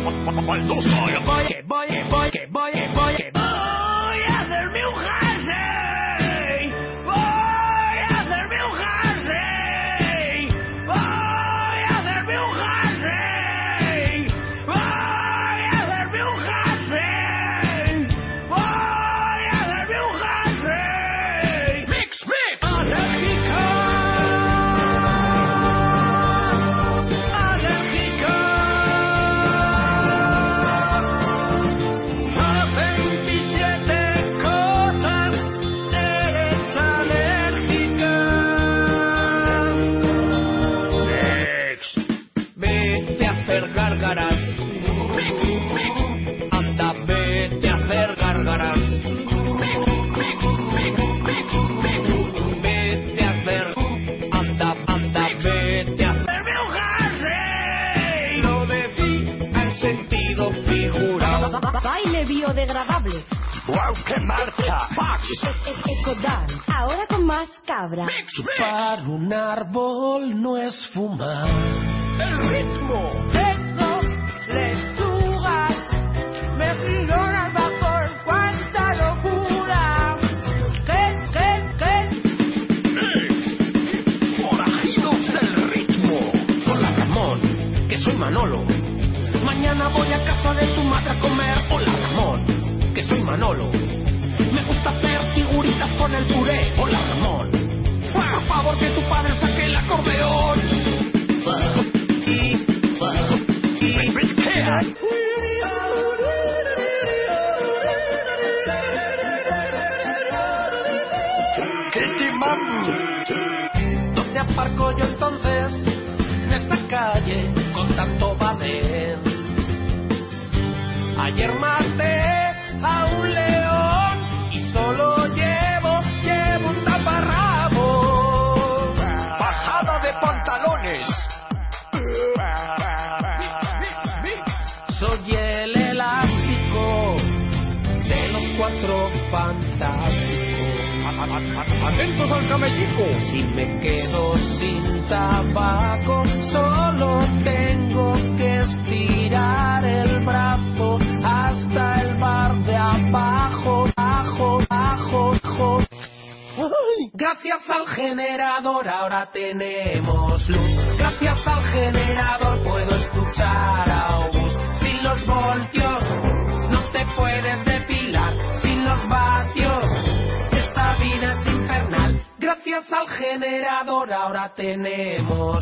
Más 67.96 68.10
cabra. 68.56 68.96
Para 68.96 69.02
un 69.02 69.32
árbol 69.32 70.40
no 70.40 70.56
es 70.56 70.88
fumar. 70.88 71.48
¡El 72.20 72.38
ritmo! 72.48 73.49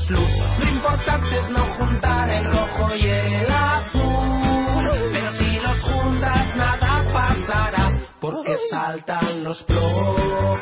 Lo 0.09 0.21
importante 0.21 1.37
es 1.37 1.51
no 1.51 1.65
juntar 1.75 2.31
el 2.31 2.45
rojo 2.51 2.95
y 2.95 3.11
el 3.11 3.51
azul. 3.51 5.01
Pero 5.13 5.33
si 5.33 5.61
los 5.61 5.83
juntas 5.83 6.57
nada 6.57 7.05
pasará. 7.13 7.95
Porque 8.19 8.57
saltan 8.71 9.45
los 9.45 9.63
plomos 9.65 10.57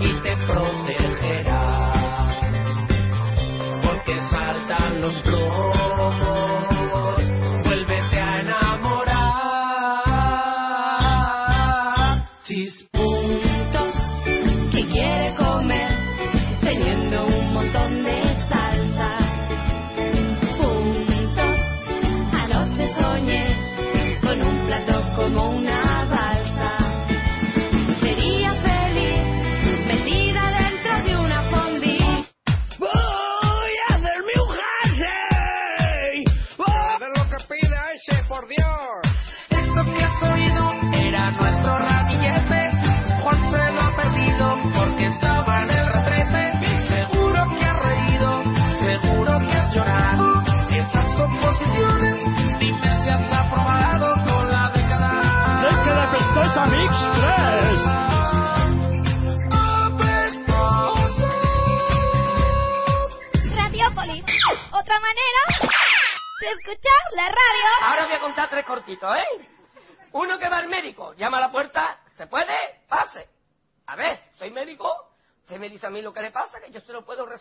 y 0.00 0.20
te 0.20 0.36
protegerá. 0.46 1.90
Porque 3.82 4.20
saltan 4.30 5.00
los 5.00 5.18
plomos, 5.22 5.45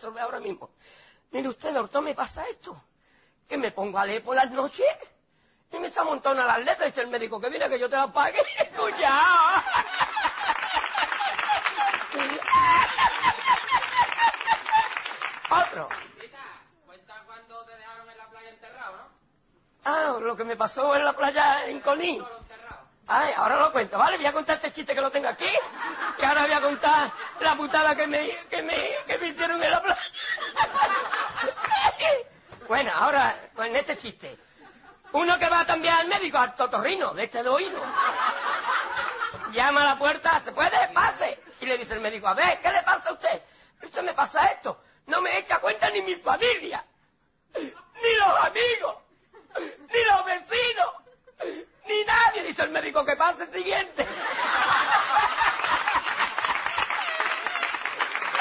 resolver 0.05 0.23
ahora 0.23 0.39
mismo. 0.39 0.69
Mire 1.31 1.49
usted, 1.49 1.73
doctor, 1.73 2.01
me 2.01 2.13
pasa 2.13 2.47
esto, 2.47 2.79
que 3.47 3.57
me 3.57 3.71
pongo 3.71 3.97
a 3.97 4.05
leer 4.05 4.23
por 4.23 4.35
las 4.35 4.51
noches 4.51 4.85
y 5.71 5.79
me 5.79 5.89
se 5.89 5.99
amontona 5.99 6.45
las 6.45 6.59
letras 6.59 6.81
y 6.81 6.85
dice 6.85 7.01
el 7.01 7.07
médico 7.07 7.39
que 7.39 7.49
viene 7.49 7.67
que 7.67 7.79
yo 7.79 7.89
te 7.89 7.97
las 7.97 8.11
pague. 8.11 8.39
¡Cuidado! 8.75 9.63
Otro. 15.49 15.89
Ah, 19.83 20.17
lo 20.19 20.35
que 20.35 20.43
me 20.43 20.55
pasó 20.55 20.95
en 20.95 21.05
la 21.05 21.13
playa 21.13 21.67
en 21.67 21.79
Coní. 21.81 22.19
Ay, 23.07 23.33
ahora 23.35 23.57
lo 23.57 23.71
cuento, 23.71 23.97
¿vale? 23.97 24.17
Voy 24.17 24.25
a 24.25 24.33
contar 24.33 24.55
este 24.55 24.73
chiste 24.73 24.95
que 24.95 25.01
lo 25.01 25.11
tengo 25.11 25.27
aquí. 25.27 25.47
Que 26.17 26.25
ahora 26.25 26.43
voy 26.43 26.53
a 26.53 26.61
contar 26.61 27.11
la 27.39 27.55
putada 27.55 27.95
que 27.95 28.07
me, 28.07 28.35
que 28.49 28.61
me, 28.63 28.89
que 29.05 29.17
me 29.19 29.27
hicieron 29.27 29.61
en 29.61 29.71
la 29.71 29.81
playa. 29.81 30.01
bueno, 32.67 32.91
ahora, 32.95 33.35
con 33.55 33.75
este 33.75 33.97
chiste. 33.97 34.37
Uno 35.11 35.37
que 35.37 35.47
va 35.47 35.65
también 35.65 35.93
al 35.93 36.07
médico, 36.07 36.37
al 36.37 36.55
totorrino, 36.55 37.13
de 37.13 37.25
este 37.25 37.43
de 37.43 37.49
oído. 37.49 37.79
Llama 39.51 39.83
a 39.83 39.85
la 39.85 39.97
puerta, 39.97 40.39
¿se 40.41 40.51
puede? 40.51 40.87
Pase. 40.93 41.39
Y 41.61 41.65
le 41.65 41.77
dice 41.77 41.93
el 41.93 42.01
médico, 42.01 42.27
a 42.27 42.33
ver, 42.33 42.59
¿qué 42.59 42.71
le 42.71 42.83
pasa 42.83 43.09
a 43.09 43.13
usted? 43.13 43.41
Usted 43.83 44.01
me 44.01 44.13
pasa 44.13 44.47
esto. 44.47 44.81
No 45.07 45.21
me 45.21 45.37
echa 45.37 45.59
cuenta 45.59 45.89
ni 45.91 46.01
mi 46.01 46.15
familia, 46.15 46.83
ni 47.53 48.13
los 48.15 48.43
amigos, 48.43 48.95
ni 49.59 50.03
los 50.03 50.25
vecinos, 50.25 50.95
ni 51.87 52.03
nadie, 52.03 52.43
dice 52.55 52.63
el 52.63 52.71
médico, 52.71 53.03
que 53.03 53.17
pase 53.17 53.45
siguiente. 53.47 54.07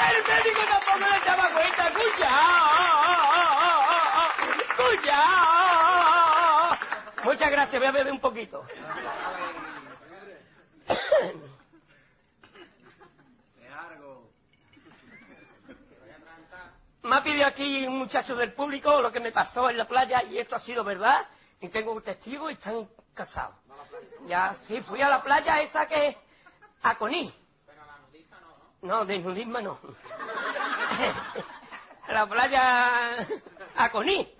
El 0.07 0.23
médico 0.23 0.61
tampoco 0.69 0.99
le 0.99 1.17
echaba 1.17 1.49
cuenta, 1.51 1.91
¡Cuya! 1.91 2.31
¡Cuya! 4.77 5.21
Muchas 7.25 7.51
gracias, 7.51 7.77
voy 7.77 7.87
a 7.87 7.91
beber 7.91 8.13
un 8.13 8.21
poquito. 8.21 8.63
Me 17.03 17.17
ha 17.17 17.23
pedido 17.23 17.45
aquí 17.47 17.85
un 17.85 17.97
muchacho 17.97 18.35
del 18.35 18.53
público 18.53 19.01
lo 19.01 19.11
que 19.11 19.19
me 19.19 19.33
pasó 19.33 19.69
en 19.69 19.77
la 19.77 19.85
playa 19.85 20.23
y 20.23 20.37
esto 20.37 20.55
ha 20.55 20.59
sido 20.59 20.85
verdad. 20.85 21.27
Y 21.59 21.67
tengo 21.69 21.91
un 21.91 22.01
testigo 22.01 22.49
y 22.49 22.53
están 22.53 22.87
casados. 23.15 23.55
Ya, 24.27 24.55
sí, 24.67 24.79
fui 24.81 25.01
a 25.01 25.09
la 25.09 25.23
playa 25.23 25.61
esa 25.61 25.87
que... 25.87 26.15
A 26.83 26.95
Coní. 26.97 27.33
No, 28.81 29.05
de 29.05 29.17
nudismo 29.17 29.59
no. 29.59 29.79
a 32.07 32.13
la 32.13 32.27
playa 32.27 33.27
a 33.75 33.89
Coní. 33.89 34.31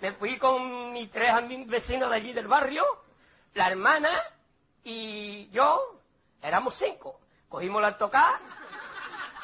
Me 0.00 0.12
fui 0.12 0.38
con 0.38 0.92
mis 0.92 1.10
tres 1.10 1.34
vecinos 1.66 2.08
de 2.08 2.16
allí 2.16 2.32
del 2.32 2.48
barrio 2.48 2.82
la 3.52 3.70
hermana 3.70 4.10
y 4.84 5.50
yo 5.50 6.00
éramos 6.40 6.78
cinco. 6.78 7.20
Cogimos 7.48 7.82
la 7.82 7.88
autocar 7.88 8.38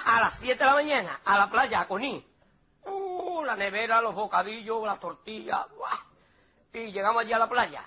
a 0.05 0.21
las 0.21 0.39
7 0.41 0.59
de 0.59 0.65
la 0.65 0.75
mañana 0.75 1.21
a 1.25 1.39
la 1.39 1.51
playa 1.51 1.81
a 1.81 1.89
Coní. 1.89 2.25
Uh, 2.85 3.43
la 3.45 3.57
nevera, 3.57 4.01
los 4.01 4.15
bocadillos, 4.15 4.85
las 4.85 5.01
tortillas. 5.01 5.67
¡buah! 5.77 5.99
Y 6.73 6.93
llegamos 6.93 7.23
allí 7.23 7.33
a 7.33 7.39
la 7.39 7.49
playa 7.49 7.85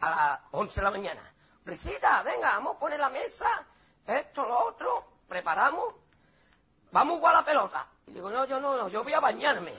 a 0.00 0.10
las 0.10 0.40
11 0.52 0.74
de 0.74 0.82
la 0.82 0.90
mañana. 0.90 1.32
Risita, 1.64 2.22
venga, 2.22 2.50
vamos 2.52 2.76
a 2.76 2.78
poner 2.78 2.98
la 2.98 3.10
mesa, 3.10 3.66
esto, 4.06 4.42
lo 4.42 4.68
otro, 4.68 5.04
preparamos, 5.28 5.94
vamos 6.90 7.16
a 7.16 7.18
jugar 7.18 7.34
a 7.34 7.38
la 7.38 7.44
pelota. 7.44 7.86
Y 8.06 8.12
digo, 8.12 8.30
no, 8.30 8.46
yo 8.46 8.58
no, 8.58 8.76
no, 8.76 8.88
yo 8.88 9.04
voy 9.04 9.12
a 9.12 9.20
bañarme. 9.20 9.74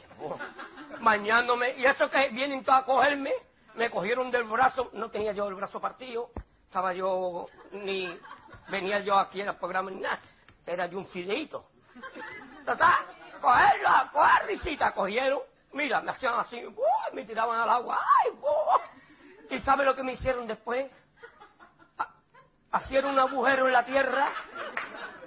Bañándome, 1.02 1.72
y 1.78 1.86
estos 1.86 2.12
que 2.12 2.30
vienen 2.30 2.64
todos 2.64 2.80
a 2.80 2.86
cogerme, 2.86 3.34
me 3.76 3.90
cogieron 3.90 4.30
del 4.30 4.44
brazo, 4.44 4.90
no 4.94 5.10
tenía 5.10 5.32
yo 5.32 5.48
el 5.48 5.56
brazo 5.56 5.80
partido, 5.80 6.30
estaba 6.66 6.94
yo, 6.94 7.48
ni 7.72 8.16
venía 8.68 9.00
yo 9.00 9.18
aquí 9.18 9.42
al 9.42 9.58
programa 9.58 9.90
ni 9.90 10.02
nada, 10.02 10.20
era 10.66 10.86
yo 10.86 11.00
un 11.00 11.08
fideíto. 11.08 11.66
Total, 12.66 13.06
cogerla, 13.42 14.10
coger 14.14 14.46
risita, 14.46 14.94
cogieron, 14.94 15.40
mira, 15.74 16.02
me 16.02 16.12
hacían 16.12 16.36
así, 16.36 16.64
¡buah! 16.66 17.14
me 17.14 17.26
tiraban 17.26 17.60
al 17.60 17.70
agua, 17.70 17.98
¡ay! 17.98 18.32
¡buah! 18.36 18.99
¿Y 19.50 19.60
sabe 19.62 19.84
lo 19.86 19.96
que 19.96 20.04
me 20.04 20.14
hicieron 20.14 20.46
después? 20.48 20.90
Ha- 21.98 22.80
Hicieron 22.82 23.14
un 23.14 23.20
agujero 23.20 23.68
en 23.68 23.74
la 23.74 23.84
tierra 23.84 24.28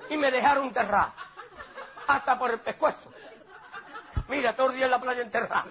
y 0.09 0.17
me 0.17 0.31
dejaron 0.31 0.65
enterrar, 0.67 1.11
hasta 2.07 2.39
por 2.39 2.51
el 2.51 2.61
pescuezo. 2.61 3.13
Mira, 4.29 4.55
todo 4.55 4.69
el 4.71 4.77
día 4.77 4.85
en 4.85 4.91
la 4.93 5.01
playa 5.01 5.23
enterrado. 5.23 5.69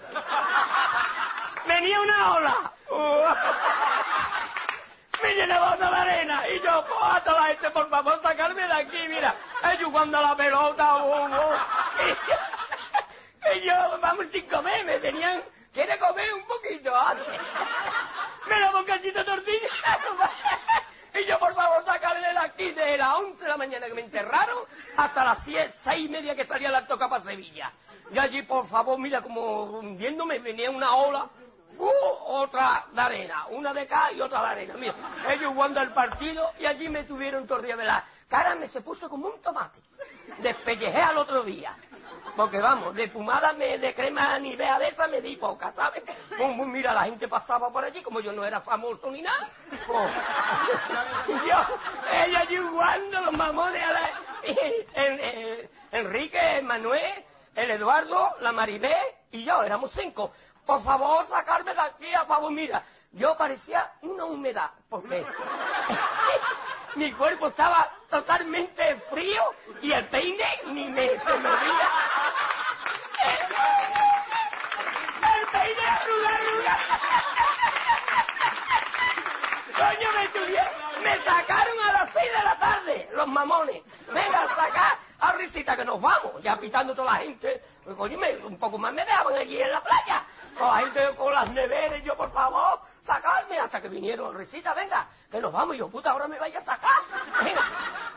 Venía 1.67 2.01
una 2.01 2.33
ola. 2.33 2.71
Me 5.23 5.35
llenaba 5.35 5.77
de 5.77 5.85
arena 5.85 6.47
y 6.49 6.59
yo, 6.63 6.83
hasta 7.05 7.31
la 7.33 7.43
gente, 7.47 7.69
por 7.71 7.89
favor, 7.89 8.19
sacarme 8.21 8.67
de 8.67 8.73
aquí, 8.73 9.07
mira. 9.07 9.35
Ellos 9.71 9.85
jugando 9.89 10.17
a 10.17 10.21
la 10.21 10.35
pelota, 10.35 10.95
oh, 10.95 11.27
oh. 11.31 11.55
Y, 12.03 13.57
y 13.57 13.65
yo, 13.65 13.99
vamos 14.01 14.25
sin 14.31 14.47
comer, 14.49 14.83
me 14.83 14.99
tenían, 14.99 15.43
¿quiere 15.71 15.97
comer 15.99 16.33
un 16.33 16.45
poquito 16.47 16.95
antes? 16.95 17.39
Me 18.51 18.59
daba 18.59 18.79
un 18.79 18.85
cachito 18.85 19.23
tortilla. 19.23 19.69
Y 21.13 21.25
yo, 21.25 21.37
por 21.39 21.53
favor, 21.53 21.83
sacarme 21.83 22.21
de 22.21 22.39
aquí 22.39 22.71
de 22.71 22.97
las 22.97 23.15
11 23.15 23.43
de 23.43 23.49
la 23.49 23.57
mañana 23.57 23.85
que 23.87 23.93
me 23.93 24.01
enterraron 24.01 24.59
hasta 24.95 25.25
las 25.25 25.43
6, 25.43 25.57
seis 25.83 26.05
y 26.05 26.09
media 26.09 26.35
que 26.35 26.45
salía 26.45 26.71
la 26.71 26.87
toca 26.87 27.09
para 27.09 27.21
Sevilla. 27.21 27.69
Y 28.13 28.17
allí, 28.17 28.43
por 28.43 28.65
favor, 28.69 28.97
mira, 28.97 29.21
como 29.21 29.63
hundiéndome, 29.63 30.39
venía 30.39 30.71
una 30.71 30.95
ola, 30.95 31.29
uh, 31.77 31.89
otra 32.27 32.85
de 32.93 33.01
arena, 33.01 33.45
una 33.49 33.73
de 33.73 33.81
acá 33.81 34.13
y 34.13 34.21
otra 34.21 34.41
de 34.41 34.47
arena. 34.47 34.75
Mira, 34.77 34.95
ellos 35.31 35.51
jugando 35.53 35.81
el 35.81 35.91
partido 35.91 36.49
y 36.59 36.65
allí 36.65 36.87
me 36.87 37.03
tuvieron 37.03 37.45
todo 37.45 37.59
el 37.59 37.77
la 37.77 38.05
cara, 38.29 38.55
me 38.55 38.69
se 38.69 38.79
puso 38.79 39.09
como 39.09 39.27
un 39.27 39.41
tomate. 39.41 39.81
Despellejé 40.37 41.01
al 41.01 41.17
otro 41.17 41.43
día. 41.43 41.75
Porque 42.35 42.59
vamos, 42.59 42.95
de 42.95 43.09
fumada, 43.09 43.51
me, 43.53 43.77
de 43.77 43.93
crema 43.93 44.39
ni 44.39 44.55
vea 44.55 44.79
de 44.79 44.87
esa 44.87 45.07
me 45.07 45.21
di 45.21 45.35
poca, 45.35 45.71
¿sabes? 45.73 46.03
Mira, 46.65 46.93
la 46.93 47.03
gente 47.03 47.27
pasaba 47.27 47.69
por 47.71 47.83
allí, 47.83 48.01
como 48.01 48.19
yo 48.21 48.31
no 48.31 48.45
era 48.45 48.61
famoso 48.61 49.11
ni 49.11 49.21
nada. 49.21 49.49
pues, 49.87 50.11
yo, 51.27 51.77
ella 52.11 52.45
jugando 52.69 53.21
los 53.21 53.33
mamones 53.33 53.83
a 53.83 53.91
la, 53.91 54.09
en- 54.93 55.69
Enrique, 55.91 56.61
Manuel, 56.63 57.23
el 57.55 57.71
Eduardo, 57.71 58.35
la 58.39 58.51
Maribé 58.51 58.95
y 59.31 59.43
yo, 59.43 59.61
éramos 59.63 59.91
cinco. 59.93 60.31
Por 60.65 60.81
favor, 60.83 61.27
sacarme 61.27 61.73
de 61.73 61.81
aquí, 61.81 62.13
a 62.13 62.25
favor, 62.25 62.51
mira. 62.51 62.81
Yo 63.13 63.35
parecía 63.35 63.91
una 64.03 64.23
humedad, 64.23 64.71
porque 64.89 65.25
mi 66.95 67.11
cuerpo 67.13 67.47
estaba 67.47 67.89
totalmente 68.09 68.95
frío 69.09 69.43
y 69.81 69.91
el 69.91 70.05
peine 70.07 70.61
ni 70.67 70.89
me 70.89 71.07
se 71.07 71.33
movía. 71.35 71.89
El 75.23 75.47
peine 75.51 75.87
arruga, 75.87 76.29
arruga. 76.35 76.77
Coño, 79.77 80.09
me 80.13 80.27
tuvieron, 80.29 80.73
me 81.03 81.17
sacaron 81.23 81.79
a 81.79 81.91
las 81.93 82.13
seis 82.13 82.31
de 82.31 82.43
la 82.43 82.57
tarde, 82.57 83.09
los 83.13 83.27
mamones. 83.27 83.83
Venga, 84.07 84.47
sacar 84.55 84.97
a 85.19 85.31
risita 85.33 85.75
que 85.75 85.85
nos 85.85 86.01
vamos, 86.01 86.41
ya 86.43 86.57
pitando 86.57 86.93
toda 86.93 87.13
la 87.13 87.19
gente. 87.19 87.63
Pues, 87.83 87.95
coño, 87.95 88.19
un 88.45 88.59
poco 88.59 88.77
más 88.77 88.93
me 88.93 89.05
dejaban 89.05 89.35
allí 89.35 89.61
en 89.61 89.71
la 89.71 89.81
playa. 89.81 90.23
Con 90.57 90.67
la 90.67 90.79
gente 90.79 91.15
con 91.15 91.33
las 91.33 91.49
neveras, 91.49 91.99
y 91.99 92.03
yo, 92.03 92.15
por 92.17 92.31
favor, 92.33 92.81
sacarme 93.03 93.59
hasta 93.59 93.81
que 93.81 93.89
vinieron. 93.89 94.35
Risita, 94.35 94.73
venga, 94.73 95.07
que 95.29 95.39
nos 95.39 95.51
vamos. 95.51 95.75
Y 95.75 95.79
yo, 95.79 95.89
puta, 95.89 96.11
ahora 96.11 96.27
me 96.27 96.39
vaya 96.39 96.59
a 96.59 96.63
sacar. 96.63 97.01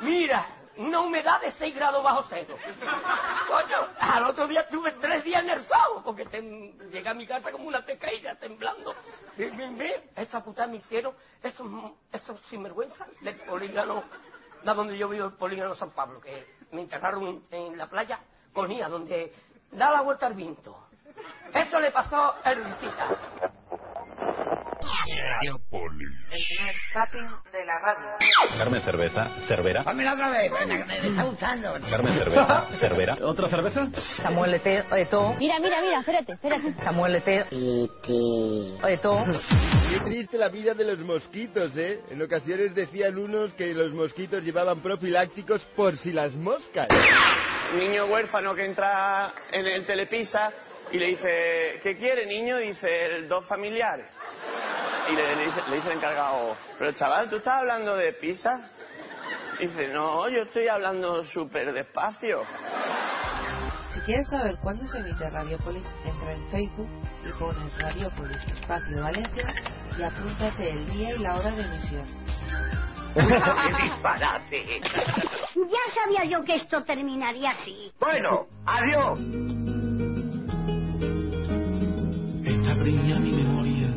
Mira, 0.00 0.46
una 0.76 1.00
humedad 1.00 1.40
de 1.40 1.52
6 1.52 1.74
grados 1.74 2.02
bajo 2.02 2.24
cero. 2.28 2.56
Coño, 3.46 3.76
al 3.98 4.24
otro 4.24 4.48
día 4.48 4.62
estuve 4.62 4.92
tres 4.92 5.22
días 5.24 5.42
en 5.42 5.50
el 5.50 5.62
sol, 5.62 6.02
porque 6.04 6.24
llegué 6.90 7.08
a 7.08 7.14
mi 7.14 7.26
casa 7.26 7.52
como 7.52 7.68
una 7.68 7.84
pescaída 7.84 8.34
temblando. 8.36 8.94
Ve, 9.36 10.10
esa 10.16 10.42
puta 10.42 10.66
me 10.66 10.76
hicieron 10.76 11.14
esos, 11.42 11.66
esos 12.12 12.40
sinvergüenzas 12.46 13.08
del 13.20 13.36
polígono, 13.40 14.02
de 14.62 14.74
donde 14.74 14.98
yo 14.98 15.08
vivo, 15.08 15.26
el 15.26 15.34
polígono 15.34 15.74
San 15.74 15.90
Pablo, 15.90 16.20
que 16.20 16.56
me 16.72 16.82
enterraron 16.82 17.44
en, 17.50 17.78
la 17.78 17.88
playa 17.88 18.18
con 18.52 18.70
Ía, 18.70 18.88
donde 18.88 19.32
da 19.70 19.90
la 19.90 20.00
vuelta 20.00 20.26
al 20.26 20.34
viento. 20.34 20.88
Eso 21.52 21.78
le 21.78 21.92
pasó 21.92 22.34
a 22.42 22.52
Luisita. 22.52 23.54
El 25.44 26.44
primer 26.46 26.74
zapping 26.92 27.28
de 27.52 27.64
la 27.64 27.78
radio. 27.78 28.58
Carmen 28.58 28.82
Cerveza, 28.82 29.30
Cervera. 29.48 29.82
Pónmela 29.84 30.12
otra 30.14 30.30
vez, 30.30 30.52
me 30.66 31.08
está 31.08 31.22
gustando. 31.24 31.72
Carmen 31.90 32.18
Cerveza, 32.18 32.66
Cervera. 32.80 33.16
¿Otra 33.22 33.48
cerveza? 33.48 33.88
Samuel 34.16 34.54
Eto'o. 34.54 35.34
Mira, 35.38 35.58
mira, 35.58 35.80
mira, 35.80 36.00
espérate, 36.00 36.32
espérate. 36.32 36.74
Samuel 36.84 37.16
Eto'o. 37.16 38.88
Eto'o. 38.88 39.24
Qué 39.88 40.00
triste 40.00 40.38
la 40.38 40.48
vida 40.48 40.74
de 40.74 40.84
los 40.84 40.98
mosquitos, 40.98 41.76
¿eh? 41.76 42.00
En 42.10 42.20
ocasiones 42.22 42.74
decían 42.74 43.16
unos 43.18 43.54
que 43.54 43.72
los 43.74 43.92
mosquitos 43.92 44.42
llevaban 44.44 44.80
profilácticos 44.80 45.64
por 45.76 45.96
si 45.98 46.12
las 46.12 46.32
moscas. 46.32 46.88
niño 47.74 48.06
huérfano 48.06 48.54
que 48.54 48.64
entra 48.66 49.32
en 49.52 49.66
el 49.66 49.84
telepisa 49.86 50.52
y 50.94 50.98
le 50.98 51.06
dice, 51.08 51.80
¿qué 51.82 51.96
quiere 51.96 52.24
niño? 52.24 52.56
Dice, 52.58 53.06
"El 53.06 53.28
dos 53.28 53.44
familiares. 53.48 54.06
Y 55.10 55.16
le, 55.16 55.34
le 55.34 55.46
dice, 55.46 55.60
le 55.68 55.76
dice 55.76 55.88
el 55.88 55.96
encargado, 55.96 56.56
pero 56.78 56.92
chaval, 56.92 57.28
¿tú 57.28 57.36
estás 57.36 57.58
hablando 57.58 57.96
de 57.96 58.12
pizza? 58.12 58.70
Dice, 59.58 59.88
no, 59.88 60.28
yo 60.28 60.42
estoy 60.42 60.68
hablando 60.68 61.24
súper 61.24 61.72
despacio. 61.72 62.42
Si 63.92 63.98
quieres 64.02 64.28
saber 64.28 64.56
cuándo 64.62 64.86
se 64.86 64.98
emite 64.98 65.28
Radiopolis, 65.30 65.84
entra 66.04 66.32
en 66.32 66.48
Facebook 66.50 66.88
y 67.26 67.32
pones 67.40 67.82
Radiopolis 67.82 68.48
Espacio 68.52 69.02
Valencia 69.02 69.54
y 69.98 70.02
apúntate 70.02 70.70
el 70.70 70.88
día 70.90 71.12
y 71.12 71.18
la 71.18 71.34
hora 71.34 71.50
de 71.50 71.62
emisión. 71.62 72.06
¡Qué 73.14 73.82
disparate! 73.82 74.80
Ya 75.56 75.94
sabía 75.94 76.24
yo 76.24 76.44
que 76.44 76.54
esto 76.54 76.84
terminaría 76.84 77.50
así. 77.50 77.92
Bueno, 77.98 78.46
adiós. 78.64 79.18
Brilla 82.84 83.18
mi 83.18 83.32
memoria 83.32 83.88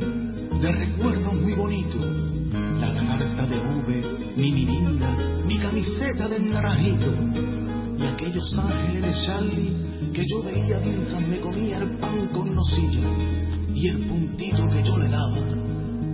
de 0.62 0.72
recuerdos 0.72 1.34
muy 1.42 1.52
bonitos. 1.52 2.06
La 2.80 2.88
lagarta 2.88 3.46
de 3.46 3.58
V, 3.58 4.34
mi 4.38 4.50
mirinda, 4.50 5.14
mi 5.46 5.58
camiseta 5.58 6.30
de 6.30 6.40
naranjito. 6.40 7.12
Y 8.00 8.06
aquellos 8.06 8.58
ángeles 8.58 9.02
de 9.02 9.12
Charlie 9.26 10.12
que 10.14 10.24
yo 10.26 10.42
veía 10.42 10.80
mientras 10.80 11.22
me 11.28 11.38
comía 11.42 11.80
el 11.80 11.98
pan 11.98 12.30
con 12.30 12.56
nocilla. 12.56 13.10
Y 13.76 13.90
el 13.90 13.98
puntito 14.06 14.70
que 14.72 14.82
yo 14.82 14.98
le 14.98 15.10
daba 15.10 15.38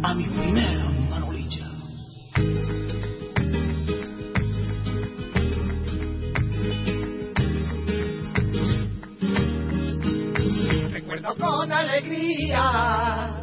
a 0.01 0.13
mis 0.15 0.29
primeras 0.29 1.09
manolillas. 1.11 1.69
Con 11.39 11.71
alegría 11.71 13.41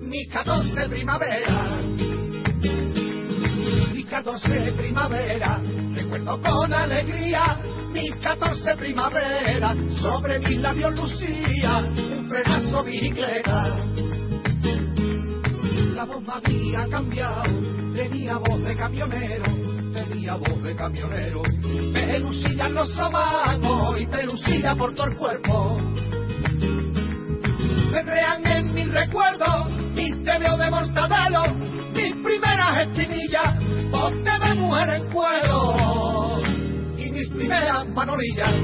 mis 0.00 0.28
14 0.28 0.88
primavera, 0.88 1.80
mis 3.92 4.06
14 4.06 4.72
primavera. 4.72 5.60
Recuerdo 5.94 6.40
con 6.42 6.72
alegría 6.72 7.60
mis 7.92 8.14
14 8.16 8.76
primavera, 8.76 9.74
sobre 10.00 10.40
mis 10.40 10.58
labios 10.58 10.96
lucía 10.96 11.78
un 11.78 12.28
frenazo 12.28 12.84
bicicleta. 12.84 13.76
La 15.94 16.04
voz 16.04 16.22
me 16.22 16.32
había 16.32 16.88
cambiado, 16.88 17.42
tenía 17.94 18.36
voz 18.38 18.64
de 18.64 18.76
camionero, 18.76 19.44
tenía 19.92 20.34
voz 20.34 20.62
de 20.62 20.74
camionero. 20.74 21.42
Pelusilla 21.92 22.66
en 22.66 22.74
los 22.74 22.92
sobacos 22.94 24.00
y 24.00 24.06
pelusilla 24.06 24.74
por 24.74 24.92
todo 24.94 25.06
el 25.06 25.16
cuerpo. 25.16 25.78
Se 27.92 28.02
crean 28.04 28.46
en 28.46 28.74
mis 28.74 28.90
recuerdos 28.90 29.68
mis 29.94 30.24
te 30.24 30.38
veo 30.38 30.56
de 30.56 30.70
mortadelo, 30.70 31.54
mis 31.94 32.12
primeras 32.24 32.86
espinillas, 32.86 33.54
ponte 33.90 34.30
de 34.30 34.54
mujer 34.54 34.88
en 34.90 35.10
cuero 35.12 36.40
y 36.96 37.10
mis 37.12 37.28
primeras 37.28 37.86
manolillas. 37.88 38.54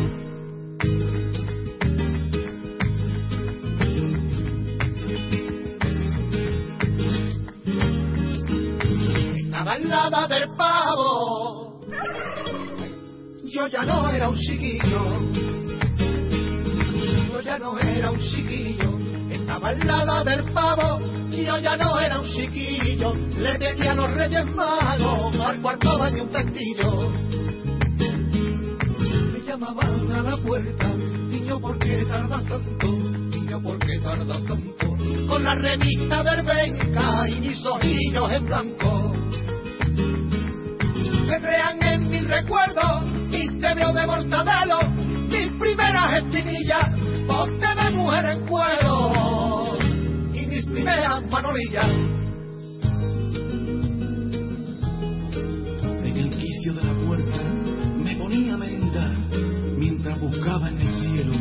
La 9.81 10.09
edad 10.09 10.29
del 10.29 10.49
pavo, 10.57 11.81
yo 13.45 13.67
ya 13.69 13.83
no 13.85 14.11
era 14.11 14.29
un 14.29 14.37
chiquillo, 14.37 15.31
yo 17.33 17.41
ya 17.41 17.59
no 17.59 17.79
era 17.79 18.11
un 18.11 18.19
chiquillo, 18.19 18.48
la 19.61 20.03
edad 20.03 20.25
del 20.25 20.53
pavo, 20.53 21.01
yo 21.31 21.59
ya 21.59 21.77
no 21.77 21.99
era 21.99 22.21
un 22.21 22.27
chiquillo, 22.27 23.15
le 23.15 23.59
pedía 23.59 23.93
a 23.93 23.95
los 23.95 24.11
reyes 24.13 24.47
magos 24.55 25.35
al 25.41 25.61
cuarto 25.61 25.99
baño 25.99 26.23
un 26.25 26.29
pestillo. 26.29 27.11
Me 29.33 29.41
llamaban 29.41 30.13
a 30.13 30.23
la 30.23 30.37
puerta, 30.37 30.87
niño, 30.87 31.61
¿por 31.61 31.79
qué 31.79 32.05
tardas 32.05 32.45
tanto? 32.45 32.87
Niño, 32.87 33.61
¿por 33.61 33.79
qué 33.81 33.99
tardas 33.99 34.45
tanto? 34.45 34.97
Con 35.29 35.45
la 35.45 35.55
revista 35.57 36.23
del 36.23 36.43
Benca 36.43 37.29
y 37.29 37.41
mis 37.41 37.67
ojillos 37.67 38.33
en 38.33 38.47
blanco. 38.47 39.13
Se 41.29 41.41
crean 41.41 41.83
en 41.83 42.09
mis 42.09 42.27
recuerdos 42.27 43.03
y 43.33 43.59
te 43.59 43.75
veo 43.75 43.93
de 43.93 44.07
mortadelo, 44.07 44.81
mis 45.29 45.49
primeras 45.59 46.23
espinillas, 46.23 46.91
ponte 47.27 47.67
de 47.67 47.91
mujer 47.91 48.25
en 48.27 48.47
cuero 48.47 48.98
manolillas. 51.31 51.91
En 56.05 56.17
el 56.17 56.31
quicio 56.31 56.75
de 56.75 56.83
la 56.83 56.95
puerta 57.07 57.43
me 57.99 58.17
ponía 58.17 58.55
a 58.55 58.57
merendar 58.57 59.15
mientras 59.77 60.19
buscaba 60.21 60.69
en 60.71 60.81
el 60.81 60.91
cielo 60.91 61.33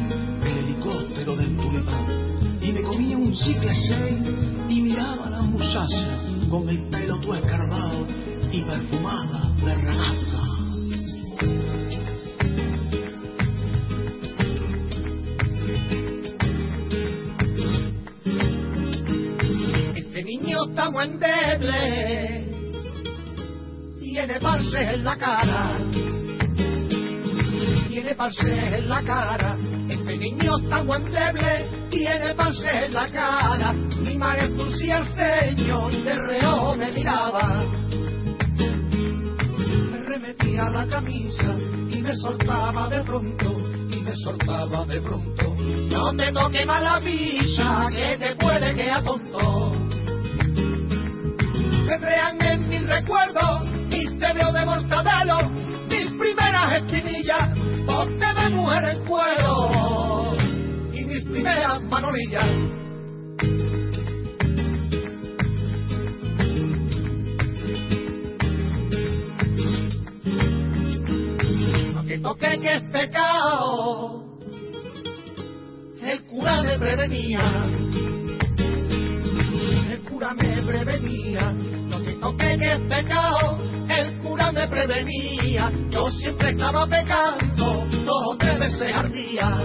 el 0.44 0.58
helicóptero 0.58 1.36
del 1.38 1.56
tulipán 1.56 2.06
y 2.62 2.72
me 2.74 2.82
comía 2.82 3.18
un 3.18 3.32
chicle 3.34 3.74
seis 3.74 4.22
y 4.68 4.82
miraba 4.82 5.28
a 5.28 5.30
la 5.30 5.42
muchacha 5.42 6.20
con 6.50 6.68
el 6.68 6.90
pelo 6.90 7.20
todo 7.22 7.36
escarbado 7.36 8.06
y 8.52 8.64
perfumada 8.64 9.52
de 9.64 9.76
ragaza. 9.76 10.44
Muy 20.58 21.06
endeble, 21.06 22.46
tiene 24.00 24.40
parches 24.40 24.74
en 24.74 25.04
la 25.04 25.16
cara, 25.16 25.78
tiene 27.88 28.16
parches 28.16 28.74
en 28.74 28.90
la 28.90 29.04
cara. 29.04 29.56
Este 29.88 30.18
niño 30.18 30.58
está 30.58 30.84
muy 30.84 30.98
endeble, 30.98 31.90
tiene 31.92 32.34
parches 32.34 32.86
en 32.86 32.94
la 32.94 33.08
cara. 33.10 33.74
Mi 33.74 34.18
madre 34.18 34.50
fruncía 34.50 34.98
el 34.98 35.06
ceño 35.06 35.92
y 35.92 36.02
de 36.02 36.16
reo 36.16 36.76
me 36.76 36.92
miraba. 36.92 37.64
Me 39.92 40.00
remetía 40.00 40.70
la 40.70 40.88
camisa 40.88 41.56
y 41.90 42.02
me 42.02 42.16
soltaba 42.16 42.90
de 42.90 43.04
pronto, 43.04 43.46
y 43.92 44.02
me 44.02 44.16
soltaba 44.16 44.86
de 44.86 45.02
pronto. 45.02 45.56
No 45.92 46.16
te 46.16 46.32
toques 46.32 46.66
más 46.66 46.82
la 46.82 47.00
pisa, 47.00 47.90
que 47.92 48.18
te 48.18 48.36
puede 48.36 48.74
quedar 48.74 49.04
tonto. 49.04 49.67
Crean 51.96 52.40
en 52.42 52.68
mis 52.68 52.86
recuerdos 52.86 53.64
y 53.90 54.20
te 54.20 54.34
veo 54.34 54.52
de 54.52 54.66
mortadelo, 54.66 55.50
mis 55.90 56.12
primeras 56.20 56.74
espinillas, 56.82 57.58
ponte 57.86 58.26
de 58.26 58.50
mujer 58.50 58.84
en 58.90 59.06
cuero 59.06 60.36
y 60.92 61.06
mis 61.06 61.24
primeras 61.24 61.82
manolillas. 61.84 62.46
No 71.94 72.04
te 72.04 72.20
toques 72.20 72.60
que 72.60 72.74
es 72.76 72.82
pecado, 72.92 74.26
el 76.02 76.22
cura 76.24 76.62
me 76.64 76.78
prevenía 76.78 77.66
el 79.92 80.00
cura 80.02 80.34
me 80.34 80.62
prevenía, 80.64 81.54
toques 82.20 82.58
que 82.60 82.72
es 82.74 82.80
pecado, 82.82 83.58
el 83.90 84.18
cura 84.20 84.52
me 84.52 84.68
prevenía, 84.68 85.72
yo 85.90 86.10
siempre 86.12 86.50
estaba 86.50 86.88
pecando, 86.88 87.86
dos 88.06 88.24
o 88.28 88.38
tres 88.38 88.60
veces 88.60 88.96
al 88.96 89.12
día. 89.12 89.58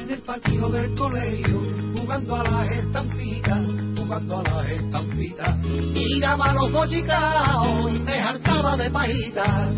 En 0.00 0.10
el 0.10 0.22
patio 0.22 0.68
del 0.68 0.94
colegio, 0.94 1.60
jugando 1.98 2.36
a 2.36 2.44
las 2.44 2.70
estampitas, 2.70 3.60
jugando 3.96 4.38
a 4.38 4.42
las 4.42 4.66
estampitas, 4.70 5.58
miraba 5.58 6.50
a 6.50 6.54
los 6.54 6.72
bochicaos 6.72 7.92
y 7.92 7.98
me 8.00 8.20
hartaba 8.20 8.76
de 8.76 8.90
pajitas. 8.90 9.74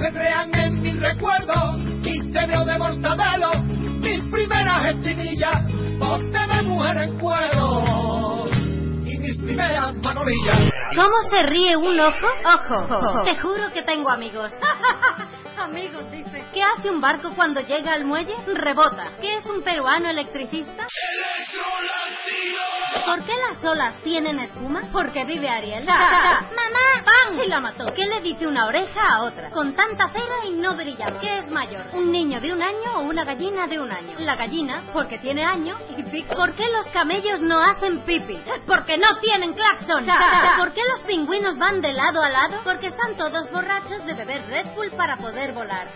Se 0.00 0.12
crean 0.12 0.54
en 0.54 0.82
mis 0.82 0.98
recuerdos 0.98 1.80
y 2.02 2.20
te 2.30 2.46
veo 2.46 2.64
de 2.64 2.78
mortadelo, 2.78 3.62
mis 3.64 3.89
primeras 4.30 4.86
espinillas, 4.86 5.64
ponte 5.98 6.38
de 6.38 6.62
mujer 6.62 6.96
en 6.98 7.18
cuero 7.18 8.44
y 9.04 9.18
mis 9.18 9.36
primeras 9.36 9.94
manolillas. 9.96 10.60
¿Cómo 10.94 11.20
se 11.30 11.42
ríe 11.44 11.76
un 11.76 11.98
ojo? 12.00 12.26
Ojo. 12.44 13.22
Te 13.24 13.36
juro 13.36 13.72
que 13.72 13.82
tengo 13.82 14.10
amigos. 14.10 14.52
amigos, 15.60 16.10
dice. 16.10 16.44
¿Qué 16.52 16.62
hace 16.62 16.90
un 16.90 17.00
barco 17.00 17.32
cuando 17.34 17.60
llega 17.60 17.92
al 17.92 18.04
muelle? 18.04 18.34
Rebota. 18.46 19.08
¿Qué 19.20 19.36
es 19.36 19.46
un 19.46 19.62
peruano 19.62 20.08
electricista? 20.08 20.86
¿Por 23.04 23.24
qué 23.24 23.32
las 23.48 23.64
olas 23.64 23.96
tienen 24.02 24.38
espuma? 24.38 24.82
Porque 24.92 25.24
vive 25.24 25.48
Ariel. 25.48 25.84
¡Mamá! 25.84 27.04
¡Pam! 27.04 27.40
Y 27.42 27.48
la 27.48 27.60
mató. 27.60 27.92
¿Qué 27.94 28.06
le 28.06 28.20
dice 28.20 28.46
una 28.46 28.66
oreja 28.66 29.00
a 29.00 29.22
otra? 29.22 29.50
Con 29.50 29.74
tanta 29.74 30.10
cera 30.10 30.44
y 30.46 30.52
no 30.52 30.74
brilla. 30.74 31.18
¿Qué 31.20 31.38
es 31.38 31.50
mayor? 31.50 31.86
¿Un 31.92 32.10
niño 32.10 32.40
de 32.40 32.52
un 32.52 32.62
año 32.62 32.96
o 32.96 33.00
una 33.00 33.24
gallina 33.24 33.66
de 33.66 33.80
un 33.80 33.90
año? 33.90 34.14
La 34.18 34.36
gallina, 34.36 34.84
porque 34.92 35.18
tiene 35.18 35.44
año 35.44 35.78
y 35.96 36.02
pico. 36.04 36.34
¿Por 36.36 36.54
qué 36.54 36.64
los 36.70 36.86
camellos 36.88 37.40
no 37.40 37.60
hacen 37.60 38.00
pipi? 38.00 38.40
Porque 38.66 38.98
no 38.98 39.18
tienen 39.18 39.54
claxon. 39.54 40.06
¿Por 40.58 40.72
qué 40.72 40.82
los 40.90 41.00
pingüinos 41.00 41.58
van 41.58 41.80
de 41.80 41.92
lado 41.92 42.22
a 42.22 42.28
lado? 42.28 42.60
Porque 42.64 42.88
están 42.88 43.16
todos 43.16 43.50
borrachos 43.50 44.04
de 44.06 44.14
beber 44.14 44.46
Red 44.46 44.74
Bull 44.74 44.90
para 44.92 45.16
poder 45.16 45.49
volar. 45.52 45.88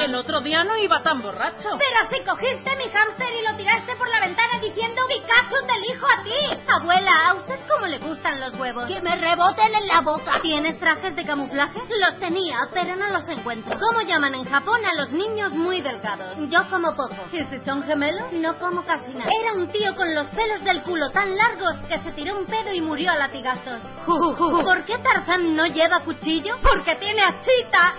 El 0.00 0.14
otro 0.14 0.40
día 0.40 0.64
no 0.64 0.76
iba 0.76 1.02
tan 1.02 1.20
borracho. 1.20 1.68
Pero 1.78 2.10
si 2.10 2.24
cogiste 2.24 2.76
mi 2.76 2.84
hámster 2.90 3.28
y 3.32 3.48
lo 3.48 3.56
tiraste 3.56 3.96
por 3.96 4.08
la 4.08 4.20
ventana 4.20 4.58
diciendo 4.60 5.02
Pikachu 5.08 5.66
te 5.66 5.74
elijo 5.76 6.06
a 6.06 6.22
ti. 6.22 6.60
Abuela, 6.68 7.10
¿a 7.28 7.34
usted 7.34 7.58
cómo 7.68 7.86
le 7.86 7.98
gustan 7.98 8.40
los 8.40 8.54
huevos? 8.54 8.86
Que 8.86 9.00
me 9.00 9.16
reboten 9.16 9.74
en 9.74 9.86
la 9.88 10.00
boca. 10.00 10.40
¿Tienes 10.42 10.78
trajes 10.78 11.14
de 11.16 11.24
camuflaje? 11.24 11.80
Los 12.00 12.18
tenía, 12.18 12.56
pero 12.72 12.96
no 12.96 13.08
los 13.08 13.28
encuentro. 13.28 13.78
¿Cómo 13.78 14.00
llaman 14.02 14.34
en 14.34 14.44
Japón 14.44 14.80
a 14.84 14.94
los 15.00 15.12
niños 15.12 15.52
muy 15.52 15.80
delgados? 15.80 16.36
Yo 16.48 16.68
como 16.70 16.94
poco. 16.94 17.16
¿Y 17.32 17.42
si 17.44 17.58
son 17.60 17.82
gemelos? 17.82 18.32
No 18.32 18.58
como 18.58 18.84
casi 18.84 19.12
nada. 19.12 19.30
Era 19.40 19.54
un 19.54 19.68
tío 19.68 19.94
con 19.96 20.14
los 20.14 20.26
pelos 20.28 20.62
del 20.64 20.82
culo 20.82 21.10
tan 21.10 21.36
largos 21.36 21.76
que 21.88 21.98
se 21.98 22.12
tiró 22.12 22.38
un 22.38 22.46
pedo 22.46 22.72
y 22.72 22.80
murió 22.80 23.10
a 23.12 23.16
latigazos. 23.16 23.82
¿Por 24.06 24.84
qué 24.84 24.98
Tarzán 24.98 25.54
no 25.56 25.66
lleva 25.66 26.00
cuchillo? 26.00 26.56
Porque 26.62 26.96
tiene 26.96 27.20
achita. 27.22 27.94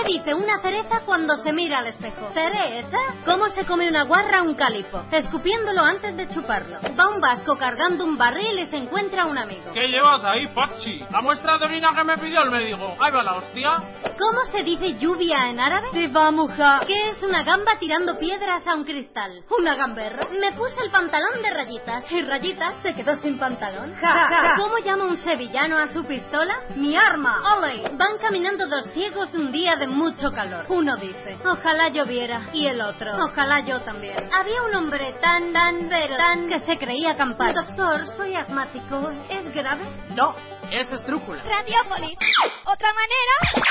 ¿Qué 0.00 0.12
dice 0.12 0.34
una 0.34 0.58
cereza 0.60 1.00
cuando 1.04 1.36
se 1.38 1.52
mira 1.52 1.78
al 1.78 1.86
espejo? 1.88 2.30
¿Cereza? 2.32 2.98
¿Cómo 3.24 3.48
se 3.48 3.66
come 3.66 3.88
una 3.88 4.04
guarra 4.04 4.42
un 4.42 4.54
calipo? 4.54 5.02
Escupiéndolo 5.10 5.82
antes 5.82 6.16
de 6.16 6.28
chuparlo. 6.28 6.78
Va 6.98 7.08
un 7.08 7.20
vasco 7.20 7.56
cargando 7.58 8.04
un 8.04 8.16
barril 8.16 8.58
y 8.58 8.66
se 8.66 8.76
encuentra 8.76 9.26
un 9.26 9.36
amigo. 9.36 9.72
¿Qué 9.74 9.88
llevas 9.88 10.24
ahí, 10.24 10.46
Pachi? 10.54 11.00
La 11.10 11.20
muestra 11.20 11.58
de 11.58 11.66
orina 11.66 11.92
que 11.94 12.04
me 12.04 12.16
pidió 12.18 12.42
el 12.42 12.50
médico. 12.50 12.96
Ahí 12.98 13.12
va 13.12 13.22
la 13.22 13.36
hostia. 13.36 13.72
¿Cómo 14.18 14.44
se 14.50 14.62
dice 14.62 14.96
lluvia 14.98 15.50
en 15.50 15.60
árabe? 15.60 15.88
Divamuja. 15.92 16.80
¿Qué 16.86 17.10
es 17.10 17.22
una 17.22 17.42
gamba 17.42 17.78
tirando 17.78 18.18
piedras 18.18 18.66
a 18.66 18.74
un 18.74 18.84
cristal? 18.84 19.44
¿Una 19.58 19.74
gamberra? 19.74 20.28
Me 20.40 20.52
puse 20.52 20.82
el 20.82 20.90
pantalón 20.90 21.42
de 21.42 21.50
rayitas 21.50 22.10
y 22.10 22.22
rayitas 22.22 22.76
se 22.82 22.94
quedó 22.94 23.16
sin 23.16 23.38
pantalón. 23.38 23.94
Ja, 23.96 24.28
ja. 24.28 24.52
¿Cómo 24.56 24.78
llama 24.78 25.04
un 25.04 25.16
sevillano 25.18 25.76
a 25.76 25.88
su 25.88 26.04
pistola? 26.04 26.60
Mi 26.76 26.96
arma. 26.96 27.56
Ole. 27.56 27.82
Van 27.92 28.18
caminando 28.20 28.66
dos 28.66 28.90
ciegos 28.92 29.32
un 29.34 29.52
día 29.52 29.76
de 29.76 29.89
mucho 29.90 30.32
calor. 30.32 30.66
Uno 30.68 30.96
dice, 30.96 31.38
ojalá 31.44 31.88
lloviera. 31.88 32.48
Y 32.52 32.66
el 32.66 32.80
otro, 32.80 33.12
ojalá 33.24 33.60
yo 33.60 33.80
también. 33.82 34.16
Había 34.32 34.62
un 34.62 34.74
hombre 34.74 35.12
tan, 35.20 35.52
tan, 35.52 35.88
pero 35.88 36.16
tan 36.16 36.48
que 36.48 36.58
se 36.60 36.78
creía 36.78 37.12
acampar. 37.12 37.54
Doctor, 37.54 38.06
soy 38.06 38.34
asmático. 38.34 39.10
¿Es 39.28 39.52
grave? 39.52 39.84
No, 40.14 40.34
es 40.70 40.90
estrújula. 40.92 41.42
Radiópolis. 41.42 42.18
Otra 42.64 42.88
manera 42.94 43.66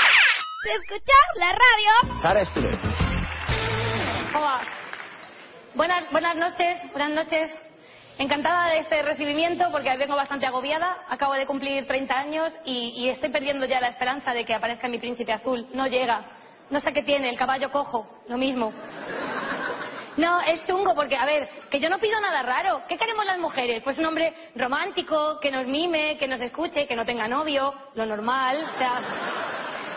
de 0.64 0.72
escuchar 0.72 1.24
la 1.36 1.52
radio. 1.52 2.20
Sara 2.22 2.42
Escudero. 2.42 2.78
Hola. 4.34 4.60
Buenas, 5.74 6.10
buenas 6.10 6.36
noches, 6.36 6.78
buenas 6.92 7.10
noches. 7.10 7.50
Encantada 8.20 8.68
de 8.72 8.80
este 8.80 9.00
recibimiento 9.00 9.64
porque 9.72 9.96
vengo 9.96 10.14
bastante 10.14 10.44
agobiada. 10.44 11.06
Acabo 11.08 11.32
de 11.32 11.46
cumplir 11.46 11.86
30 11.86 12.14
años 12.14 12.52
y, 12.66 13.08
estoy 13.08 13.30
perdiendo 13.30 13.64
ya 13.64 13.80
la 13.80 13.88
esperanza 13.88 14.34
de 14.34 14.44
que 14.44 14.52
aparezca 14.52 14.88
mi 14.88 14.98
príncipe 14.98 15.32
azul. 15.32 15.66
No 15.72 15.86
llega. 15.86 16.20
No 16.68 16.80
sé 16.80 16.92
qué 16.92 17.02
tiene, 17.02 17.30
el 17.30 17.38
caballo 17.38 17.70
cojo, 17.70 18.20
lo 18.28 18.36
mismo. 18.36 18.74
No, 20.18 20.38
es 20.42 20.62
chungo 20.66 20.94
porque, 20.94 21.16
a 21.16 21.24
ver, 21.24 21.48
que 21.70 21.80
yo 21.80 21.88
no 21.88 21.98
pido 21.98 22.20
nada 22.20 22.42
raro. 22.42 22.82
¿Qué 22.86 22.98
queremos 22.98 23.24
las 23.24 23.38
mujeres? 23.38 23.82
Pues 23.82 23.96
un 23.96 24.04
hombre 24.04 24.34
romántico, 24.54 25.40
que 25.40 25.50
nos 25.50 25.66
mime, 25.66 26.18
que 26.18 26.28
nos 26.28 26.42
escuche, 26.42 26.86
que 26.86 26.96
no 26.96 27.06
tenga 27.06 27.26
novio, 27.26 27.72
lo 27.94 28.04
normal. 28.04 28.68
O 28.70 28.76
sea, 28.76 29.00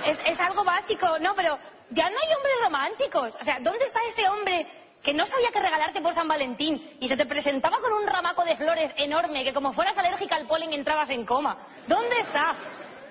es, 0.05 0.17
es 0.27 0.39
algo 0.39 0.63
básico, 0.63 1.19
¿no? 1.19 1.35
Pero 1.35 1.59
ya 1.89 2.09
no 2.09 2.15
hay 2.17 2.35
hombres 2.37 2.55
románticos. 2.63 3.35
O 3.41 3.43
sea, 3.43 3.57
¿dónde 3.59 3.83
está 3.83 3.99
ese 4.07 4.29
hombre 4.29 4.65
que 5.03 5.13
no 5.13 5.25
sabía 5.25 5.49
qué 5.51 5.59
regalarte 5.59 6.01
por 6.01 6.13
San 6.13 6.27
Valentín 6.27 6.97
y 6.99 7.07
se 7.07 7.17
te 7.17 7.25
presentaba 7.25 7.77
con 7.81 7.91
un 7.93 8.07
ramaco 8.07 8.43
de 8.45 8.55
flores 8.55 8.91
enorme 8.95 9.43
que 9.43 9.53
como 9.53 9.73
fueras 9.73 9.97
alérgica 9.97 10.35
al 10.35 10.47
polen 10.47 10.71
entrabas 10.71 11.09
en 11.09 11.25
coma? 11.25 11.57
¿Dónde 11.87 12.19
está? 12.21 12.55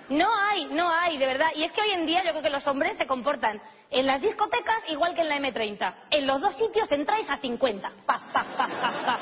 No 0.09 0.29
hay, 0.35 0.67
no 0.67 0.91
hay, 0.91 1.19
de 1.19 1.27
verdad. 1.27 1.49
Y 1.55 1.65
es 1.65 1.73
que 1.73 1.83
hoy 1.83 1.91
en 1.93 2.07
día 2.07 2.23
yo 2.25 2.31
creo 2.31 2.43
que 2.43 2.51
los 2.51 2.67
hombres 2.67 2.97
se 2.97 3.07
comportan 3.07 3.61
en 3.91 4.07
las 4.07 4.21
discotecas 4.21 4.83
igual 4.89 5.15
que 5.15 5.21
en 5.21 5.29
la 5.29 5.39
M30. 5.39 5.95
En 6.11 6.27
los 6.27 6.41
dos 6.41 6.55
sitios 6.57 6.91
entráis 6.91 7.29
a 7.31 7.39
50. 7.39 7.93
Pa, 8.07 8.21
pa, 8.33 8.45
pa. 8.57 9.19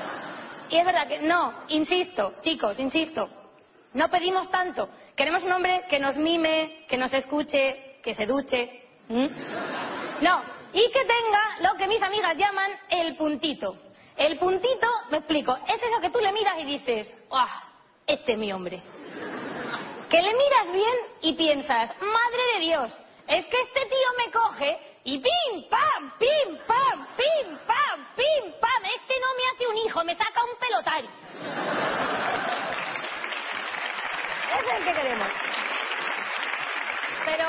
Y 0.70 0.76
es 0.76 0.84
verdad 0.84 1.08
que 1.08 1.18
no, 1.20 1.52
insisto, 1.68 2.34
chicos, 2.40 2.78
insisto. 2.78 3.28
No 3.92 4.08
pedimos 4.08 4.48
tanto. 4.50 4.88
Queremos 5.16 5.42
un 5.42 5.52
hombre 5.52 5.82
que 5.90 5.98
nos 5.98 6.16
mime, 6.16 6.84
que 6.88 6.96
nos 6.96 7.12
escuche, 7.12 7.98
que 8.02 8.14
se 8.14 8.24
duche. 8.24 8.84
¿Mm? 9.08 9.26
No, 10.22 10.42
y 10.72 10.90
que 10.90 11.00
tenga 11.00 11.56
lo 11.60 11.76
que 11.76 11.86
mis 11.86 12.02
amigas 12.02 12.36
llaman 12.36 12.70
el 12.88 13.16
puntito. 13.16 13.76
El 14.16 14.38
puntito, 14.38 14.86
me 15.10 15.18
explico, 15.18 15.56
es 15.66 15.82
eso 15.82 16.00
que 16.00 16.10
tú 16.10 16.20
le 16.20 16.32
miras 16.32 16.58
y 16.58 16.64
dices, 16.64 17.14
¡ah! 17.30 17.64
Este 18.06 18.32
es 18.32 18.38
mi 18.38 18.52
hombre. 18.52 18.82
Que 20.08 20.20
le 20.20 20.34
miras 20.34 20.72
bien 20.72 20.94
y 21.22 21.34
piensas, 21.34 21.90
madre 22.00 22.42
de 22.54 22.60
Dios, 22.60 22.92
es 23.28 23.46
que 23.46 23.60
este 23.60 23.80
tío 23.86 24.08
me 24.18 24.32
coge 24.32 24.78
y 25.04 25.18
pim, 25.18 25.68
pam, 25.70 26.12
pim, 26.18 26.58
pam, 26.66 27.06
pim, 27.16 27.58
pam, 27.66 28.06
pim, 28.16 28.52
pam. 28.60 28.84
Este 28.96 29.14
no 29.20 29.34
me 29.36 29.46
hace 29.52 29.66
un 29.68 29.76
hijo, 29.76 30.04
me 30.04 30.14
saca 30.16 30.44
un 30.44 30.58
pelotario. 30.58 31.10
Ese 34.58 34.70
es 34.70 34.76
el 34.76 34.84
que 34.84 34.94
queremos. 34.94 35.28
Pero 37.24 37.46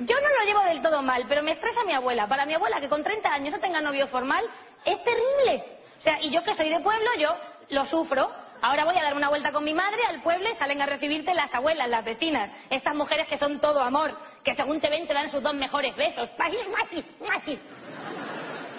yo 0.00 0.14
no 0.20 0.28
lo 0.28 0.44
llevo 0.44 0.62
del 0.62 0.80
todo 0.80 1.02
mal, 1.02 1.24
pero 1.28 1.42
me 1.42 1.52
estresa 1.52 1.84
mi 1.84 1.92
abuela. 1.92 2.28
Para 2.28 2.46
mi 2.46 2.54
abuela, 2.54 2.80
que 2.80 2.88
con 2.88 3.02
30 3.02 3.32
años 3.32 3.52
no 3.54 3.60
tenga 3.60 3.80
novio 3.80 4.06
formal, 4.08 4.44
es 4.84 5.02
terrible. 5.02 5.64
O 5.98 6.00
sea, 6.00 6.22
y 6.22 6.30
yo 6.30 6.42
que 6.42 6.54
soy 6.54 6.68
de 6.68 6.80
pueblo, 6.80 7.10
yo 7.18 7.30
lo 7.70 7.84
sufro. 7.86 8.30
Ahora 8.62 8.84
voy 8.84 8.96
a 8.96 9.02
dar 9.02 9.14
una 9.14 9.28
vuelta 9.28 9.50
con 9.50 9.64
mi 9.64 9.74
madre 9.74 10.00
al 10.08 10.22
pueblo 10.22 10.48
y 10.48 10.54
salen 10.54 10.80
a 10.82 10.86
recibirte 10.86 11.34
las 11.34 11.52
abuelas, 11.52 11.88
las 11.88 12.04
vecinas. 12.04 12.50
Estas 12.70 12.94
mujeres 12.94 13.28
que 13.28 13.36
son 13.38 13.60
todo 13.60 13.80
amor, 13.80 14.16
que 14.44 14.54
según 14.54 14.80
te 14.80 14.88
ven 14.88 15.06
te 15.06 15.14
dan 15.14 15.30
sus 15.30 15.42
dos 15.42 15.54
mejores 15.54 15.94
besos. 15.96 16.28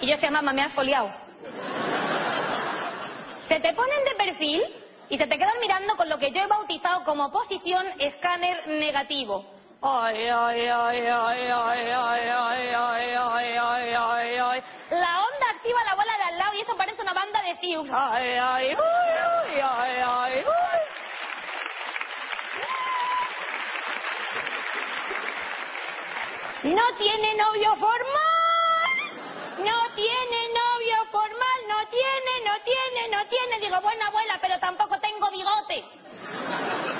Y 0.00 0.06
yo 0.06 0.14
decía, 0.14 0.30
mamá, 0.30 0.52
me 0.52 0.62
has 0.62 0.72
foliado. 0.72 1.10
Se 3.46 3.60
te 3.60 3.74
ponen 3.74 4.04
de 4.04 4.14
perfil 4.16 4.62
y 5.10 5.18
se 5.18 5.26
te 5.26 5.36
quedan 5.36 5.58
mirando 5.60 5.96
con 5.96 6.08
lo 6.08 6.18
que 6.18 6.30
yo 6.30 6.40
he 6.40 6.46
bautizado 6.46 7.04
como 7.04 7.30
posición 7.30 7.84
escáner 7.98 8.66
negativo. 8.68 9.59
Ay, 9.82 10.28
ay, 10.28 10.68
ay, 10.68 11.06
ay, 11.06 11.06
ay, 11.08 11.48
ay, 11.48 11.88
ay, 11.88 12.28
ay, 12.28 13.14
ay, 13.16 13.56
ay, 13.56 13.94
ay, 13.94 14.38
ay. 14.38 14.62
La 14.90 15.24
onda 15.24 15.46
activa 15.54 15.78
la 15.84 15.94
bola 15.94 16.16
de 16.18 16.22
al 16.24 16.38
lado 16.38 16.54
y 16.54 16.60
eso 16.60 16.76
parece 16.76 17.00
una 17.00 17.14
banda 17.14 17.40
de 17.40 17.54
Sioux. 17.54 17.88
Ay, 17.90 18.36
ay, 18.38 18.74
uy, 18.74 19.60
ay, 19.62 20.02
ay, 20.04 20.44
uy. 20.44 20.80
No 26.74 26.82
tiene 26.98 27.34
novio 27.36 27.74
formal. 27.76 28.96
No 29.60 29.94
tiene 29.94 30.48
novio 30.60 31.04
formal. 31.10 31.58
No 31.68 31.88
tiene, 31.88 32.32
no 32.44 32.52
tiene, 32.64 33.08
no 33.16 33.26
tiene. 33.30 33.60
Digo, 33.60 33.80
buena 33.80 34.08
abuela, 34.08 34.38
pero 34.42 34.58
tampoco 34.58 35.00
tengo 35.00 35.30
bigote. 35.30 36.99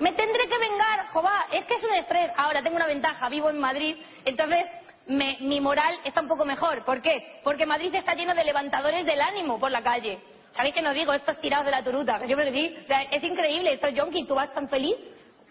Me 0.00 0.12
tendré 0.12 0.48
que 0.48 0.58
vengar, 0.58 1.06
jova, 1.08 1.44
es 1.52 1.64
que 1.66 1.74
es 1.74 1.84
un 1.84 1.94
estrés. 1.94 2.30
Ahora 2.36 2.62
tengo 2.62 2.76
una 2.76 2.86
ventaja, 2.86 3.28
vivo 3.28 3.50
en 3.50 3.58
Madrid, 3.58 3.96
entonces 4.24 4.66
me- 5.06 5.36
mi 5.40 5.60
moral 5.60 5.98
está 6.04 6.20
un 6.20 6.28
poco 6.28 6.44
mejor. 6.44 6.84
¿Por 6.84 7.00
qué? 7.02 7.40
Porque 7.44 7.66
Madrid 7.66 7.94
está 7.94 8.14
lleno 8.14 8.34
de 8.34 8.44
levantadores 8.44 9.04
del 9.04 9.20
ánimo 9.20 9.58
por 9.60 9.70
la 9.70 9.82
calle. 9.82 10.18
¿Sabéis 10.52 10.74
que 10.74 10.82
no 10.82 10.92
digo 10.92 11.12
estos 11.12 11.38
tirados 11.40 11.66
de 11.66 11.70
la 11.70 11.84
turuta? 11.84 12.18
Que 12.18 12.26
siempre. 12.26 12.48
O 12.82 12.86
sea, 12.86 13.02
es 13.02 13.22
increíble, 13.22 13.74
estos 13.74 13.94
yonkis, 13.94 14.26
tú 14.26 14.34
vas 14.34 14.52
tan 14.52 14.68
feliz. 14.68 14.96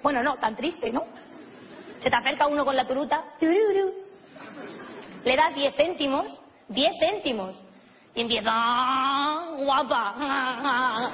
Bueno, 0.02 0.22
no, 0.24 0.38
tan 0.38 0.56
triste, 0.56 0.91
¿no? 0.91 1.06
Se 2.02 2.10
te 2.10 2.16
acerca 2.16 2.47
uno 2.47 2.66
con 2.66 2.76
la 2.76 2.86
turuta. 2.88 3.24
tururu. 3.39 3.93
Le 5.24 5.36
das 5.36 5.54
10 5.54 5.76
céntimos, 5.76 6.26
10 6.70 6.91
céntimos. 7.00 7.56
Y 8.16 8.22
empieza, 8.22 8.50
"Ah, 8.52 9.52
guapa. 9.58 11.12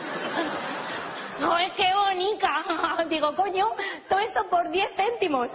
No, 1.40 1.58
es 1.58 1.74
que 1.74 1.94
bonita. 1.94 2.64
Digo, 3.10 3.36
coño, 3.36 3.68
todo 4.08 4.20
esto 4.20 4.48
por 4.50 4.70
10 4.70 4.96
céntimos. 4.96 5.50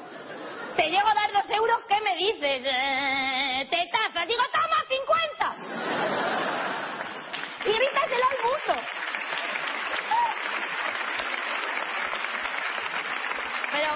Te 0.77 0.89
llego 0.89 1.09
a 1.09 1.15
dar 1.15 1.33
dos 1.33 1.51
euros, 1.51 1.85
¿qué 1.89 2.01
me 2.01 2.17
dices? 2.17 2.63
Eh, 2.65 3.69
te 3.71 3.91
tasas. 3.91 4.29
Digo, 4.29 4.43
toma 4.53 4.77
50. 4.89 5.57
Y 7.67 7.73
grítaselo 7.73 8.25
al 8.25 8.37
mundo. 8.45 8.83
Pero 13.73 13.95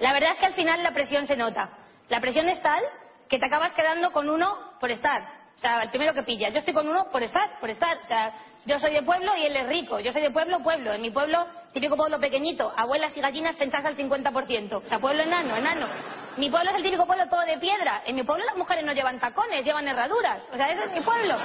la 0.00 0.12
verdad 0.12 0.32
es 0.32 0.38
que 0.38 0.46
al 0.46 0.54
final 0.54 0.82
la 0.82 0.92
presión 0.92 1.26
se 1.26 1.36
nota. 1.36 1.70
La 2.08 2.20
presión 2.20 2.48
es 2.48 2.60
tal 2.62 2.82
que 3.28 3.38
te 3.38 3.46
acabas 3.46 3.74
quedando 3.74 4.12
con 4.12 4.28
uno 4.28 4.74
por 4.80 4.90
estar. 4.90 5.43
O 5.56 5.60
sea, 5.60 5.82
el 5.82 5.90
primero 5.90 6.12
que 6.12 6.22
pillas. 6.22 6.52
Yo 6.52 6.58
estoy 6.58 6.74
con 6.74 6.88
uno 6.88 7.06
por 7.10 7.22
estar, 7.22 7.58
por 7.60 7.70
estar. 7.70 7.96
O 7.98 8.06
sea, 8.06 8.32
yo 8.66 8.78
soy 8.78 8.92
de 8.92 9.02
pueblo 9.02 9.36
y 9.36 9.46
él 9.46 9.56
es 9.56 9.66
rico. 9.68 10.00
Yo 10.00 10.12
soy 10.12 10.22
de 10.22 10.30
pueblo, 10.30 10.60
pueblo. 10.62 10.92
En 10.92 11.00
mi 11.00 11.10
pueblo, 11.10 11.46
típico 11.72 11.96
pueblo 11.96 12.18
pequeñito, 12.18 12.72
abuelas 12.76 13.16
y 13.16 13.20
gallinas 13.20 13.56
pensadas 13.56 13.86
al 13.86 13.96
50%. 13.96 14.72
O 14.72 14.88
sea, 14.88 14.98
pueblo 14.98 15.22
enano, 15.22 15.56
enano. 15.56 15.86
Mi 16.36 16.50
pueblo 16.50 16.70
es 16.70 16.76
el 16.76 16.82
típico 16.82 17.06
pueblo 17.06 17.28
todo 17.28 17.42
de 17.42 17.58
piedra. 17.58 18.02
En 18.04 18.16
mi 18.16 18.24
pueblo 18.24 18.44
las 18.44 18.56
mujeres 18.56 18.84
no 18.84 18.92
llevan 18.92 19.20
tacones, 19.20 19.64
llevan 19.64 19.86
herraduras. 19.86 20.42
O 20.52 20.56
sea, 20.56 20.70
ese 20.70 20.84
es 20.84 20.92
mi 20.92 21.00
pueblo. 21.00 21.36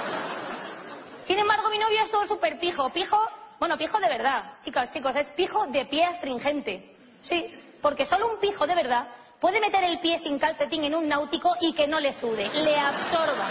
Sin 1.22 1.38
embargo, 1.38 1.68
mi 1.70 1.78
novio 1.78 2.02
es 2.02 2.10
todo 2.10 2.26
súper 2.26 2.58
pijo. 2.58 2.90
Pijo, 2.90 3.18
bueno, 3.58 3.78
pijo 3.78 3.98
de 4.00 4.08
verdad. 4.08 4.54
Chicos, 4.64 4.90
chicos, 4.92 5.14
es 5.16 5.30
pijo 5.32 5.66
de 5.68 5.84
pie 5.86 6.04
astringente. 6.04 6.96
Sí, 7.22 7.54
porque 7.80 8.04
solo 8.04 8.32
un 8.32 8.40
pijo 8.40 8.66
de 8.66 8.74
verdad 8.74 9.06
puede 9.40 9.60
meter 9.60 9.82
el 9.84 9.98
pie 10.00 10.18
sin 10.18 10.38
calcetín 10.38 10.84
en 10.84 10.94
un 10.94 11.08
náutico 11.08 11.54
y 11.60 11.72
que 11.72 11.86
no 11.86 11.98
le 11.98 12.12
sude, 12.14 12.48
le 12.48 12.76
absorba. 12.78 13.50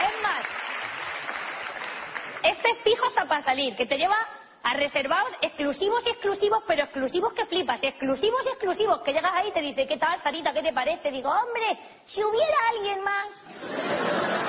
Es 0.00 0.22
más, 0.22 0.46
este 2.70 2.82
pijo 2.84 3.06
está 3.06 3.26
para 3.26 3.42
salir, 3.42 3.74
que 3.76 3.86
te 3.86 3.96
lleva 3.96 4.16
a 4.62 4.74
reservados 4.74 5.32
exclusivos 5.40 6.06
y 6.06 6.10
exclusivos, 6.10 6.62
pero 6.66 6.84
exclusivos 6.84 7.32
que 7.32 7.46
flipas, 7.46 7.82
exclusivos 7.82 8.40
y 8.46 8.48
exclusivos, 8.50 9.00
que 9.02 9.12
llegas 9.12 9.32
ahí 9.34 9.48
y 9.48 9.52
te 9.52 9.60
dice, 9.60 9.86
¿qué 9.86 9.96
tal, 9.96 10.22
Sarita? 10.22 10.52
¿Qué 10.52 10.62
te 10.62 10.72
parece? 10.72 11.10
Digo, 11.10 11.30
hombre, 11.30 11.78
si 12.06 12.22
hubiera 12.22 12.56
alguien 12.74 13.02
más. 13.02 14.39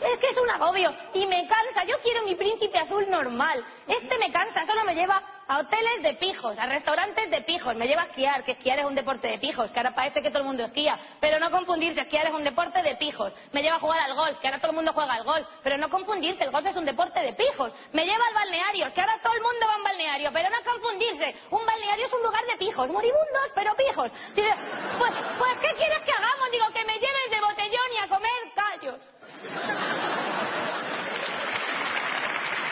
Es 0.00 0.18
que 0.18 0.26
es 0.28 0.36
un 0.36 0.50
agobio 0.50 0.94
y 1.14 1.26
me 1.26 1.46
cansa. 1.46 1.84
Yo 1.84 1.96
quiero 2.02 2.22
mi 2.24 2.34
príncipe 2.34 2.78
azul 2.78 3.08
normal. 3.08 3.64
Este 3.86 4.18
me 4.18 4.30
cansa, 4.30 4.64
solo 4.64 4.84
me 4.84 4.94
lleva 4.94 5.22
a 5.48 5.58
hoteles 5.58 6.02
de 6.02 6.14
pijos, 6.14 6.58
a 6.58 6.66
restaurantes 6.66 7.30
de 7.30 7.42
pijos. 7.42 7.74
Me 7.76 7.86
lleva 7.86 8.02
a 8.02 8.06
esquiar, 8.06 8.44
que 8.44 8.52
esquiar 8.52 8.80
es 8.80 8.84
un 8.84 8.94
deporte 8.94 9.28
de 9.28 9.38
pijos, 9.38 9.70
que 9.70 9.78
ahora 9.78 9.94
parece 9.94 10.20
que 10.20 10.30
todo 10.30 10.40
el 10.40 10.48
mundo 10.48 10.64
esquía. 10.64 10.98
Pero 11.20 11.38
no 11.38 11.50
confundirse, 11.50 12.00
esquiar 12.00 12.26
es 12.26 12.34
un 12.34 12.44
deporte 12.44 12.82
de 12.82 12.96
pijos. 12.96 13.32
Me 13.52 13.62
lleva 13.62 13.76
a 13.76 13.80
jugar 13.80 14.00
al 14.00 14.14
golf, 14.14 14.38
que 14.38 14.48
ahora 14.48 14.58
todo 14.58 14.72
el 14.72 14.76
mundo 14.76 14.92
juega 14.92 15.14
al 15.14 15.24
golf. 15.24 15.46
Pero 15.62 15.78
no 15.78 15.88
confundirse, 15.88 16.44
el 16.44 16.50
golf 16.50 16.66
es 16.66 16.76
un 16.76 16.84
deporte 16.84 17.20
de 17.20 17.32
pijos. 17.32 17.72
Me 17.92 18.04
lleva 18.04 18.24
al 18.26 18.34
balneario, 18.34 18.92
que 18.92 19.00
ahora 19.00 19.18
todo 19.22 19.32
el 19.32 19.40
mundo 19.40 19.66
va 19.66 19.74
a 19.74 19.76
un 19.76 19.84
balneario. 19.84 20.30
Pero 20.32 20.50
no 20.50 20.62
confundirse, 20.70 21.34
un 21.50 21.64
balneario 21.64 22.06
es 22.06 22.12
un 22.12 22.22
lugar 22.22 22.44
de 22.44 22.56
pijos, 22.58 22.90
moribundos, 22.90 23.50
pero 23.54 23.74
pijos. 23.76 24.12
Pues, 24.34 25.12
pues, 25.38 25.58
¿qué 25.60 25.74
quieres 25.76 26.00
que 26.00 26.12
hagamos? 26.12 26.50
Digo, 26.50 26.66
que 26.74 26.84
me 26.84 26.94
lleves 26.94 27.30
de 27.30 27.40
botellón 27.40 27.92
y 27.94 27.98
a 27.98 28.08
comer 28.08 28.30
callos. 28.54 29.00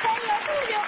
Con 0.03 0.18
lo 0.29 0.37
tuyo. 0.45 0.81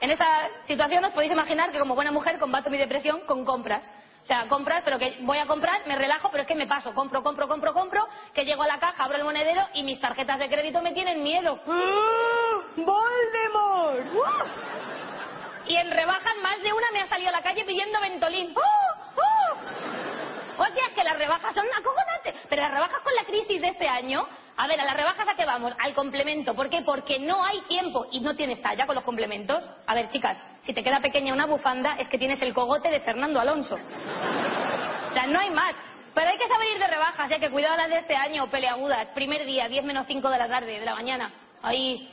En 0.00 0.10
esa 0.10 0.48
situación 0.66 1.04
os 1.04 1.12
podéis 1.12 1.32
imaginar 1.32 1.70
que 1.70 1.78
como 1.78 1.94
buena 1.94 2.10
mujer 2.10 2.38
combato 2.38 2.70
mi 2.70 2.78
depresión 2.78 3.20
con 3.26 3.44
compras. 3.44 3.88
O 4.22 4.26
sea, 4.26 4.48
compras, 4.48 4.82
pero 4.84 4.98
que 4.98 5.16
voy 5.20 5.38
a 5.38 5.46
comprar, 5.46 5.86
me 5.86 5.96
relajo, 5.96 6.30
pero 6.30 6.42
es 6.42 6.48
que 6.48 6.54
me 6.54 6.66
paso, 6.66 6.94
compro, 6.94 7.22
compro, 7.22 7.48
compro, 7.48 7.72
compro, 7.72 8.06
que 8.34 8.44
llego 8.44 8.62
a 8.62 8.66
la 8.66 8.78
caja, 8.78 9.04
abro 9.04 9.16
el 9.16 9.24
monedero 9.24 9.62
y 9.74 9.82
mis 9.82 10.00
tarjetas 10.00 10.38
de 10.38 10.48
crédito 10.48 10.80
me 10.82 10.92
tienen 10.92 11.22
miedo. 11.22 11.58
¡Ah! 11.66 12.60
¡Voldemort! 12.76 14.14
¡Uh! 14.14 15.70
Y 15.70 15.76
en 15.76 15.90
rebajas 15.90 16.36
más 16.42 16.62
de 16.62 16.72
una 16.72 16.86
me 16.92 17.00
ha 17.00 17.06
salido 17.06 17.28
a 17.30 17.32
la 17.32 17.42
calle 17.42 17.64
pidiendo 17.64 18.00
Ventolín. 18.00 18.54
¡Oh! 18.56 19.20
¡Oh! 19.20 20.62
O 20.62 20.64
sea, 20.64 20.86
es 20.88 20.94
que 20.94 21.04
las 21.04 21.18
rebajas 21.18 21.54
son 21.54 21.66
acojonantes. 21.66 22.34
Pero 22.48 22.62
las 22.62 22.72
rebajas 22.72 23.00
con 23.00 23.14
la 23.14 23.24
crisis 23.24 23.60
de 23.60 23.68
este 23.68 23.88
año, 23.88 24.26
a 24.60 24.66
ver, 24.66 24.78
a 24.78 24.84
las 24.84 24.94
rebajas 24.94 25.26
a 25.26 25.34
qué 25.34 25.46
vamos? 25.46 25.72
Al 25.78 25.94
complemento. 25.94 26.54
¿Por 26.54 26.68
qué? 26.68 26.82
Porque 26.82 27.18
no 27.18 27.42
hay 27.42 27.62
tiempo 27.62 28.06
y 28.12 28.20
no 28.20 28.36
tienes 28.36 28.60
talla 28.60 28.84
con 28.84 28.94
los 28.94 29.04
complementos. 29.04 29.64
A 29.86 29.94
ver, 29.94 30.10
chicas, 30.10 30.36
si 30.60 30.74
te 30.74 30.82
queda 30.82 31.00
pequeña 31.00 31.32
una 31.32 31.46
bufanda 31.46 31.94
es 31.98 32.06
que 32.08 32.18
tienes 32.18 32.42
el 32.42 32.52
cogote 32.52 32.90
de 32.90 33.00
Fernando 33.00 33.40
Alonso. 33.40 33.74
O 33.74 35.12
sea, 35.14 35.26
no 35.28 35.40
hay 35.40 35.48
más. 35.48 35.74
Pero 36.14 36.28
hay 36.28 36.36
que 36.36 36.46
saber 36.46 36.66
ir 36.74 36.78
de 36.78 36.88
rebajas, 36.88 37.30
ya 37.30 37.38
que 37.38 37.48
cuidado 37.48 37.74
las 37.78 37.88
de 37.88 37.98
este 38.00 38.14
año, 38.14 38.50
peleagudas. 38.50 39.08
Primer 39.14 39.46
día, 39.46 39.66
10 39.66 39.82
menos 39.82 40.06
5 40.06 40.28
de 40.28 40.38
la 40.38 40.48
tarde, 40.48 40.78
de 40.78 40.84
la 40.84 40.94
mañana. 40.94 41.32
Ahí, 41.62 42.10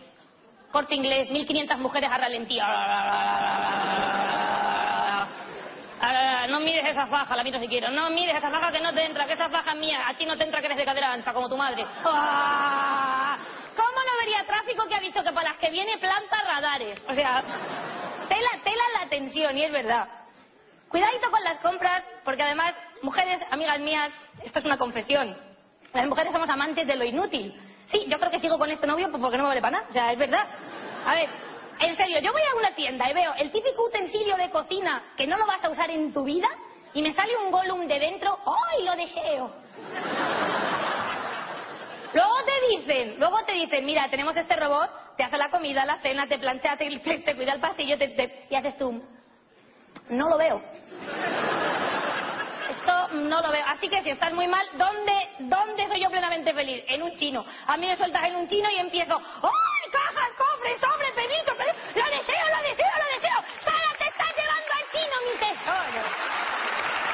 corte 0.72 0.96
inglés, 0.96 1.30
1500 1.30 1.80
mujeres 1.80 2.10
a 2.10 2.18
ralentí. 2.18 2.60
No 6.58 6.64
mires 6.64 6.90
esa 6.90 7.06
faja, 7.06 7.36
la 7.36 7.44
miro 7.44 7.60
si 7.60 7.68
quiero. 7.68 7.92
No 7.92 8.10
mires 8.10 8.36
esa 8.36 8.50
faja 8.50 8.72
que 8.72 8.80
no 8.80 8.92
te 8.92 9.06
entra, 9.06 9.28
que 9.28 9.34
esa 9.34 9.48
faja 9.48 9.74
es 9.74 9.78
mía. 9.78 10.02
A 10.08 10.18
ti 10.18 10.26
no 10.26 10.36
te 10.36 10.44
entra 10.44 10.60
que 10.60 10.66
eres 10.66 10.78
de 10.80 10.86
cadera 10.86 11.14
ancha, 11.14 11.32
como 11.32 11.48
tu 11.48 11.56
madre. 11.56 11.86
Ah, 12.04 13.38
¿Cómo 13.76 13.90
no 13.92 14.20
vería 14.20 14.44
tráfico 14.44 14.88
que 14.88 14.96
ha 14.96 15.00
dicho 15.00 15.22
que 15.24 15.32
para 15.32 15.50
las 15.50 15.58
que 15.58 15.70
viene 15.70 16.00
planta 16.00 16.42
radares? 16.44 17.00
O 17.08 17.14
sea, 17.14 17.44
tela, 18.28 18.50
tela 18.64 18.84
la 18.96 19.06
atención, 19.06 19.56
y 19.56 19.66
es 19.66 19.72
verdad. 19.72 20.08
Cuidadito 20.90 21.30
con 21.30 21.44
las 21.44 21.60
compras, 21.60 22.04
porque 22.26 22.42
además, 22.42 22.74
mujeres, 23.04 23.40
amigas 23.52 23.80
mías, 23.80 24.12
esto 24.44 24.58
es 24.58 24.66
una 24.66 24.80
confesión. 24.80 25.38
Las 25.94 26.08
mujeres 26.08 26.34
somos 26.34 26.50
amantes 26.50 26.88
de 26.88 26.96
lo 26.96 27.04
inútil. 27.04 27.54
Sí, 27.86 28.06
yo 28.08 28.18
creo 28.18 28.32
que 28.32 28.40
sigo 28.40 28.58
con 28.58 28.72
este 28.72 28.88
novio 28.88 29.12
pues 29.12 29.22
porque 29.22 29.38
no 29.38 29.44
me 29.44 29.50
vale 29.50 29.62
para 29.62 29.78
nada. 29.78 29.90
O 29.92 29.94
sea, 29.94 30.12
es 30.12 30.18
verdad. 30.18 30.48
A 31.06 31.14
ver, 31.14 31.30
en 31.80 31.96
serio, 31.96 32.20
yo 32.22 32.32
voy 32.32 32.42
a 32.42 32.56
una 32.58 32.76
tienda 32.76 33.10
y 33.10 33.14
veo 33.14 33.34
el 33.36 33.52
típico 33.52 33.84
utensilio 33.86 34.36
de 34.38 34.50
cocina 34.50 35.04
que 35.16 35.28
no 35.28 35.38
lo 35.38 35.46
vas 35.46 35.64
a 35.64 35.70
usar 35.70 35.90
en 35.92 36.12
tu 36.14 36.24
vida 36.24 36.48
y 36.94 37.02
me 37.02 37.14
sale 37.14 37.36
un 37.38 37.52
Gollum 37.52 37.88
de 37.88 38.00
dentro. 38.00 38.38
¡Ay, 38.46 38.84
lo 38.86 38.96
deseo! 38.96 39.52
Luego 42.14 42.36
te 42.46 42.78
dicen, 42.78 43.20
luego 43.20 43.44
te 43.46 43.54
dicen, 43.54 43.86
mira, 43.86 44.10
tenemos 44.10 44.36
este 44.36 44.56
robot, 44.56 44.90
te 45.18 45.24
hace 45.24 45.38
la 45.38 45.50
comida, 45.50 45.86
la 45.86 45.98
cena, 46.00 46.26
te 46.28 46.40
plancha, 46.40 46.76
te, 46.78 46.88
cuida 47.36 47.54
el 47.54 47.60
pastillo, 47.60 47.98
te, 47.98 48.08
te- 48.10 48.46
y 48.50 48.56
haces 48.56 48.78
tú. 48.78 49.04
No 50.10 50.30
lo 50.30 50.38
veo. 50.38 50.62
Esto 52.70 53.08
no 53.10 53.42
lo 53.42 53.52
veo. 53.52 53.66
Así 53.68 53.90
que 53.90 54.02
si 54.02 54.10
estás 54.12 54.34
muy 54.34 54.48
mal, 54.48 54.66
¿dónde, 54.74 55.14
¿dónde 55.40 55.88
soy 55.88 56.02
yo 56.02 56.10
plenamente 56.10 56.54
feliz? 56.54 56.84
En 56.88 57.04
un 57.04 57.16
chino. 57.18 57.44
A 57.68 57.76
mí 57.78 57.86
me 57.86 57.98
sueltas 57.98 58.24
en 58.24 58.36
un 58.38 58.48
chino 58.48 58.70
y 58.72 58.78
empiezo. 58.78 59.16
¡Ay, 59.18 59.92
cajas, 59.92 60.32
cofres, 60.38 60.80
sobre, 60.80 61.12
peditos! 61.14 61.58
¡Lo 61.58 62.06
deseo, 62.06 62.48
lo 62.56 62.68
deseo, 62.70 62.92
lo 62.98 63.14
deseo! 63.14 63.38
¡Sara, 63.60 63.98
te 63.98 64.08
estás 64.08 64.34
llevando 64.36 64.72
al 64.74 64.86
chino, 64.92 65.16
mi 65.26 65.40
tesoro! 65.40 67.08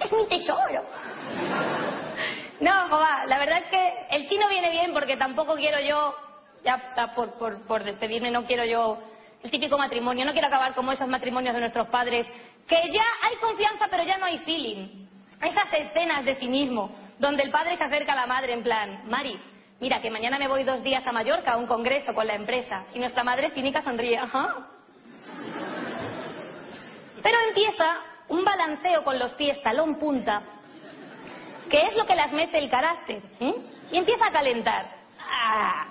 ¡Es 0.00 0.12
mi 0.12 0.17
tesoro! 0.28 0.82
No, 2.60 2.88
joda, 2.88 3.26
la 3.26 3.38
verdad 3.38 3.58
es 3.64 3.70
que 3.70 4.16
el 4.16 4.28
chino 4.28 4.48
viene 4.48 4.70
bien 4.70 4.92
porque 4.92 5.16
tampoco 5.16 5.54
quiero 5.54 5.78
yo, 5.80 6.14
ya 6.64 7.12
por, 7.14 7.38
por, 7.38 7.66
por 7.66 7.84
despedirme, 7.84 8.30
no 8.30 8.44
quiero 8.44 8.64
yo 8.64 8.98
el 9.42 9.50
típico 9.50 9.78
matrimonio, 9.78 10.24
no 10.24 10.32
quiero 10.32 10.48
acabar 10.48 10.74
como 10.74 10.92
esos 10.92 11.08
matrimonios 11.08 11.54
de 11.54 11.60
nuestros 11.60 11.88
padres, 11.88 12.26
que 12.66 12.76
ya 12.92 13.04
hay 13.22 13.36
confianza 13.36 13.86
pero 13.90 14.02
ya 14.02 14.16
no 14.18 14.26
hay 14.26 14.38
feeling. 14.38 15.06
Esas 15.40 15.72
escenas 15.72 16.24
de 16.24 16.34
cinismo, 16.34 16.90
donde 17.18 17.44
el 17.44 17.50
padre 17.50 17.76
se 17.76 17.84
acerca 17.84 18.12
a 18.12 18.16
la 18.16 18.26
madre 18.26 18.52
en 18.52 18.64
plan, 18.64 19.08
Mari, 19.08 19.38
mira 19.80 20.00
que 20.00 20.10
mañana 20.10 20.38
me 20.38 20.48
voy 20.48 20.64
dos 20.64 20.82
días 20.82 21.06
a 21.06 21.12
Mallorca 21.12 21.52
a 21.52 21.56
un 21.56 21.66
congreso 21.66 22.12
con 22.12 22.26
la 22.26 22.34
empresa, 22.34 22.86
y 22.92 22.98
nuestra 22.98 23.22
madre 23.22 23.50
cínica 23.50 23.80
sonríe, 23.80 24.18
ajá. 24.18 24.66
Pero 27.22 27.38
empieza 27.48 27.98
un 28.28 28.44
balanceo 28.44 29.02
con 29.04 29.18
los 29.18 29.32
pies 29.32 29.60
talón 29.62 29.96
punta, 29.96 30.42
que 31.70 31.82
es 31.86 31.96
lo 31.96 32.04
que 32.06 32.14
las 32.14 32.32
mece 32.32 32.58
el 32.58 32.70
carácter, 32.70 33.22
¿eh? 33.40 33.54
y 33.90 33.96
empieza 33.96 34.26
a 34.26 34.32
calentar. 34.32 34.88
¡Ah! 35.20 35.86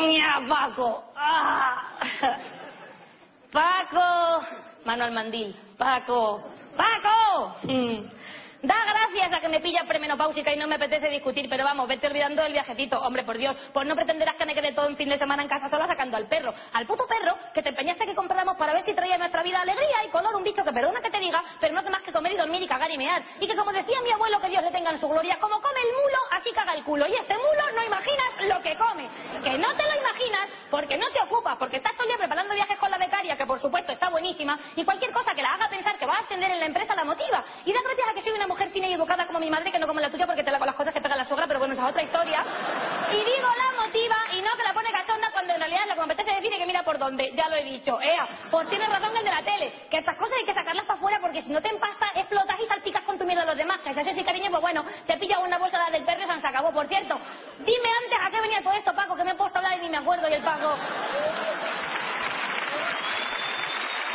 ¡Ya, 0.00 0.46
Paco! 0.48 1.04
¡Ah! 1.16 1.82
¡Paco! 3.52 4.46
Mano 4.84 5.04
al 5.04 5.12
mandil. 5.12 5.54
¡Paco! 5.76 6.42
¡Paco! 6.76 7.56
Mm. 7.64 8.04
Da 8.62 8.74
gracias 8.84 9.32
a 9.32 9.40
que 9.40 9.48
me 9.48 9.60
pilla 9.60 9.84
premenopáusica 9.88 10.52
y 10.52 10.58
no 10.58 10.66
me 10.66 10.74
apetece 10.74 11.08
discutir, 11.08 11.48
pero 11.48 11.64
vamos, 11.64 11.88
vete 11.88 12.06
olvidando 12.06 12.42
el 12.42 12.52
viajetito. 12.52 13.00
Hombre, 13.00 13.24
por 13.24 13.38
Dios, 13.38 13.56
pues 13.72 13.88
no 13.88 13.94
pretenderás 13.94 14.36
que 14.36 14.44
me 14.44 14.54
quede 14.54 14.72
todo 14.72 14.86
un 14.86 14.96
fin 14.96 15.08
de 15.08 15.16
semana 15.16 15.42
en 15.42 15.48
casa 15.48 15.68
sola 15.70 15.86
sacando 15.86 16.18
al 16.18 16.28
perro. 16.28 16.52
Al 16.74 16.86
puto 16.86 17.06
perro 17.06 17.38
que 17.54 17.62
te 17.62 17.70
empeñaste 17.70 18.04
que 18.04 18.14
compráramos 18.14 18.58
para 18.58 18.74
ver 18.74 18.82
si 18.82 18.92
traía 18.94 19.14
a 19.14 19.18
nuestra 19.18 19.42
vida 19.42 19.62
alegría 19.62 20.04
y 20.04 20.10
color, 20.10 20.36
un 20.36 20.44
bicho 20.44 20.62
que 20.62 20.72
perdona 20.72 21.00
que 21.00 21.10
te 21.10 21.20
diga, 21.20 21.42
pero 21.58 21.72
no 21.72 21.80
hace 21.80 21.88
más 21.88 22.02
que 22.02 22.12
comer 22.12 22.32
y 22.32 22.36
dormir 22.36 22.60
y 22.60 22.68
cagar 22.68 22.90
y 22.90 22.98
mear. 22.98 23.22
Y 23.40 23.48
que 23.48 23.56
como 23.56 23.72
decía 23.72 23.96
mi 24.02 24.10
abuelo, 24.10 24.38
que 24.42 24.48
Dios 24.48 24.62
le 24.62 24.70
tenga 24.70 24.90
en 24.90 24.98
su 24.98 25.08
gloria, 25.08 25.38
como 25.40 25.56
come 25.62 25.80
el 25.80 25.96
mulo, 25.96 26.18
así 26.32 26.52
caga 26.52 26.74
el 26.74 26.84
culo. 26.84 27.08
Y 27.08 27.14
este 27.14 27.34
mulo 27.34 27.64
no 27.74 27.82
imaginas 27.82 28.28
lo 28.40 28.60
que 28.60 28.76
come. 28.76 29.08
Que 29.42 29.56
no 29.56 29.74
te 29.74 29.84
lo 29.84 30.00
imaginas 30.00 30.48
porque 30.70 30.98
no 30.98 31.06
te 31.10 31.22
ocupas, 31.22 31.56
porque 31.56 31.78
estás 31.78 31.94
todo 31.94 32.02
el 32.02 32.08
día 32.08 32.18
preparando 32.18 32.54
viajes 32.54 32.78
con 32.78 32.90
la 32.90 32.98
becaria, 32.98 33.38
que 33.38 33.46
por 33.46 33.58
supuesto 33.58 33.92
está 33.92 34.10
buenísima, 34.10 34.58
y 34.76 34.84
cualquier 34.84 35.12
cosa 35.12 35.32
que 35.34 35.40
la 35.40 35.54
haga 35.54 35.70
pensar 35.70 35.96
que 35.96 36.04
va 36.04 36.16
a 36.16 36.20
ascender 36.20 36.50
en 36.50 36.60
la 36.60 36.66
empresa 36.66 36.94
la 36.94 37.04
motiva. 37.04 37.42
Y 37.64 37.72
da 37.72 37.80
gracias 37.82 38.08
a 38.08 38.12
que 38.12 38.20
soy 38.20 38.32
una 38.32 38.49
mujer 38.50 38.68
fina 38.70 38.88
y 38.88 38.94
educada 38.94 39.26
como 39.26 39.38
mi 39.38 39.48
madre, 39.48 39.70
que 39.70 39.78
no 39.78 39.86
como 39.86 40.00
la 40.00 40.10
tuya 40.10 40.26
porque 40.26 40.42
te 40.42 40.50
la 40.50 40.58
con 40.58 40.66
las 40.66 40.74
cosas 40.74 40.92
que 40.92 41.00
pega 41.00 41.16
la 41.16 41.24
suegra, 41.24 41.46
pero 41.46 41.60
bueno, 41.60 41.74
esa 41.74 41.84
es 41.84 41.90
otra 41.90 42.02
historia. 42.02 42.44
Y 43.10 43.16
digo 43.16 43.48
la 43.56 43.80
motiva 43.80 44.16
y 44.32 44.42
no 44.42 44.50
que 44.56 44.64
la 44.64 44.72
pone 44.74 44.90
cachonda 44.90 45.30
cuando 45.32 45.54
en 45.54 45.60
realidad 45.60 45.82
lo 45.88 45.94
que 45.94 46.06
me 46.06 46.14
decir 46.14 46.58
que 46.58 46.66
mira 46.66 46.82
por 46.82 46.98
dónde, 46.98 47.30
ya 47.34 47.48
lo 47.48 47.56
he 47.56 47.64
dicho. 47.64 48.00
Ea, 48.00 48.26
pues 48.50 48.68
tienes 48.68 48.88
razón 48.90 49.16
el 49.16 49.24
de 49.24 49.30
la 49.30 49.42
tele, 49.42 49.72
que 49.90 49.98
estas 49.98 50.16
cosas 50.16 50.36
hay 50.38 50.44
que 50.44 50.54
sacarlas 50.54 50.84
para 50.86 50.98
afuera 50.98 51.18
porque 51.20 51.42
si 51.42 51.50
no 51.50 51.60
te 51.60 51.68
empastas, 51.68 52.10
explotas 52.14 52.58
y 52.60 52.66
salpicas 52.66 53.02
con 53.04 53.18
tu 53.18 53.24
miedo 53.24 53.42
a 53.42 53.44
los 53.44 53.56
demás. 53.56 53.80
Que 53.80 53.92
si 53.92 54.00
haces 54.00 54.12
así, 54.12 54.24
cariño, 54.24 54.50
pues 54.50 54.62
bueno, 54.62 54.84
te 55.06 55.16
pilla 55.18 55.38
una 55.38 55.58
bolsa 55.58 55.78
de 55.86 55.92
del 55.92 56.04
perro 56.04 56.22
y 56.22 56.40
se 56.40 56.46
acabó. 56.46 56.72
Por 56.72 56.88
cierto, 56.88 57.18
dime 57.58 57.88
antes 58.04 58.18
a 58.20 58.30
qué 58.30 58.40
venía 58.40 58.62
todo 58.62 58.72
esto, 58.72 58.94
Paco, 58.94 59.14
que 59.14 59.24
me 59.24 59.30
he 59.30 59.34
puesto 59.34 59.58
a 59.58 59.62
hablar 59.62 59.78
y 59.78 59.82
ni 59.82 59.90
me 59.90 59.98
acuerdo 59.98 60.28
y 60.28 60.34
el 60.34 60.42
Paco... 60.42 60.76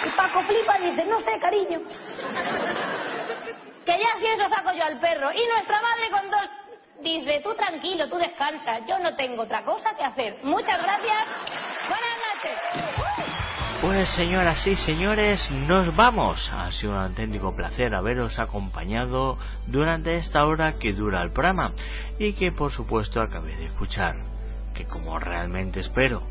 El 0.04 0.14
Paco 0.14 0.44
flipa 0.44 0.78
y 0.80 0.92
dice, 0.92 1.06
no 1.06 1.20
sé, 1.22 1.32
cariño. 1.42 1.82
Que 3.86 4.00
ya 4.00 4.20
si 4.20 4.26
eso 4.26 4.48
saco 4.48 4.72
yo 4.76 4.84
al 4.84 5.00
perro. 5.00 5.32
Y 5.32 5.48
nuestra 5.48 5.82
madre 5.82 6.10
con 6.10 6.32
dos 6.32 6.50
dice, 7.02 7.42
tú 7.44 7.54
tranquilo, 7.56 8.10
tú 8.10 8.18
descansa, 8.18 8.80
yo 8.88 8.98
no 9.00 9.16
tengo 9.16 9.44
otra 9.44 9.64
cosa 9.64 9.96
que 9.96 10.04
hacer. 10.04 10.40
Muchas 10.44 10.82
gracias. 10.82 11.24
Buenas 11.88 12.18
noches. 12.34 13.26
Pues 13.82 14.10
señoras 14.16 14.66
y 14.66 14.76
señores, 14.76 15.52
nos 15.52 15.96
vamos. 15.96 16.50
Ha 16.52 16.72
sido 16.72 16.94
un 16.94 17.00
auténtico 17.00 17.56
placer 17.56 17.94
haberos 17.94 18.40
acompañado 18.40 19.38
durante 19.68 20.16
esta 20.16 20.46
hora 20.46 20.74
que 20.80 20.94
dura 20.94 21.22
el 21.22 21.32
programa 21.32 21.74
y 22.18 22.34
que 22.34 22.52
por 22.52 22.72
supuesto 22.72 23.22
acabé 23.22 23.56
de 23.56 23.66
escuchar. 23.66 24.16
Que 24.74 24.86
como 24.86 25.20
realmente 25.20 25.82
espero 25.82 26.24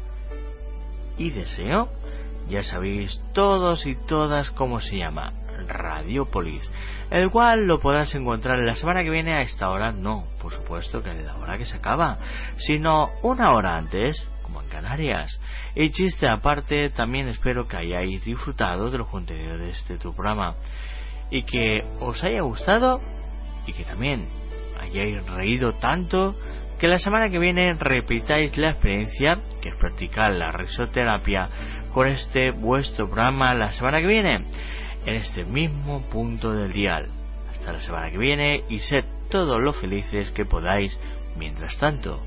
y 1.17 1.31
deseo, 1.31 1.89
ya 2.49 2.63
sabéis 2.63 3.23
todos 3.33 3.87
y 3.87 3.95
todas 3.95 4.51
cómo 4.51 4.81
se 4.81 4.97
llama. 4.97 5.44
Radiopolis, 5.69 6.71
el 7.11 7.31
cual 7.31 7.67
lo 7.67 7.79
podrás 7.79 8.15
encontrar 8.15 8.59
la 8.59 8.75
semana 8.75 9.03
que 9.03 9.11
viene 9.11 9.35
a 9.35 9.43
esta 9.43 9.71
hora, 9.71 9.93
no, 9.93 10.25
por 10.41 10.53
supuesto 10.53 11.03
que 11.03 11.11
en 11.11 11.27
la 11.27 11.37
hora 11.37 11.59
que 11.59 11.65
se 11.65 11.77
acaba, 11.77 12.19
sino 12.57 13.11
una 13.23 13.53
hora 13.53 13.77
antes, 13.77 14.29
como 14.43 14.63
en 14.63 14.69
Canarias. 14.69 15.41
Y 15.75 15.91
chiste 15.91 16.29
aparte, 16.29 16.91
también 16.91 17.29
espero 17.29 17.67
que 17.67 17.77
hayáis 17.77 18.25
disfrutado 18.25 18.91
de 18.91 18.99
los 18.99 19.09
contenidos 19.09 19.61
de 19.61 19.71
este 19.71 19.99
tu 19.99 20.15
programa 20.15 20.55
y 21.31 21.43
que 21.45 21.83
os 22.01 22.23
haya 22.23 22.43
gustado 22.43 23.01
y 23.67 23.73
que 23.73 23.85
también 23.85 24.29
hayáis 24.81 25.25
reído 25.31 25.73
tanto 25.75 26.35
que 26.79 26.89
la 26.89 26.99
semana 26.99 27.31
que 27.31 27.39
viene 27.39 27.75
repitáis 27.75 28.57
la 28.59 28.71
experiencia, 28.71 29.39
que 29.63 29.71
es 29.71 29.77
practicar 29.77 30.33
la 30.33 30.51
risoterapia 30.51 31.49
con 31.93 32.09
este 32.09 32.51
vuestro 32.51 33.07
programa 33.07 33.55
la 33.55 33.73
semana 33.73 34.01
que 34.01 34.07
viene, 34.07 34.45
en 35.07 35.17
este 35.17 35.45
mismo 35.45 36.03
punto 36.11 36.53
del 36.53 36.73
dial. 36.73 37.09
Hasta 37.51 37.73
la 37.73 37.81
semana 37.81 38.11
que 38.11 38.19
viene 38.19 38.65
y 38.69 38.79
sed 38.79 39.05
todos 39.31 39.61
lo 39.61 39.73
felices 39.73 40.31
que 40.33 40.45
podáis 40.45 40.99
mientras 41.37 41.79
tanto. 41.79 42.21